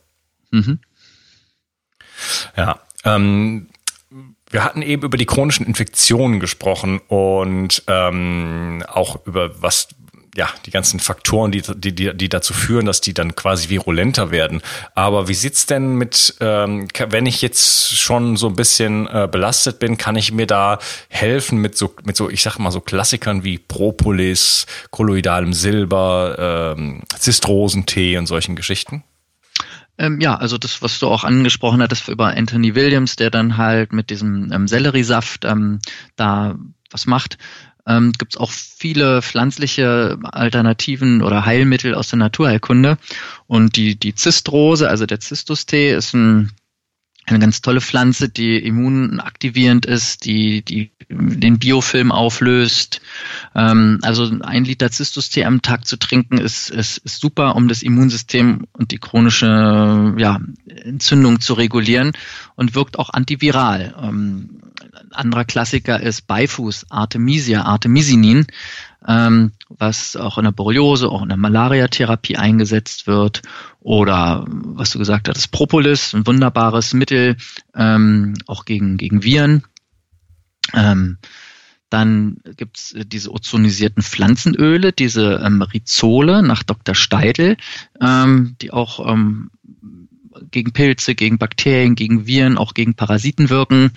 Mhm. 0.50 0.80
Ja. 2.54 2.80
Ähm, 3.04 3.70
wir 4.50 4.64
hatten 4.64 4.82
eben 4.82 5.04
über 5.04 5.16
die 5.16 5.26
chronischen 5.26 5.64
Infektionen 5.64 6.38
gesprochen 6.38 7.00
und 7.08 7.82
ähm, 7.86 8.84
auch 8.88 9.24
über 9.24 9.62
was 9.62 9.88
ja, 10.36 10.48
die 10.64 10.70
ganzen 10.70 11.00
Faktoren, 11.00 11.50
die, 11.50 11.62
die, 11.62 11.94
die, 11.94 12.16
die 12.16 12.28
dazu 12.28 12.54
führen, 12.54 12.86
dass 12.86 13.00
die 13.00 13.14
dann 13.14 13.34
quasi 13.34 13.68
virulenter 13.68 14.30
werden. 14.30 14.62
Aber 14.94 15.28
wie 15.28 15.34
sieht's 15.34 15.66
denn 15.66 15.94
mit, 15.94 16.36
ähm, 16.40 16.88
wenn 17.08 17.26
ich 17.26 17.42
jetzt 17.42 17.96
schon 17.96 18.36
so 18.36 18.48
ein 18.48 18.56
bisschen 18.56 19.06
äh, 19.08 19.28
belastet 19.30 19.78
bin, 19.80 19.96
kann 19.96 20.16
ich 20.16 20.32
mir 20.32 20.46
da 20.46 20.78
helfen 21.08 21.58
mit 21.58 21.76
so, 21.76 21.94
mit 22.04 22.16
so, 22.16 22.30
ich 22.30 22.42
sag 22.42 22.58
mal 22.58 22.70
so 22.70 22.80
Klassikern 22.80 23.42
wie 23.42 23.58
Propolis, 23.58 24.66
kolloidalem 24.90 25.52
Silber, 25.52 26.74
ähm, 26.76 27.02
Zistrosentee 27.18 28.16
und 28.16 28.26
solchen 28.26 28.54
Geschichten? 28.54 29.02
Ähm, 29.98 30.20
ja, 30.20 30.36
also 30.36 30.58
das, 30.58 30.80
was 30.80 30.98
du 31.00 31.08
auch 31.08 31.24
angesprochen 31.24 31.82
hattest 31.82 32.08
über 32.08 32.28
Anthony 32.28 32.74
Williams, 32.74 33.16
der 33.16 33.30
dann 33.30 33.56
halt 33.56 33.92
mit 33.92 34.10
diesem 34.10 34.50
ähm, 34.52 34.68
Selleriesaft 34.68 35.44
ähm, 35.44 35.80
da 36.16 36.56
was 36.90 37.06
macht 37.06 37.38
ähm, 37.86 38.12
gibt 38.12 38.34
es 38.34 38.40
auch 38.40 38.50
viele 38.50 39.22
pflanzliche 39.22 40.18
Alternativen 40.22 41.22
oder 41.22 41.44
Heilmittel 41.44 41.94
aus 41.94 42.08
der 42.08 42.18
Naturheilkunde. 42.18 42.98
Und 43.46 43.76
die, 43.76 43.96
die 43.96 44.14
Zistrose, 44.14 44.88
also 44.88 45.06
der 45.06 45.20
Zistustee, 45.20 45.92
ist 45.92 46.14
ein 46.14 46.52
eine 47.26 47.38
ganz 47.38 47.60
tolle 47.60 47.80
Pflanze, 47.80 48.28
die 48.28 48.58
immunaktivierend 48.58 49.86
ist, 49.86 50.24
die, 50.24 50.62
die 50.62 50.90
den 51.10 51.58
Biofilm 51.58 52.12
auflöst. 52.12 53.00
Ähm, 53.54 53.98
also 54.02 54.30
ein 54.42 54.64
Liter 54.64 54.90
Zistustee 54.90 55.44
am 55.44 55.62
Tag 55.62 55.86
zu 55.86 55.96
trinken 55.98 56.38
ist, 56.38 56.70
ist, 56.70 56.98
ist 56.98 57.20
super, 57.20 57.56
um 57.56 57.68
das 57.68 57.82
Immunsystem 57.82 58.66
und 58.72 58.92
die 58.92 58.98
chronische 58.98 60.14
ja, 60.16 60.40
Entzündung 60.66 61.40
zu 61.40 61.54
regulieren 61.54 62.12
und 62.54 62.74
wirkt 62.74 62.98
auch 62.98 63.10
antiviral. 63.10 63.94
Ähm, 64.00 64.60
ein 64.82 65.12
anderer 65.12 65.44
Klassiker 65.44 66.00
ist 66.00 66.26
Beifuß, 66.26 66.86
Artemisia, 66.90 67.62
Artemisinin 67.62 68.46
ähm, 69.06 69.52
was 69.68 70.16
auch 70.16 70.38
in 70.38 70.44
der 70.44 70.52
Borreliose, 70.52 71.08
auch 71.08 71.22
in 71.22 71.28
der 71.28 71.38
Malariatherapie 71.38 72.36
eingesetzt 72.36 73.06
wird. 73.06 73.42
Oder 73.80 74.44
was 74.48 74.90
du 74.90 74.98
gesagt 74.98 75.28
hast, 75.28 75.48
Propolis, 75.48 76.14
ein 76.14 76.26
wunderbares 76.26 76.92
Mittel, 76.92 77.36
ähm, 77.74 78.34
auch 78.46 78.64
gegen, 78.64 78.96
gegen 78.96 79.22
Viren. 79.22 79.64
Ähm, 80.74 81.18
dann 81.88 82.36
gibt's 82.56 82.94
diese 82.96 83.32
ozonisierten 83.32 84.02
Pflanzenöle, 84.02 84.92
diese 84.92 85.42
ähm, 85.44 85.62
Rizole 85.62 86.42
nach 86.42 86.62
Dr. 86.62 86.94
Steidl, 86.94 87.56
ähm, 88.00 88.54
die 88.60 88.72
auch 88.72 89.10
ähm, 89.10 89.50
gegen 90.52 90.72
Pilze, 90.72 91.16
gegen 91.16 91.38
Bakterien, 91.38 91.96
gegen 91.96 92.26
Viren, 92.26 92.58
auch 92.58 92.74
gegen 92.74 92.94
Parasiten 92.94 93.50
wirken 93.50 93.90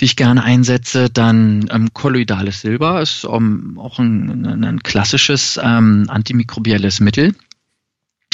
die 0.00 0.06
ich 0.06 0.16
gerne 0.16 0.42
einsetze. 0.42 1.10
Dann 1.10 1.68
ähm, 1.72 1.92
kolloidales 1.92 2.60
Silber 2.60 3.00
ist 3.00 3.24
um, 3.24 3.78
auch 3.78 3.98
ein, 3.98 4.44
ein, 4.46 4.64
ein 4.64 4.82
klassisches 4.82 5.58
ähm, 5.62 6.06
antimikrobielles 6.08 7.00
Mittel. 7.00 7.34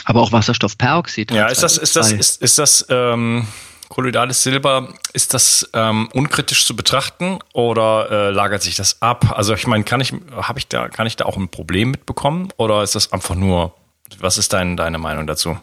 Aber 0.04 0.22
auch 0.22 0.32
Wasserstoffperoxid. 0.32 1.30
Ja, 1.30 1.46
ist 1.46 1.62
das, 1.62 1.76
ist 1.76 1.96
das, 1.96 2.12
ist, 2.12 2.42
ist 2.42 2.58
das 2.58 2.86
ähm, 2.88 3.46
kolloidales 3.90 4.42
Silber, 4.42 4.94
ist 5.12 5.34
das 5.34 5.68
ähm, 5.74 6.08
unkritisch 6.14 6.64
zu 6.64 6.74
betrachten 6.74 7.38
oder 7.52 8.10
äh, 8.10 8.30
lagert 8.30 8.62
sich 8.62 8.76
das 8.76 9.02
ab? 9.02 9.34
Also 9.36 9.52
ich 9.52 9.66
meine, 9.66 9.84
kann 9.84 10.00
ich, 10.00 10.14
habe 10.32 10.58
ich 10.58 10.68
da, 10.68 10.88
kann 10.88 11.06
ich 11.06 11.16
da 11.16 11.26
auch 11.26 11.36
ein 11.36 11.48
Problem 11.48 11.90
mitbekommen 11.90 12.48
oder 12.56 12.82
ist 12.82 12.94
das 12.94 13.12
einfach 13.12 13.34
nur, 13.34 13.74
was 14.18 14.38
ist 14.38 14.52
dein, 14.52 14.76
deine 14.76 14.98
Meinung 14.98 15.26
dazu? 15.26 15.58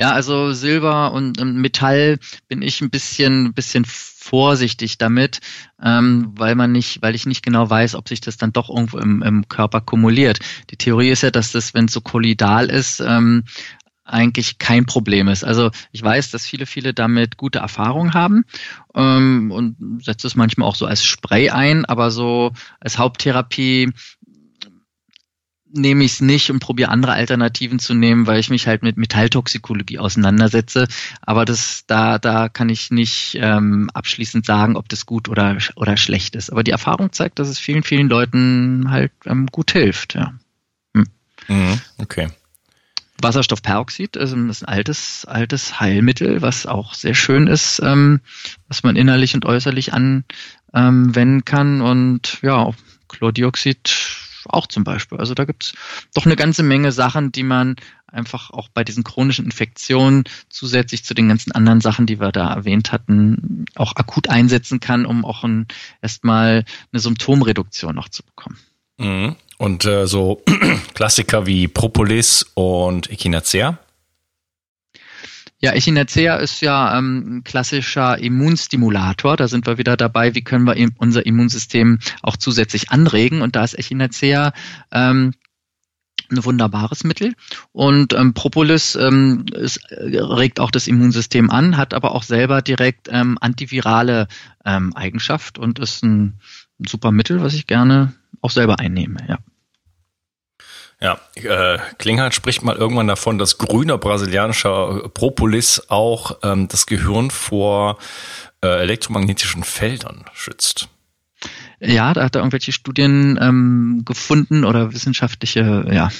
Ja, 0.00 0.12
also 0.12 0.54
Silber 0.54 1.12
und 1.12 1.38
Metall 1.44 2.18
bin 2.48 2.62
ich 2.62 2.80
ein 2.80 2.88
bisschen, 2.88 3.52
bisschen 3.52 3.84
vorsichtig 3.84 4.96
damit, 4.96 5.40
ähm, 5.82 6.32
weil 6.36 6.54
man 6.54 6.72
nicht, 6.72 7.02
weil 7.02 7.14
ich 7.14 7.26
nicht 7.26 7.44
genau 7.44 7.68
weiß, 7.68 7.96
ob 7.96 8.08
sich 8.08 8.22
das 8.22 8.38
dann 8.38 8.50
doch 8.50 8.70
irgendwo 8.70 8.96
im, 8.96 9.20
im 9.20 9.46
Körper 9.48 9.82
kumuliert. 9.82 10.38
Die 10.70 10.78
Theorie 10.78 11.10
ist 11.10 11.22
ja, 11.22 11.30
dass 11.30 11.52
das, 11.52 11.74
wenn 11.74 11.84
es 11.84 11.92
so 11.92 12.00
kollidal 12.00 12.70
ist, 12.70 13.00
ähm, 13.00 13.44
eigentlich 14.04 14.56
kein 14.56 14.86
Problem 14.86 15.28
ist. 15.28 15.44
Also 15.44 15.70
ich 15.92 16.02
weiß, 16.02 16.30
dass 16.30 16.46
viele, 16.46 16.64
viele 16.64 16.94
damit 16.94 17.36
gute 17.36 17.58
Erfahrungen 17.58 18.14
haben 18.14 18.44
ähm, 18.94 19.50
und 19.50 20.02
setze 20.02 20.26
es 20.26 20.34
manchmal 20.34 20.66
auch 20.66 20.76
so 20.76 20.86
als 20.86 21.04
Spray 21.04 21.50
ein, 21.50 21.84
aber 21.84 22.10
so 22.10 22.52
als 22.80 22.96
Haupttherapie 22.96 23.92
nehme 25.72 26.04
ich 26.04 26.12
es 26.12 26.20
nicht 26.20 26.50
und 26.50 26.60
probiere 26.60 26.90
andere 26.90 27.12
Alternativen 27.12 27.78
zu 27.78 27.94
nehmen, 27.94 28.26
weil 28.26 28.40
ich 28.40 28.50
mich 28.50 28.66
halt 28.66 28.82
mit 28.82 28.96
Metalltoxikologie 28.96 29.98
auseinandersetze. 29.98 30.88
Aber 31.22 31.44
das, 31.44 31.84
da, 31.86 32.18
da 32.18 32.48
kann 32.48 32.68
ich 32.68 32.90
nicht 32.90 33.38
ähm, 33.40 33.90
abschließend 33.94 34.44
sagen, 34.46 34.76
ob 34.76 34.88
das 34.88 35.06
gut 35.06 35.28
oder, 35.28 35.58
oder 35.76 35.96
schlecht 35.96 36.36
ist. 36.36 36.50
Aber 36.50 36.64
die 36.64 36.72
Erfahrung 36.72 37.12
zeigt, 37.12 37.38
dass 37.38 37.48
es 37.48 37.58
vielen, 37.58 37.82
vielen 37.82 38.08
Leuten 38.08 38.90
halt 38.90 39.12
ähm, 39.26 39.46
gut 39.46 39.72
hilft. 39.72 40.14
Ja. 40.14 40.34
Hm. 40.94 41.06
Mhm, 41.48 41.80
okay. 41.98 42.28
Wasserstoffperoxid 43.22 44.16
ist 44.16 44.32
ein 44.32 44.50
altes, 44.64 45.24
altes 45.26 45.78
Heilmittel, 45.78 46.42
was 46.42 46.66
auch 46.66 46.94
sehr 46.94 47.14
schön 47.14 47.46
ist, 47.46 47.80
ähm, 47.84 48.20
was 48.68 48.82
man 48.82 48.96
innerlich 48.96 49.34
und 49.34 49.44
äußerlich 49.44 49.92
anwenden 49.92 51.44
kann. 51.44 51.82
Und 51.82 52.38
ja, 52.42 52.70
Chlordioxid 53.08 53.88
auch 54.50 54.66
zum 54.66 54.84
Beispiel. 54.84 55.18
Also 55.18 55.34
da 55.34 55.44
gibt's 55.44 55.74
doch 56.14 56.26
eine 56.26 56.36
ganze 56.36 56.62
Menge 56.62 56.92
Sachen, 56.92 57.32
die 57.32 57.42
man 57.42 57.76
einfach 58.06 58.50
auch 58.50 58.68
bei 58.68 58.84
diesen 58.84 59.04
chronischen 59.04 59.44
Infektionen 59.44 60.24
zusätzlich 60.48 61.04
zu 61.04 61.14
den 61.14 61.28
ganzen 61.28 61.52
anderen 61.52 61.80
Sachen, 61.80 62.06
die 62.06 62.20
wir 62.20 62.32
da 62.32 62.52
erwähnt 62.52 62.92
hatten, 62.92 63.64
auch 63.76 63.96
akut 63.96 64.28
einsetzen 64.28 64.80
kann, 64.80 65.06
um 65.06 65.24
auch 65.24 65.44
ein, 65.44 65.66
erstmal 66.02 66.64
eine 66.92 67.00
Symptomreduktion 67.00 67.94
noch 67.94 68.08
zu 68.08 68.22
bekommen. 68.24 68.58
Mhm. 68.98 69.36
Und 69.58 69.84
äh, 69.84 70.06
so 70.06 70.42
Klassiker 70.94 71.46
wie 71.46 71.68
Propolis 71.68 72.46
und 72.54 73.10
Echinacea? 73.10 73.78
Ja, 75.62 75.72
Echinacea 75.72 76.36
ist 76.36 76.62
ja 76.62 76.96
ähm, 76.96 77.36
ein 77.36 77.44
klassischer 77.44 78.18
Immunstimulator. 78.18 79.36
Da 79.36 79.46
sind 79.46 79.66
wir 79.66 79.76
wieder 79.76 79.96
dabei, 79.98 80.34
wie 80.34 80.42
können 80.42 80.66
wir 80.66 80.74
unser 80.96 81.26
Immunsystem 81.26 81.98
auch 82.22 82.38
zusätzlich 82.38 82.90
anregen. 82.90 83.42
Und 83.42 83.56
da 83.56 83.64
ist 83.64 83.78
Echinacea 83.78 84.52
ähm, 84.90 85.34
ein 86.30 86.44
wunderbares 86.44 87.04
Mittel. 87.04 87.34
Und 87.72 88.14
ähm, 88.14 88.32
Propolis 88.32 88.94
ähm, 88.94 89.44
ist, 89.52 89.78
äh, 89.90 90.18
regt 90.18 90.60
auch 90.60 90.70
das 90.70 90.86
Immunsystem 90.86 91.50
an, 91.50 91.76
hat 91.76 91.92
aber 91.92 92.14
auch 92.14 92.22
selber 92.22 92.62
direkt 92.62 93.08
ähm, 93.10 93.36
antivirale 93.40 94.28
ähm, 94.64 94.94
Eigenschaft 94.94 95.58
und 95.58 95.78
ist 95.78 96.02
ein, 96.02 96.40
ein 96.78 96.86
super 96.86 97.12
Mittel, 97.12 97.42
was 97.42 97.52
ich 97.52 97.66
gerne 97.66 98.14
auch 98.40 98.50
selber 98.50 98.78
einnehme. 98.78 99.18
Ja. 99.28 99.38
Ja, 101.02 101.18
äh, 101.34 101.78
Klinghardt 101.98 102.34
spricht 102.34 102.62
mal 102.62 102.76
irgendwann 102.76 103.08
davon, 103.08 103.38
dass 103.38 103.56
grüner 103.56 103.96
brasilianischer 103.96 105.08
Propolis 105.14 105.82
auch 105.88 106.38
ähm, 106.42 106.68
das 106.68 106.86
Gehirn 106.86 107.30
vor 107.30 107.98
äh, 108.62 108.82
elektromagnetischen 108.82 109.64
Feldern 109.64 110.26
schützt. 110.34 110.88
Ja, 111.82 112.12
da 112.12 112.24
hat 112.24 112.34
er 112.34 112.42
irgendwelche 112.42 112.72
Studien 112.72 113.38
ähm, 113.40 114.02
gefunden 114.04 114.66
oder 114.66 114.92
wissenschaftliche 114.92 115.86
ja, 115.90 116.10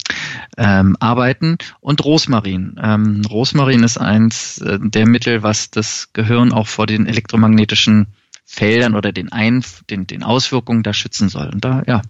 ähm, 0.58 0.94
Arbeiten. 1.00 1.56
Und 1.80 2.04
Rosmarin. 2.04 2.78
Ähm, 2.82 3.22
Rosmarin 3.26 3.82
ist 3.82 3.96
eins 3.96 4.58
äh, 4.58 4.78
der 4.78 5.06
Mittel, 5.06 5.42
was 5.42 5.70
das 5.70 6.12
Gehirn 6.12 6.52
auch 6.52 6.66
vor 6.66 6.86
den 6.86 7.06
elektromagnetischen 7.06 8.08
Feldern 8.48 8.94
oder 8.94 9.12
den, 9.12 9.32
Ein 9.32 9.64
den, 9.90 10.06
den 10.06 10.22
Auswirkungen 10.22 10.84
da 10.84 10.94
schützen 10.94 11.28
soll. 11.28 11.50
Und 11.52 11.64
da, 11.64 11.82
ja. 11.86 12.02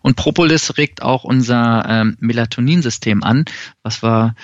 Und 0.00 0.16
Propolis 0.16 0.76
regt 0.78 1.02
auch 1.02 1.22
unser 1.22 1.84
ähm, 1.86 2.16
Melatoninsystem 2.18 3.22
an, 3.22 3.44
was 3.82 4.02
wir 4.02 4.34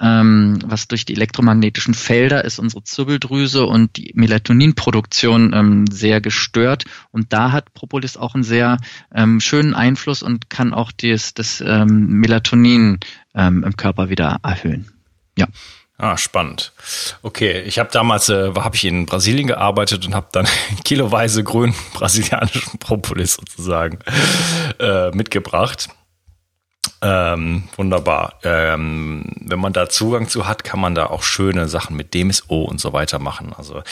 ähm, 0.00 0.58
was 0.64 0.88
durch 0.88 1.04
die 1.04 1.14
elektromagnetischen 1.14 1.94
Felder 1.94 2.44
ist 2.44 2.58
unsere 2.58 2.82
Zirbeldrüse 2.82 3.66
und 3.66 3.96
die 3.96 4.12
Melatoninproduktion 4.14 5.52
ähm, 5.52 5.86
sehr 5.90 6.20
gestört. 6.20 6.84
Und 7.10 7.32
da 7.32 7.52
hat 7.52 7.74
Propolis 7.74 8.16
auch 8.16 8.34
einen 8.34 8.42
sehr 8.42 8.78
ähm, 9.14 9.40
schönen 9.40 9.74
Einfluss 9.74 10.22
und 10.22 10.48
kann 10.48 10.72
auch 10.72 10.90
das, 10.92 11.34
das 11.34 11.62
ähm, 11.64 12.06
Melatonin 12.06 12.98
ähm, 13.34 13.62
im 13.62 13.76
Körper 13.76 14.08
wieder 14.08 14.38
erhöhen. 14.42 14.90
Ja. 15.36 15.46
Ah, 16.02 16.16
spannend. 16.16 16.72
Okay, 17.22 17.60
ich 17.60 17.78
habe 17.78 17.90
damals, 17.92 18.30
äh, 18.30 18.52
habe 18.54 18.74
ich 18.74 18.86
in 18.86 19.04
Brasilien 19.04 19.48
gearbeitet 19.48 20.06
und 20.06 20.14
habe 20.14 20.28
dann 20.32 20.48
kiloweise 20.84 21.44
grünen 21.44 21.74
brasilianischen 21.92 22.78
Propolis 22.78 23.34
sozusagen 23.34 23.98
äh, 24.78 25.10
mitgebracht. 25.10 25.88
Ähm, 27.02 27.64
wunderbar. 27.76 28.38
Ähm, 28.44 29.26
wenn 29.40 29.58
man 29.58 29.74
da 29.74 29.90
Zugang 29.90 30.28
zu 30.28 30.46
hat, 30.48 30.64
kann 30.64 30.80
man 30.80 30.94
da 30.94 31.06
auch 31.06 31.22
schöne 31.22 31.68
Sachen 31.68 31.96
mit 31.96 32.14
DMSO 32.14 32.62
und 32.62 32.80
so 32.80 32.94
weiter 32.94 33.18
machen. 33.18 33.52
Also 33.54 33.82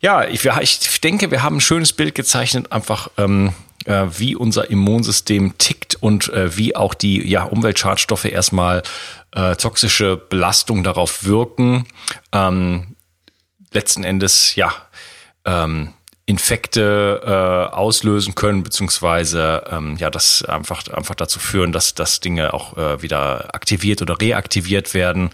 ja, 0.00 0.24
ich, 0.24 0.46
ich 0.46 1.00
denke, 1.02 1.30
wir 1.30 1.42
haben 1.42 1.56
ein 1.58 1.60
schönes 1.60 1.92
Bild 1.92 2.14
gezeichnet, 2.14 2.72
einfach 2.72 3.08
ähm, 3.18 3.52
äh, 3.84 4.06
wie 4.16 4.36
unser 4.36 4.70
Immunsystem 4.70 5.56
tickt 5.58 5.96
und 5.96 6.28
äh, 6.28 6.56
wie 6.56 6.76
auch 6.76 6.94
die 6.94 7.28
ja, 7.28 7.44
Umweltschadstoffe 7.44 8.24
erstmal 8.24 8.82
äh, 9.32 9.56
toxische 9.56 10.16
Belastung 10.16 10.84
darauf 10.84 11.24
wirken. 11.24 11.86
Ähm, 12.32 12.96
letzten 13.72 14.04
Endes, 14.04 14.54
ja, 14.54 14.72
ähm, 15.44 15.92
Infekte 16.26 17.20
äh, 17.22 17.74
auslösen 17.74 18.34
können, 18.34 18.62
beziehungsweise 18.62 19.64
ähm, 19.70 19.96
ja, 19.98 20.08
das 20.08 20.42
einfach, 20.42 20.88
einfach 20.88 21.14
dazu 21.14 21.38
führen, 21.38 21.70
dass, 21.70 21.92
dass 21.92 22.20
Dinge 22.20 22.54
auch 22.54 22.78
äh, 22.78 23.02
wieder 23.02 23.54
aktiviert 23.54 24.00
oder 24.00 24.18
reaktiviert 24.18 24.94
werden. 24.94 25.30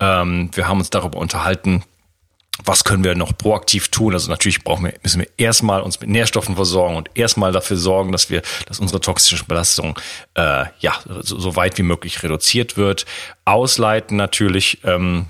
Ähm, 0.00 0.50
wir 0.52 0.66
haben 0.66 0.78
uns 0.78 0.90
darüber 0.90 1.18
unterhalten, 1.18 1.84
was 2.64 2.84
können 2.84 3.02
wir 3.02 3.14
noch 3.14 3.36
proaktiv 3.36 3.88
tun? 3.88 4.12
Also 4.12 4.30
natürlich 4.30 4.62
brauchen 4.62 4.84
wir, 4.84 4.94
müssen 5.02 5.20
wir 5.20 5.28
erstmal 5.36 5.80
uns 5.80 6.00
mit 6.00 6.10
Nährstoffen 6.10 6.54
versorgen 6.54 6.96
und 6.96 7.10
erstmal 7.14 7.52
dafür 7.52 7.76
sorgen, 7.76 8.12
dass 8.12 8.30
wir, 8.30 8.42
dass 8.66 8.78
unsere 8.78 9.00
toxische 9.00 9.44
Belastung 9.44 9.98
äh, 10.34 10.66
ja 10.80 10.94
so, 11.22 11.38
so 11.38 11.56
weit 11.56 11.78
wie 11.78 11.82
möglich 11.82 12.22
reduziert 12.22 12.76
wird. 12.76 13.06
Ausleiten 13.44 14.16
natürlich. 14.16 14.78
Ähm, 14.84 15.26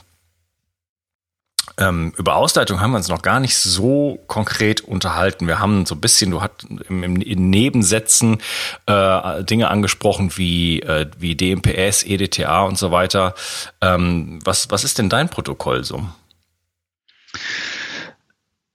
ähm, 1.79 2.12
über 2.18 2.37
Ausleitung 2.37 2.81
haben 2.81 2.91
wir 2.91 2.99
uns 2.99 3.09
noch 3.09 3.23
gar 3.23 3.41
nicht 3.41 3.57
so 3.57 4.18
konkret 4.27 4.83
unterhalten. 4.83 5.47
Wir 5.47 5.59
haben 5.59 5.87
so 5.87 5.95
ein 5.95 6.01
bisschen, 6.01 6.31
du 6.31 6.43
hast 6.43 6.66
im, 6.89 7.20
in 7.20 7.51
Nebensätzen 7.51 8.39
äh, 8.87 9.45
Dinge 9.45 9.70
angesprochen 9.70 10.37
wie, 10.37 10.81
äh, 10.81 11.07
wie 11.18 11.35
DMPS, 11.35 12.03
EDTA 12.03 12.64
und 12.64 12.77
so 12.77 12.91
weiter. 12.91 13.35
Ähm, 13.81 14.41
was, 14.45 14.70
was 14.70 14.85
ist 14.85 14.99
denn 14.99 15.09
dein 15.09 15.31
Protokoll 15.31 15.85
so? 15.85 16.05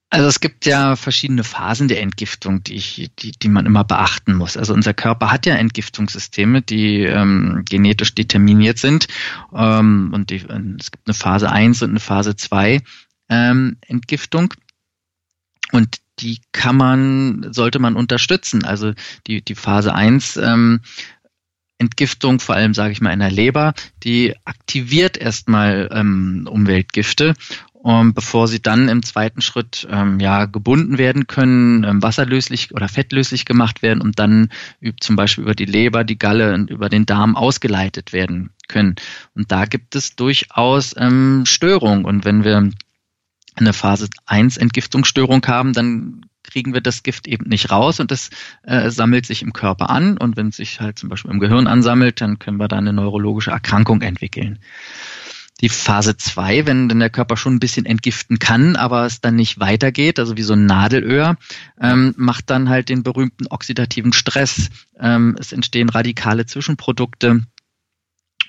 Also 0.10 0.28
es 0.30 0.40
gibt 0.40 0.66
ja 0.66 0.96
verschiedene 0.96 1.44
Phasen 1.44 1.90
der 1.90 2.02
Entgiftung, 2.02 2.64
die, 2.64 2.76
ich, 2.76 3.12
die, 3.20 3.32
die 3.34 3.50
man 3.50 3.66
immer 3.66 3.84
beachten 3.84 4.36
muss. 4.36 4.56
Also 4.56 4.74
unser 4.74 4.94
Körper 4.94 5.32
hat 5.32 5.46
ja 5.46 5.56
Entgiftungssysteme, 5.56 6.62
die 6.62 7.02
ähm, 7.02 7.64
genetisch 7.68 8.16
determiniert 8.16 8.78
sind. 8.78 9.08
Ähm, 9.54 10.12
und 10.14 10.30
die, 10.30 10.46
es 10.80 10.92
gibt 10.92 11.08
eine 11.08 11.14
Phase 11.14 11.52
1 11.52 11.82
und 11.82 11.90
eine 11.90 12.00
Phase 12.00 12.38
2 12.38 12.82
ähm, 13.28 13.78
Entgiftung. 13.86 14.54
Und 15.74 15.98
die 16.20 16.40
kann 16.54 16.78
man, 16.78 17.52
sollte 17.52 17.80
man 17.80 17.98
unterstützen. 17.98 18.64
Also 18.64 18.94
die, 19.28 19.42
die 19.42 19.56
Phase 19.56 19.94
1 19.94 20.38
ähm, 20.38 20.80
Entgiftung, 21.80 22.40
vor 22.40 22.56
allem 22.56 22.74
sage 22.74 22.92
ich 22.92 23.02
mal 23.02 23.14
in 23.14 23.20
der 23.20 23.30
Leber, 23.30 23.74
die 24.04 24.36
aktiviert 24.46 25.18
erstmal 25.18 25.90
ähm, 25.92 26.48
Umweltgifte 26.50 27.36
um, 27.84 28.14
bevor 28.14 28.48
sie 28.48 28.62
dann 28.62 28.90
im 28.90 29.04
zweiten 29.04 29.42
Schritt 29.42 29.88
ähm, 29.90 30.20
ja 30.20 30.46
gebunden 30.46 30.98
werden 30.98 31.28
können, 31.28 31.84
ähm, 31.84 32.02
wasserlöslich 32.02 32.74
oder 32.74 32.88
fettlöslich 32.88 33.46
gemacht 33.46 33.82
werden 33.82 34.02
und 34.02 34.20
dann 34.20 34.50
zum 35.00 35.16
Beispiel 35.16 35.44
über 35.44 35.56
die 35.56 35.66
Leber, 35.66 36.04
die 36.04 36.18
Galle 36.18 36.54
und 36.54 36.70
über 36.70 36.90
den 36.90 37.06
Darm 37.06 37.36
ausgeleitet 37.36 38.14
werden 38.14 38.50
können. 38.68 38.96
Und 39.36 39.52
da 39.52 39.66
gibt 39.66 39.96
es 39.96 40.16
durchaus 40.16 40.96
ähm, 40.98 41.44
Störungen. 41.46 42.06
Und 42.06 42.26
wenn 42.26 42.44
wir 42.44 42.70
eine 43.56 43.74
Phase 43.74 44.10
1 44.26 44.58
Entgiftungsstörung 44.58 45.46
haben, 45.46 45.74
dann 45.74 46.22
kriegen 46.44 46.74
wir 46.74 46.82
das 46.82 47.04
Gift 47.04 47.28
eben 47.28 47.50
nicht 47.50 47.72
raus 47.72 48.00
und 48.00 48.10
das 48.10 48.30
äh, 48.64 48.90
sammelt 48.90 49.26
sich 49.26 49.42
im 49.42 49.54
Körper 49.54 49.90
an. 49.90 50.18
Und 50.18 50.38
wenn 50.38 50.50
es 50.50 50.58
sich 50.58 50.80
halt 50.80 50.98
zum 50.98 51.10
Beispiel 51.10 51.32
im 51.32 51.40
Gehirn 51.40 51.68
ansammelt, 51.68 52.22
dann 52.22 52.40
können 52.40 52.58
wir 52.58 52.68
da 52.68 52.78
eine 52.78 52.94
neurologische 52.94 53.52
Erkrankung 53.52 54.02
entwickeln 54.02 54.60
die 55.62 55.70
Phase 55.70 56.18
2, 56.18 56.66
wenn 56.66 56.88
denn 56.88 57.00
der 57.00 57.10
Körper 57.10 57.36
schon 57.36 57.56
ein 57.56 57.60
bisschen 57.60 57.86
entgiften 57.86 58.38
kann, 58.40 58.76
aber 58.76 59.06
es 59.06 59.22
dann 59.22 59.36
nicht 59.36 59.60
weitergeht, 59.60 60.20
also 60.20 60.38
wie 60.38 60.44
so 60.44 60.54
ein 60.54 60.66
Nadelöhr, 60.66 61.38
ähm, 61.82 62.14
macht 62.18 62.50
dann 62.50 62.70
halt 62.70 62.90
den 62.90 63.04
berühmten 63.04 63.48
oxidativen 63.48 64.14
Stress. 64.14 64.70
Ähm, 65.00 65.36
es 65.40 65.52
entstehen 65.52 65.90
radikale 65.90 66.46
Zwischenprodukte. 66.46 67.44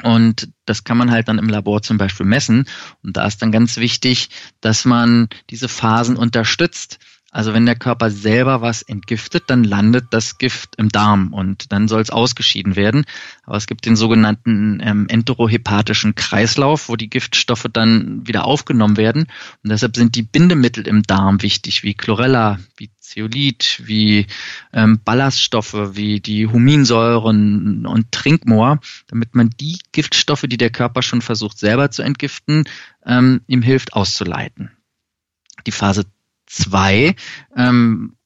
Und 0.03 0.49
das 0.65 0.85
kann 0.85 0.97
man 0.97 1.11
halt 1.11 1.29
dann 1.29 1.39
im 1.39 1.49
Labor 1.49 1.83
zum 1.83 1.99
Beispiel 1.99 2.27
messen. 2.27 2.67
Und 3.03 3.17
da 3.17 3.27
ist 3.27 3.43
dann 3.43 3.51
ganz 3.51 3.79
wichtig, 3.79 4.29
dass 4.61 4.85
man 4.85 5.29
diese 5.51 5.69
Phasen 5.69 6.17
unterstützt. 6.17 6.99
Also 7.31 7.53
wenn 7.53 7.67
der 7.67 7.77
Körper 7.77 8.11
selber 8.11 8.63
was 8.63 8.81
entgiftet, 8.81 9.45
dann 9.49 9.63
landet 9.63 10.07
das 10.11 10.39
Gift 10.39 10.77
im 10.77 10.89
Darm 10.89 11.35
und 11.35 11.73
dann 11.73 11.87
soll 11.87 12.01
es 12.01 12.09
ausgeschieden 12.09 12.75
werden. 12.75 13.05
Aber 13.45 13.57
es 13.59 13.67
gibt 13.67 13.85
den 13.85 13.97
sogenannten 13.97 14.81
ähm, 14.83 15.07
enterohepatischen 15.09 16.15
Kreislauf, 16.15 16.89
wo 16.89 16.97
die 16.97 17.11
Giftstoffe 17.11 17.67
dann 17.71 18.27
wieder 18.27 18.47
aufgenommen 18.47 18.97
werden. 18.97 19.27
Und 19.63 19.71
deshalb 19.71 19.97
sind 19.97 20.15
die 20.15 20.23
Bindemittel 20.23 20.89
im 20.89 21.03
Darm 21.03 21.43
wichtig, 21.43 21.83
wie 21.83 21.93
Chlorella, 21.93 22.61
wie 22.79 22.91
Zeolit, 22.99 23.83
wie 23.85 24.27
ähm, 24.73 25.01
Ballaststoffe, 25.05 25.97
wie 25.97 26.21
die 26.21 26.47
Huminsäuren 26.47 27.85
und 27.85 28.11
Trinkmoor, 28.11 28.81
damit 29.07 29.35
man 29.35 29.51
die 29.51 29.79
Giftstoffe, 29.93 30.47
die 30.47 30.57
der 30.57 30.71
Körper 30.71 31.03
schon 31.03 31.21
versucht 31.21 31.59
selber 31.59 31.91
zu 31.91 32.01
entgiften, 32.03 32.65
ähm, 33.05 33.43
ihm 33.47 33.61
hilft 33.61 33.93
auszuleiten. 33.93 34.71
Die 35.67 35.73
Phase 35.73 36.05
2 36.49 37.15
ähm, 37.57 38.17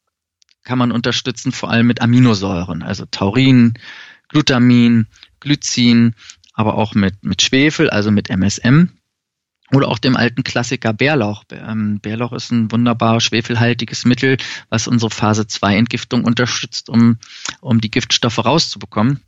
kann 0.65 0.79
man 0.79 0.93
unterstützen, 0.93 1.53
vor 1.53 1.71
allem 1.71 1.87
mit 1.87 2.01
Aminosäuren, 2.01 2.83
also 2.83 3.05
Taurin, 3.11 3.75
Glutamin, 4.29 5.07
Glycin, 5.41 6.15
aber 6.55 6.75
auch 6.75 6.95
mit, 6.95 7.23
mit 7.25 7.43
Schwefel, 7.43 7.91
also 7.91 8.11
mit 8.11 8.31
MSM. 8.31 8.91
Oder 9.73 9.89
auch 9.89 9.99
dem 9.99 10.17
alten 10.17 10.45
Klassiker 10.45 10.93
Bärlauch. 10.93 11.45
Ähm, 11.51 11.99
Bärlauch 12.01 12.33
ist 12.33 12.51
ein 12.53 12.71
wunderbar 12.71 13.21
schwefelhaltiges 13.21 14.05
Mittel, 14.05 14.37
was 14.69 14.87
unsere 14.87 15.11
Phase 15.11 15.47
2 15.47 15.77
Entgiftung 15.77 16.25
unterstützt, 16.25 16.91
um, 16.91 17.17
um 17.63 17.81
die 17.81 17.91
Giftstoffe 17.91 18.45
rauszubekommen. 18.45 19.23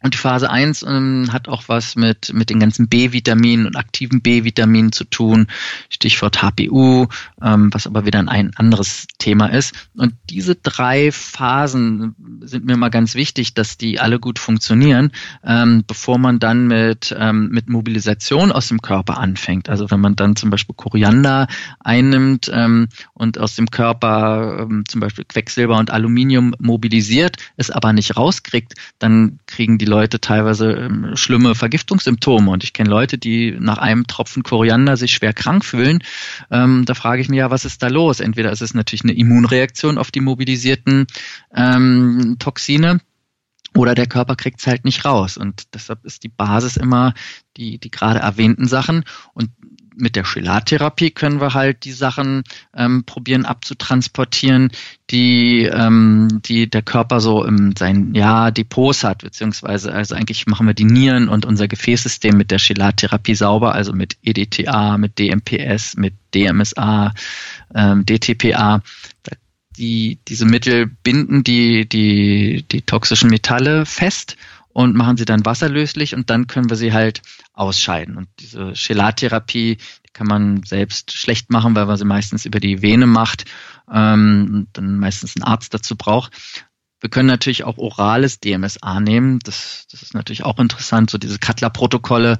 Und 0.00 0.14
die 0.14 0.18
Phase 0.18 0.48
1 0.48 0.84
ähm, 0.84 1.32
hat 1.32 1.48
auch 1.48 1.64
was 1.66 1.96
mit, 1.96 2.32
mit 2.32 2.50
den 2.50 2.60
ganzen 2.60 2.88
B-Vitaminen 2.88 3.66
und 3.66 3.76
aktiven 3.76 4.20
B-Vitaminen 4.20 4.92
zu 4.92 5.04
tun. 5.04 5.48
Stichwort 5.88 6.40
HPU, 6.40 7.06
ähm, 7.42 7.70
was 7.72 7.88
aber 7.88 8.06
wieder 8.06 8.20
ein 8.20 8.54
anderes 8.54 9.08
Thema 9.18 9.46
ist. 9.46 9.74
Und 9.96 10.14
diese 10.30 10.54
drei 10.54 11.10
Phasen 11.10 12.14
sind 12.42 12.64
mir 12.64 12.76
mal 12.76 12.90
ganz 12.90 13.16
wichtig, 13.16 13.54
dass 13.54 13.76
die 13.76 13.98
alle 13.98 14.20
gut 14.20 14.38
funktionieren, 14.38 15.10
ähm, 15.44 15.82
bevor 15.84 16.18
man 16.18 16.38
dann 16.38 16.68
mit, 16.68 17.14
ähm, 17.18 17.48
mit 17.48 17.68
Mobilisation 17.68 18.52
aus 18.52 18.68
dem 18.68 18.80
Körper 18.80 19.18
anfängt. 19.18 19.68
Also 19.68 19.90
wenn 19.90 20.00
man 20.00 20.14
dann 20.14 20.36
zum 20.36 20.50
Beispiel 20.50 20.76
Koriander 20.76 21.48
einnimmt 21.80 22.48
ähm, 22.54 22.86
und 23.14 23.38
aus 23.38 23.56
dem 23.56 23.66
Körper 23.66 24.58
ähm, 24.60 24.84
zum 24.86 25.00
Beispiel 25.00 25.24
Quecksilber 25.24 25.76
und 25.76 25.90
Aluminium 25.90 26.54
mobilisiert, 26.60 27.36
es 27.56 27.72
aber 27.72 27.92
nicht 27.92 28.16
rauskriegt, 28.16 28.74
dann 29.00 29.40
kriegen 29.46 29.78
die 29.78 29.87
Leute 29.88 30.20
teilweise 30.20 30.70
ähm, 30.72 31.16
schlimme 31.16 31.54
Vergiftungssymptome. 31.54 32.50
Und 32.50 32.62
ich 32.62 32.72
kenne 32.72 32.90
Leute, 32.90 33.18
die 33.18 33.56
nach 33.58 33.78
einem 33.78 34.06
Tropfen 34.06 34.42
Koriander 34.42 34.96
sich 34.96 35.12
schwer 35.12 35.32
krank 35.32 35.64
fühlen. 35.64 36.02
Ähm, 36.50 36.84
da 36.84 36.94
frage 36.94 37.20
ich 37.22 37.28
mich 37.28 37.38
ja, 37.38 37.50
was 37.50 37.64
ist 37.64 37.82
da 37.82 37.88
los? 37.88 38.20
Entweder 38.20 38.52
ist 38.52 38.62
es 38.62 38.74
natürlich 38.74 39.02
eine 39.02 39.14
Immunreaktion 39.14 39.98
auf 39.98 40.10
die 40.10 40.20
mobilisierten 40.20 41.06
ähm, 41.54 42.36
Toxine 42.38 43.00
oder 43.74 43.94
der 43.94 44.06
Körper 44.06 44.34
kriegt 44.34 44.60
es 44.60 44.66
halt 44.66 44.84
nicht 44.84 45.04
raus. 45.04 45.36
Und 45.36 45.74
deshalb 45.74 46.04
ist 46.04 46.24
die 46.24 46.28
Basis 46.28 46.76
immer 46.76 47.14
die, 47.56 47.78
die 47.78 47.90
gerade 47.90 48.18
erwähnten 48.18 48.66
Sachen. 48.66 49.04
Und 49.34 49.50
mit 49.98 50.16
der 50.16 50.24
Chelattherapie 50.24 51.10
können 51.10 51.40
wir 51.40 51.54
halt 51.54 51.84
die 51.84 51.92
Sachen 51.92 52.44
ähm, 52.74 53.04
probieren 53.04 53.44
abzutransportieren, 53.44 54.70
die, 55.10 55.64
ähm, 55.64 56.40
die 56.44 56.68
der 56.70 56.82
Körper 56.82 57.20
so 57.20 57.44
in 57.44 57.74
seinen 57.76 58.14
ja, 58.14 58.50
Depots 58.50 59.04
hat, 59.04 59.22
beziehungsweise 59.22 59.92
also 59.92 60.14
eigentlich 60.14 60.46
machen 60.46 60.66
wir 60.66 60.74
die 60.74 60.84
Nieren 60.84 61.28
und 61.28 61.44
unser 61.44 61.68
Gefäßsystem 61.68 62.36
mit 62.36 62.50
der 62.50 62.58
Chelattherapie 62.58 63.34
sauber, 63.34 63.74
also 63.74 63.92
mit 63.92 64.16
EDTA, 64.22 64.98
mit 64.98 65.18
DMPS, 65.18 65.96
mit 65.96 66.14
DMSA, 66.34 67.12
ähm, 67.74 68.06
DTPA. 68.06 68.82
Die, 69.76 70.18
diese 70.26 70.44
Mittel 70.44 70.86
binden 70.86 71.44
die, 71.44 71.88
die, 71.88 72.64
die 72.70 72.82
toxischen 72.82 73.30
Metalle 73.30 73.86
fest 73.86 74.36
und 74.78 74.94
machen 74.94 75.16
sie 75.16 75.24
dann 75.24 75.44
wasserlöslich 75.44 76.14
und 76.14 76.30
dann 76.30 76.46
können 76.46 76.70
wir 76.70 76.76
sie 76.76 76.92
halt 76.92 77.22
ausscheiden. 77.58 78.16
Und 78.16 78.28
diese 78.38 78.72
Chelattherapie, 78.74 79.76
die 79.76 80.12
kann 80.12 80.26
man 80.26 80.62
selbst 80.62 81.12
schlecht 81.12 81.50
machen, 81.50 81.74
weil 81.74 81.86
man 81.86 81.96
sie 81.96 82.04
meistens 82.04 82.44
über 82.46 82.60
die 82.60 82.82
Vene 82.82 83.06
macht 83.06 83.44
ähm, 83.92 84.50
und 84.52 84.68
dann 84.72 84.98
meistens 84.98 85.36
einen 85.36 85.44
Arzt 85.44 85.74
dazu 85.74 85.96
braucht. 85.96 86.32
Wir 87.00 87.10
können 87.10 87.28
natürlich 87.28 87.64
auch 87.64 87.78
orales 87.78 88.40
DMSA 88.40 89.00
nehmen. 89.00 89.38
Das, 89.40 89.86
das 89.90 90.02
ist 90.02 90.14
natürlich 90.14 90.44
auch 90.44 90.58
interessant, 90.58 91.10
so 91.10 91.18
diese 91.18 91.38
Cutler-Protokolle. 91.38 92.38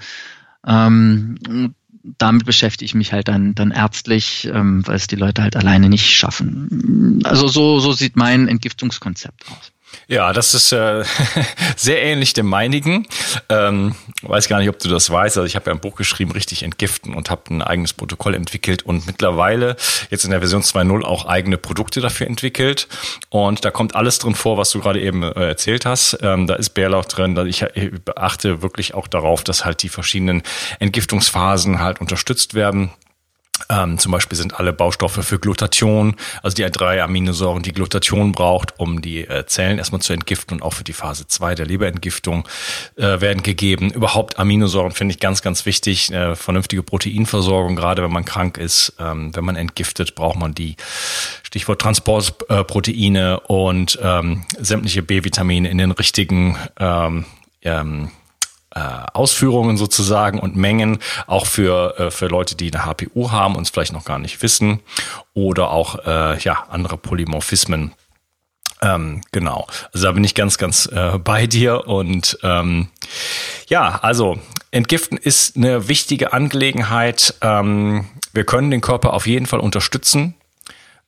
Ähm, 0.67 1.75
damit 2.17 2.47
beschäftige 2.47 2.87
ich 2.87 2.95
mich 2.95 3.13
halt 3.13 3.29
dann, 3.29 3.55
dann 3.55 3.71
ärztlich, 3.71 4.49
ähm, 4.53 4.87
weil 4.87 4.97
es 4.97 5.07
die 5.07 5.17
Leute 5.17 5.43
halt 5.43 5.57
alleine 5.57 5.89
nicht 5.89 6.11
schaffen. 6.11 7.21
Also 7.25 7.49
so, 7.49 7.81
so 7.81 7.93
sieht 7.93 8.17
mein 8.17 8.49
Entgiftungskonzept 8.49 9.45
aus. 9.51 9.73
Ja, 10.11 10.33
das 10.33 10.55
ist 10.55 10.73
äh, 10.73 11.05
sehr 11.77 12.03
ähnlich 12.03 12.33
dem 12.33 12.47
meinigen. 12.47 13.07
Ähm, 13.49 13.95
weiß 14.23 14.49
gar 14.49 14.59
nicht, 14.59 14.71
ob 14.71 14.79
du 14.79 14.89
das 14.89 15.11
weißt. 15.11 15.37
Also 15.37 15.47
ich 15.47 15.55
habe 15.55 15.67
ja 15.67 15.75
ein 15.75 15.81
Buch 15.81 15.97
geschrieben, 15.97 16.33
richtig 16.33 16.63
entgiften 16.63 17.15
und 17.15 17.29
habe 17.29 17.43
ein 17.55 17.63
eigenes 17.63 17.93
Protokoll 17.93 18.35
entwickelt 18.35 18.85
und 18.85 19.07
mittlerweile 19.07 19.77
jetzt 20.11 20.25
in 20.25 20.31
der 20.31 20.41
Version 20.41 20.63
2.0 20.63 21.05
auch 21.05 21.27
eigene 21.27 21.59
Produkte 21.59 22.01
dafür 22.01 22.27
entwickelt. 22.27 22.89
Und 23.29 23.65
da 23.65 23.71
kommt 23.71 23.95
alles 23.95 24.19
drin 24.19 24.35
vor, 24.35 24.57
was 24.57 24.71
du 24.71 24.81
gerade 24.81 25.01
eben 25.01 25.23
äh, 25.23 25.49
erzählt 25.49 25.85
hast. 25.85 26.19
Ähm, 26.23 26.47
da 26.47 26.55
ist 26.55 26.71
Bärlauch 26.71 27.05
drin. 27.05 27.37
Ich, 27.47 27.63
ich 27.63 27.91
beachte 28.03 28.63
wirklich 28.63 28.95
auch 28.95 29.09
darauf, 29.09 29.45
dass 29.45 29.67
halt 29.67 29.83
die 29.83 29.91
verschiedenen 29.91 30.43
Entgiftungsphasen 30.79 31.81
halt 31.81 32.01
unterstützt 32.01 32.55
werden. 32.55 32.91
Ähm, 33.69 33.99
zum 33.99 34.13
Beispiel 34.13 34.37
sind 34.37 34.59
alle 34.59 34.73
Baustoffe 34.73 35.25
für 35.25 35.39
Glutathion, 35.39 36.17
also 36.43 36.55
die 36.55 36.69
drei 36.71 37.03
Aminosäuren, 37.03 37.63
die 37.63 37.73
Glutathion 37.73 38.33
braucht, 38.33 38.79
um 38.79 39.03
die 39.03 39.27
äh, 39.27 39.47
Zellen 39.47 39.79
erstmal 39.79 40.01
zu 40.01 40.13
entgiften 40.13 40.59
und 40.59 40.63
auch 40.63 40.75
für 40.75 40.85
die 40.85 40.93
Phase 40.93 41.27
2 41.27 41.55
der 41.55 41.67
Leberentgiftung 41.67 42.47
äh, 42.97 43.21
werden 43.21 43.43
gegeben. 43.43 43.91
Überhaupt 43.91 44.39
Aminosäuren 44.39 44.93
finde 44.93 45.15
ich 45.15 45.21
ganz, 45.21 45.43
ganz 45.43 45.67
wichtig. 45.67 46.13
Äh, 46.13 46.37
vernünftige 46.37 46.83
Proteinversorgung, 46.83 47.77
gerade 47.77 48.03
wenn 48.03 48.13
man 48.13 48.25
krank 48.25 48.59
ist, 48.59 48.95
ähm, 48.99 49.35
wenn 49.35 49.45
man 49.45 49.57
entgiftet, 49.57 50.15
braucht 50.15 50.39
man 50.39 50.55
die. 50.55 50.77
Stichwort 51.49 51.81
Transportproteine 51.81 53.41
und 53.41 53.99
ähm, 54.03 54.45
sämtliche 54.59 55.03
B-Vitamine 55.03 55.71
in 55.71 55.79
den 55.79 55.93
richtigen 55.93 56.59
ähm, 56.79 57.25
ähm, 57.63 58.11
äh, 58.79 59.07
Ausführungen 59.13 59.77
sozusagen 59.77 60.39
und 60.39 60.55
Mengen, 60.55 60.99
auch 61.27 61.47
für, 61.47 61.99
äh, 61.99 62.11
für 62.11 62.29
Leute, 62.29 62.55
die 62.55 62.73
eine 62.73 62.85
HPU 62.85 63.33
haben 63.33 63.57
und 63.57 63.63
es 63.63 63.71
vielleicht 63.71 63.93
noch 63.93 64.05
gar 64.05 64.21
nicht 64.21 64.41
wissen 64.43 64.81
oder 65.35 65.71
auch 65.71 66.07
äh, 66.07 66.39
ja, 66.39 66.65
andere 66.71 66.97
Polymorphismen. 66.97 67.93
Ähm, 68.81 69.23
genau, 69.33 69.67
also 69.93 70.07
da 70.07 70.13
bin 70.13 70.23
ich 70.23 70.37
ganz, 70.37 70.57
ganz 70.57 70.87
äh, 70.87 71.19
bei 71.19 71.49
dir 71.49 71.89
und 71.89 72.39
ähm, 72.45 72.89
ja, 73.67 73.99
also 74.03 74.39
Entgiften 74.71 75.19
ist 75.19 75.57
eine 75.57 75.89
wichtige 75.89 76.33
Angelegenheit. 76.33 77.35
Ähm, 77.41 78.07
wir 78.33 78.45
können 78.45 78.71
den 78.71 78.81
Körper 78.81 79.15
auf 79.15 79.27
jeden 79.27 79.47
Fall 79.47 79.59
unterstützen 79.59 80.35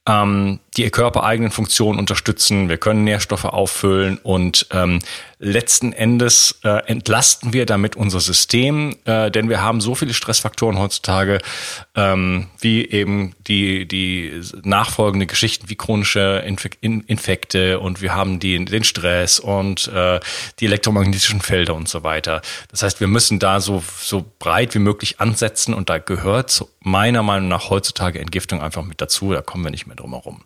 ähm, 0.08 0.60
die 0.76 0.88
körpereigenen 0.90 1.50
Funktionen 1.50 1.98
unterstützen. 1.98 2.68
Wir 2.68 2.78
können 2.78 3.04
Nährstoffe 3.04 3.44
auffüllen 3.44 4.18
und 4.18 4.66
ähm, 4.70 5.00
letzten 5.40 5.92
Endes 5.92 6.60
äh, 6.62 6.86
entlasten 6.86 7.52
wir 7.52 7.66
damit 7.66 7.96
unser 7.96 8.20
System, 8.20 8.96
äh, 9.04 9.30
denn 9.30 9.48
wir 9.48 9.62
haben 9.62 9.80
so 9.80 9.94
viele 9.94 10.14
Stressfaktoren 10.14 10.78
heutzutage, 10.78 11.38
ähm, 11.96 12.46
wie 12.60 12.86
eben 12.86 13.34
die, 13.48 13.88
die 13.88 14.40
nachfolgende 14.62 15.26
Geschichten 15.26 15.68
wie 15.68 15.76
chronische 15.76 16.44
Infek 16.46 16.78
Infekte 16.80 17.80
und 17.80 18.00
wir 18.00 18.14
haben 18.14 18.38
die, 18.38 18.64
den 18.64 18.84
Stress 18.84 19.40
und 19.40 19.88
äh, 19.88 20.20
die 20.60 20.66
elektromagnetischen 20.66 21.40
Felder 21.40 21.74
und 21.74 21.88
so 21.88 22.04
weiter. 22.04 22.42
Das 22.70 22.82
heißt, 22.82 23.00
wir 23.00 23.08
müssen 23.08 23.38
da 23.38 23.60
so, 23.60 23.82
so 23.98 24.24
breit 24.38 24.74
wie 24.74 24.78
möglich 24.78 25.20
ansetzen 25.20 25.74
und 25.74 25.90
da 25.90 25.98
gehört 25.98 26.64
meiner 26.80 27.22
Meinung 27.22 27.48
nach 27.48 27.70
heutzutage 27.70 28.20
Entgiftung 28.20 28.60
einfach 28.60 28.84
mit 28.84 29.00
dazu, 29.00 29.32
da 29.32 29.42
kommen 29.42 29.64
wir 29.64 29.70
nicht 29.70 29.86
mehr 29.86 29.96
drum 29.96 30.12
herum. 30.12 30.44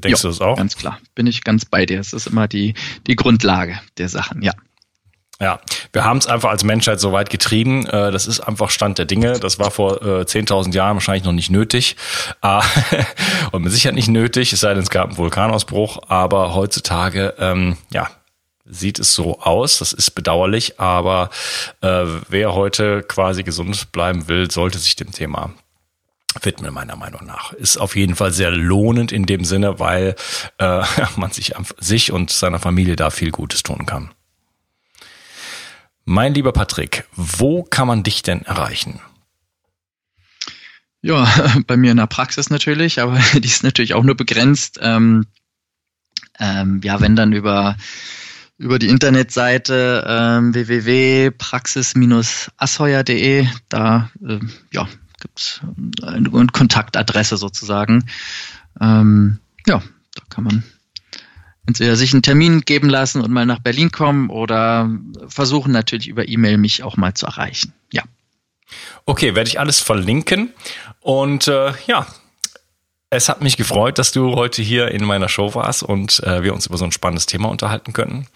Denkst 0.00 0.22
jo, 0.22 0.28
du 0.28 0.34
das 0.36 0.40
auch? 0.40 0.56
Ganz 0.56 0.76
klar, 0.76 0.98
bin 1.14 1.26
ich 1.26 1.44
ganz 1.44 1.64
bei 1.64 1.86
dir. 1.86 2.00
Es 2.00 2.12
ist 2.12 2.26
immer 2.26 2.48
die, 2.48 2.74
die 3.06 3.16
Grundlage 3.16 3.80
der 3.98 4.08
Sachen, 4.08 4.42
ja. 4.42 4.52
Ja, 5.40 5.60
wir 5.92 6.04
haben 6.04 6.18
es 6.18 6.28
einfach 6.28 6.50
als 6.50 6.62
Menschheit 6.62 7.00
so 7.00 7.12
weit 7.12 7.28
getrieben. 7.28 7.86
Äh, 7.86 8.12
das 8.12 8.26
ist 8.26 8.40
einfach 8.40 8.70
Stand 8.70 8.98
der 8.98 9.04
Dinge. 9.04 9.40
Das 9.40 9.58
war 9.58 9.72
vor 9.72 10.00
10.000 10.00 10.70
äh, 10.70 10.76
Jahren 10.76 10.94
wahrscheinlich 10.94 11.24
noch 11.24 11.32
nicht 11.32 11.50
nötig. 11.50 11.96
Ah, 12.40 12.62
und 13.52 13.62
mit 13.62 13.72
Sicherheit 13.72 13.96
nicht 13.96 14.08
nötig, 14.08 14.52
es 14.52 14.60
sei 14.60 14.74
denn, 14.74 14.82
es 14.82 14.90
gab 14.90 15.08
einen 15.08 15.18
Vulkanausbruch. 15.18 16.04
Aber 16.08 16.54
heutzutage, 16.54 17.34
ähm, 17.38 17.76
ja, 17.92 18.08
sieht 18.64 19.00
es 19.00 19.14
so 19.14 19.40
aus. 19.40 19.78
Das 19.78 19.92
ist 19.92 20.12
bedauerlich. 20.12 20.78
Aber 20.78 21.30
äh, 21.80 22.04
wer 22.28 22.54
heute 22.54 23.02
quasi 23.02 23.42
gesund 23.42 23.90
bleiben 23.90 24.28
will, 24.28 24.50
sollte 24.50 24.78
sich 24.78 24.94
dem 24.94 25.10
Thema 25.10 25.52
widmen, 26.42 26.74
meiner 26.74 26.96
Meinung 26.96 27.24
nach. 27.26 27.52
Ist 27.52 27.76
auf 27.76 27.94
jeden 27.96 28.16
Fall 28.16 28.32
sehr 28.32 28.50
lohnend 28.50 29.12
in 29.12 29.26
dem 29.26 29.44
Sinne, 29.44 29.78
weil 29.78 30.16
äh, 30.58 30.82
man 31.16 31.30
sich, 31.30 31.52
sich 31.78 32.10
und 32.12 32.30
seiner 32.30 32.58
Familie 32.58 32.96
da 32.96 33.10
viel 33.10 33.30
Gutes 33.30 33.62
tun 33.62 33.86
kann. 33.86 34.10
Mein 36.04 36.34
lieber 36.34 36.52
Patrick, 36.52 37.04
wo 37.14 37.62
kann 37.62 37.88
man 37.88 38.02
dich 38.02 38.22
denn 38.22 38.42
erreichen? 38.42 39.00
Ja, 41.00 41.26
bei 41.66 41.76
mir 41.76 41.90
in 41.90 41.98
der 41.98 42.06
Praxis 42.06 42.48
natürlich, 42.50 43.00
aber 43.00 43.18
die 43.34 43.46
ist 43.46 43.62
natürlich 43.62 43.94
auch 43.94 44.04
nur 44.04 44.16
begrenzt. 44.16 44.78
Ähm, 44.82 45.26
ähm, 46.38 46.80
ja, 46.82 47.00
wenn 47.00 47.16
dann 47.16 47.32
über 47.32 47.76
über 48.56 48.78
die 48.78 48.86
Internetseite 48.88 50.04
ähm, 50.06 50.54
www.praxis-asheuer.de, 50.54 53.48
da 53.68 54.12
äh, 54.26 54.38
ja, 54.70 54.88
gibt 55.24 55.62
eine, 56.02 56.30
eine 56.32 56.46
Kontaktadresse 56.48 57.38
sozusagen. 57.38 58.10
Ähm, 58.80 59.38
ja, 59.66 59.82
da 60.14 60.22
kann 60.28 60.44
man 60.44 60.62
entweder 61.66 61.96
sich 61.96 62.12
einen 62.12 62.22
Termin 62.22 62.60
geben 62.60 62.90
lassen 62.90 63.22
und 63.22 63.30
mal 63.32 63.46
nach 63.46 63.60
Berlin 63.60 63.90
kommen 63.90 64.28
oder 64.28 64.90
versuchen 65.28 65.72
natürlich 65.72 66.08
über 66.08 66.28
E-Mail 66.28 66.58
mich 66.58 66.82
auch 66.82 66.98
mal 66.98 67.14
zu 67.14 67.24
erreichen. 67.24 67.72
Ja. 67.90 68.02
Okay, 69.06 69.34
werde 69.34 69.48
ich 69.48 69.58
alles 69.58 69.80
verlinken. 69.80 70.50
Und 71.00 71.48
äh, 71.48 71.72
ja, 71.86 72.06
es 73.08 73.30
hat 73.30 73.40
mich 73.40 73.56
gefreut, 73.56 73.98
dass 73.98 74.12
du 74.12 74.34
heute 74.34 74.60
hier 74.60 74.90
in 74.90 75.04
meiner 75.04 75.30
Show 75.30 75.54
warst 75.54 75.82
und 75.82 76.22
äh, 76.24 76.42
wir 76.42 76.52
uns 76.52 76.66
über 76.66 76.76
so 76.76 76.84
ein 76.84 76.92
spannendes 76.92 77.26
Thema 77.26 77.48
unterhalten 77.48 77.94
können. 77.94 78.26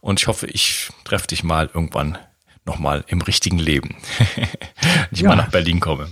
Und 0.00 0.20
ich 0.20 0.28
hoffe, 0.28 0.46
ich 0.46 0.88
treffe 1.04 1.26
dich 1.26 1.42
mal 1.42 1.68
irgendwann 1.74 2.16
nochmal 2.64 3.04
im 3.08 3.20
richtigen 3.20 3.58
Leben. 3.58 3.96
ich 5.10 5.20
ja. 5.20 5.28
mal 5.28 5.36
nach 5.36 5.50
Berlin 5.50 5.80
komme. 5.80 6.08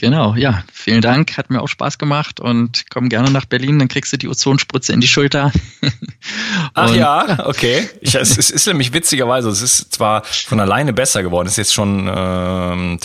Genau, 0.00 0.36
ja, 0.36 0.62
vielen 0.72 1.00
Dank, 1.00 1.36
hat 1.36 1.50
mir 1.50 1.60
auch 1.60 1.66
Spaß 1.66 1.98
gemacht 1.98 2.38
und 2.38 2.84
komm 2.88 3.08
gerne 3.08 3.32
nach 3.32 3.46
Berlin, 3.46 3.80
dann 3.80 3.88
kriegst 3.88 4.12
du 4.12 4.16
die 4.16 4.28
Ozonspritze 4.28 4.92
in 4.92 5.00
die 5.00 5.08
Schulter. 5.08 5.50
Ach 6.74 6.94
ja, 6.94 7.44
okay. 7.46 7.88
Ich, 8.00 8.14
es, 8.14 8.38
es, 8.38 8.50
ist 8.50 8.68
nämlich 8.68 8.92
witzigerweise, 8.92 9.48
es 9.48 9.60
ist 9.60 9.92
zwar 9.92 10.22
von 10.22 10.60
alleine 10.60 10.92
besser 10.92 11.24
geworden, 11.24 11.48
es 11.48 11.54
ist 11.54 11.56
jetzt 11.56 11.74
schon 11.74 12.08
ähm, 12.08 13.00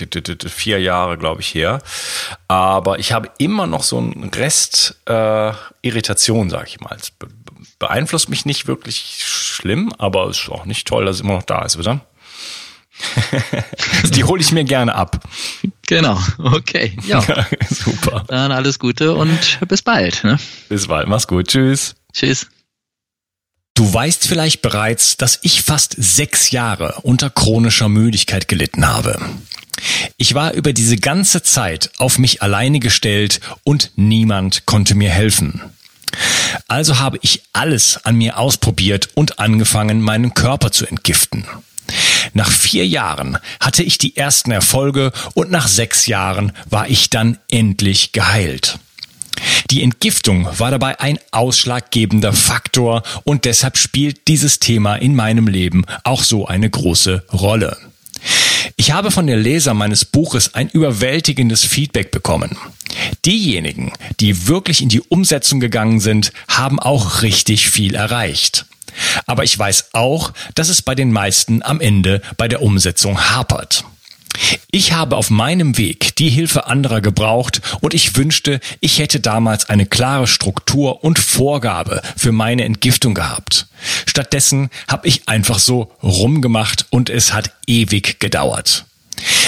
vier 0.47 0.79
Jahre, 0.81 1.17
glaube 1.17 1.41
ich, 1.41 1.55
her, 1.55 1.81
aber 2.47 2.99
ich 2.99 3.11
habe 3.11 3.31
immer 3.39 3.65
noch 3.65 3.81
so 3.81 3.97
einen 3.97 4.29
Rest 4.31 5.01
äh, 5.07 5.51
Irritation, 5.81 6.51
sag 6.51 6.67
ich 6.67 6.79
mal. 6.79 6.95
Es 6.95 7.11
beeinflusst 7.79 8.29
mich 8.29 8.45
nicht 8.45 8.67
wirklich 8.67 9.23
schlimm, 9.25 9.91
aber 9.97 10.27
es 10.27 10.41
ist 10.41 10.49
auch 10.49 10.65
nicht 10.65 10.87
toll, 10.87 11.05
dass 11.05 11.15
es 11.15 11.21
immer 11.21 11.33
noch 11.33 11.43
da 11.43 11.63
ist, 11.65 11.75
oder? 11.75 12.01
Die 14.15 14.23
hole 14.23 14.41
ich 14.41 14.51
mir 14.51 14.63
gerne 14.63 14.95
ab. 14.95 15.27
Genau, 15.87 16.19
okay. 16.37 16.95
Ja. 17.07 17.21
Super. 17.69 18.23
Dann 18.27 18.51
alles 18.51 18.79
Gute 18.79 19.13
und 19.15 19.59
bis 19.67 19.81
bald. 19.81 20.23
Ne? 20.23 20.37
Bis 20.69 20.87
bald, 20.87 21.07
mach's 21.07 21.27
gut. 21.27 21.47
Tschüss. 21.47 21.95
Tschüss. 22.13 22.47
Du 23.75 23.91
weißt 23.91 24.27
vielleicht 24.27 24.61
bereits, 24.61 25.17
dass 25.17 25.39
ich 25.41 25.63
fast 25.63 25.95
sechs 25.97 26.51
Jahre 26.51 26.99
unter 27.01 27.29
chronischer 27.29 27.89
Müdigkeit 27.89 28.47
gelitten 28.47 28.87
habe. 28.87 29.19
Ich 30.17 30.35
war 30.35 30.53
über 30.53 30.73
diese 30.73 30.97
ganze 30.97 31.41
Zeit 31.41 31.89
auf 31.97 32.19
mich 32.19 32.43
alleine 32.43 32.79
gestellt 32.79 33.41
und 33.63 33.91
niemand 33.95 34.67
konnte 34.67 34.93
mir 34.93 35.09
helfen. 35.09 35.61
Also 36.67 36.99
habe 36.99 37.17
ich 37.23 37.41
alles 37.53 38.05
an 38.05 38.15
mir 38.15 38.37
ausprobiert 38.37 39.09
und 39.15 39.39
angefangen, 39.39 40.01
meinen 40.01 40.35
Körper 40.35 40.71
zu 40.71 40.85
entgiften. 40.85 41.45
Nach 42.33 42.49
vier 42.49 42.87
Jahren 42.87 43.37
hatte 43.59 43.83
ich 43.83 43.97
die 43.97 44.17
ersten 44.17 44.51
Erfolge 44.51 45.11
und 45.33 45.51
nach 45.51 45.67
sechs 45.67 46.07
Jahren 46.07 46.51
war 46.69 46.89
ich 46.89 47.09
dann 47.09 47.37
endlich 47.49 48.11
geheilt. 48.11 48.79
Die 49.69 49.83
Entgiftung 49.83 50.47
war 50.57 50.71
dabei 50.71 50.99
ein 50.99 51.19
ausschlaggebender 51.31 52.33
Faktor 52.33 53.03
und 53.23 53.45
deshalb 53.45 53.77
spielt 53.77 54.27
dieses 54.27 54.59
Thema 54.59 54.95
in 54.95 55.15
meinem 55.15 55.47
Leben 55.47 55.85
auch 56.03 56.23
so 56.23 56.47
eine 56.47 56.69
große 56.69 57.25
Rolle. 57.33 57.77
Ich 58.75 58.91
habe 58.91 59.11
von 59.11 59.27
den 59.27 59.39
Lesern 59.39 59.77
meines 59.77 60.05
Buches 60.05 60.53
ein 60.53 60.69
überwältigendes 60.69 61.65
Feedback 61.65 62.11
bekommen. 62.11 62.57
Diejenigen, 63.25 63.91
die 64.19 64.47
wirklich 64.47 64.81
in 64.81 64.89
die 64.89 65.01
Umsetzung 65.01 65.59
gegangen 65.59 65.99
sind, 65.99 66.31
haben 66.47 66.79
auch 66.79 67.21
richtig 67.21 67.69
viel 67.69 67.95
erreicht. 67.95 68.65
Aber 69.25 69.43
ich 69.43 69.57
weiß 69.57 69.89
auch, 69.93 70.33
dass 70.55 70.69
es 70.69 70.81
bei 70.81 70.95
den 70.95 71.11
meisten 71.11 71.63
am 71.63 71.81
Ende 71.81 72.21
bei 72.37 72.47
der 72.47 72.61
Umsetzung 72.61 73.29
hapert. 73.29 73.83
Ich 74.71 74.93
habe 74.93 75.15
auf 75.15 75.29
meinem 75.29 75.77
Weg 75.77 76.15
die 76.15 76.29
Hilfe 76.29 76.65
anderer 76.65 77.01
gebraucht 77.01 77.61
und 77.81 77.93
ich 77.93 78.15
wünschte, 78.15 78.59
ich 78.79 78.99
hätte 78.99 79.19
damals 79.19 79.69
eine 79.69 79.85
klare 79.85 80.27
Struktur 80.27 81.03
und 81.03 81.19
Vorgabe 81.19 82.01
für 82.17 82.31
meine 82.31 82.63
Entgiftung 82.63 83.13
gehabt. 83.13 83.67
Stattdessen 84.07 84.69
habe 84.87 85.07
ich 85.07 85.27
einfach 85.27 85.59
so 85.59 85.91
rumgemacht 86.01 86.87
und 86.89 87.09
es 87.09 87.33
hat 87.33 87.51
ewig 87.67 88.19
gedauert. 88.19 88.85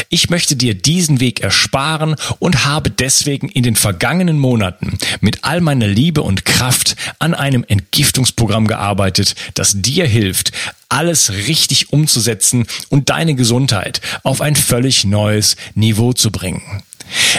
Ich 0.10 0.30
möchte 0.30 0.56
dir 0.56 0.76
diesen 0.76 1.20
Weg 1.20 1.42
ersparen 1.42 2.16
und 2.40 2.66
habe 2.66 2.90
deswegen 2.90 3.50
in 3.50 3.64
den 3.64 3.76
vergangenen 3.76 4.40
Monaten 4.40 4.98
mit 5.20 5.44
all 5.44 5.62
meiner 5.62 5.88
Liebe 5.88 6.22
und 6.22 6.46
Kraft 6.46 6.96
an 7.20 7.34
einem 7.34 7.66
Entgiftungsprogramm 7.68 8.68
gearbeitet, 8.68 9.36
das 9.56 9.82
dir 9.82 10.06
hilft, 10.06 10.52
alles 10.90 11.32
richtig 11.32 11.92
umzusetzen 11.92 12.68
und 12.90 13.10
deine 13.10 13.36
Gesundheit 13.36 14.02
auf 14.24 14.42
ein 14.42 14.56
völlig 14.56 15.06
neues 15.06 15.56
Niveau 15.74 16.14
zu 16.14 16.32
bringen. 16.32 16.84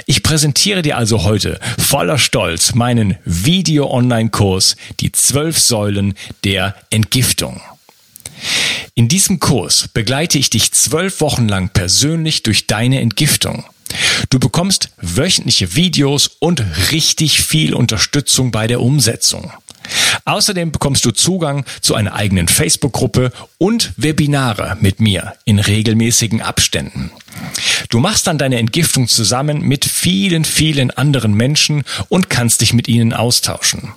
Ich 0.07 0.23
präsentiere 0.23 0.83
dir 0.83 0.97
also 0.97 1.25
heute 1.25 1.59
voller 1.79 2.19
Stolz 2.19 2.75
meinen 2.75 3.17
Video-Online-Kurs 3.25 4.77
Die 5.01 5.13
zwölf 5.13 5.59
Säulen 5.59 6.15
der 6.45 6.77
Entgiftung. 6.91 7.61
In 8.95 9.09
diesem 9.09 9.41
Kurs 9.41 9.89
begleite 9.89 10.39
ich 10.39 10.51
dich 10.51 10.73
zwölf 10.73 11.21
Wochen 11.21 11.49
lang 11.49 11.69
persönlich 11.69 12.43
durch 12.43 12.67
deine 12.67 13.01
Entgiftung. 13.01 13.65
Du 14.31 14.39
bekommst 14.39 14.91
wöchentliche 15.01 15.75
Videos 15.75 16.31
und 16.39 16.63
richtig 16.91 17.43
viel 17.43 17.75
Unterstützung 17.75 18.51
bei 18.51 18.67
der 18.67 18.81
Umsetzung. 18.81 19.53
Außerdem 20.25 20.73
bekommst 20.73 21.05
du 21.05 21.13
Zugang 21.13 21.65
zu 21.81 21.95
einer 21.95 22.15
eigenen 22.15 22.49
Facebook-Gruppe 22.49 23.33
und 23.59 23.93
Webinare 23.97 24.77
mit 24.81 25.01
mir 25.01 25.35
in 25.45 25.59
regelmäßigen 25.59 26.43
Abständen. 26.43 27.13
Du 27.91 28.01
machst 28.01 28.27
dann 28.27 28.39
deine 28.39 28.59
Entgiftung 28.59 29.07
zusammen 29.09 29.63
mit 29.63 29.85
vielen, 29.85 30.45
vielen 30.45 30.91
anderen 30.91 31.35
Menschen 31.35 31.85
und 32.09 32.31
kannst 32.31 32.61
dich 32.61 32.73
mit 32.73 32.89
ihnen 32.89 33.13
austauschen. 33.13 33.93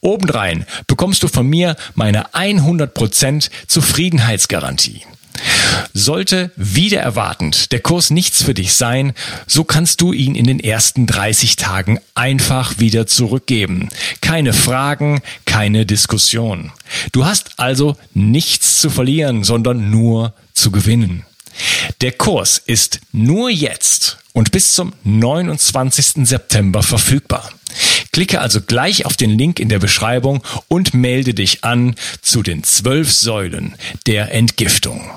Obendrein 0.00 0.66
bekommst 0.86 1.22
du 1.22 1.28
von 1.28 1.46
mir 1.46 1.76
meine 1.94 2.30
100% 2.34 3.50
Zufriedenheitsgarantie. 3.66 5.02
Sollte 5.94 6.50
wieder 6.56 7.00
erwartend 7.00 7.72
der 7.72 7.80
Kurs 7.80 8.10
nichts 8.10 8.42
für 8.42 8.54
dich 8.54 8.74
sein, 8.74 9.12
so 9.46 9.64
kannst 9.64 10.00
du 10.00 10.12
ihn 10.12 10.34
in 10.34 10.46
den 10.46 10.60
ersten 10.60 11.06
30 11.06 11.56
Tagen 11.56 12.00
einfach 12.14 12.78
wieder 12.78 13.06
zurückgeben. 13.06 13.88
Keine 14.20 14.52
Fragen, 14.52 15.20
keine 15.44 15.86
Diskussion. 15.86 16.72
Du 17.12 17.24
hast 17.24 17.58
also 17.58 17.96
nichts 18.14 18.80
zu 18.80 18.90
verlieren, 18.90 19.44
sondern 19.44 19.90
nur 19.90 20.34
zu 20.54 20.70
gewinnen. 20.70 21.24
Der 22.00 22.12
Kurs 22.12 22.58
ist 22.58 23.00
nur 23.12 23.50
jetzt 23.50 24.18
und 24.32 24.52
bis 24.52 24.74
zum 24.74 24.92
29. 25.04 26.26
September 26.26 26.82
verfügbar. 26.82 27.50
Klicke 28.12 28.40
also 28.40 28.60
gleich 28.60 29.06
auf 29.06 29.16
den 29.16 29.30
Link 29.30 29.58
in 29.58 29.68
der 29.68 29.78
Beschreibung 29.78 30.42
und 30.68 30.94
melde 30.94 31.32
dich 31.34 31.64
an 31.64 31.94
zu 32.20 32.42
den 32.42 32.62
zwölf 32.62 33.10
Säulen 33.12 33.74
der 34.06 34.32
Entgiftung. 34.32 35.10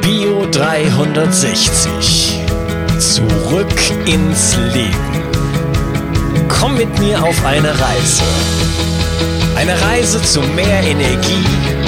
Bio 0.00 0.46
360. 0.50 2.38
Zurück 2.98 3.80
ins 4.06 4.56
Leben. 4.72 5.22
Komm 6.48 6.76
mit 6.76 6.98
mir 6.98 7.22
auf 7.22 7.44
eine 7.44 7.70
Reise. 7.70 8.22
Eine 9.56 9.80
Reise 9.80 10.22
zu 10.22 10.40
mehr 10.40 10.82
Energie 10.82 11.87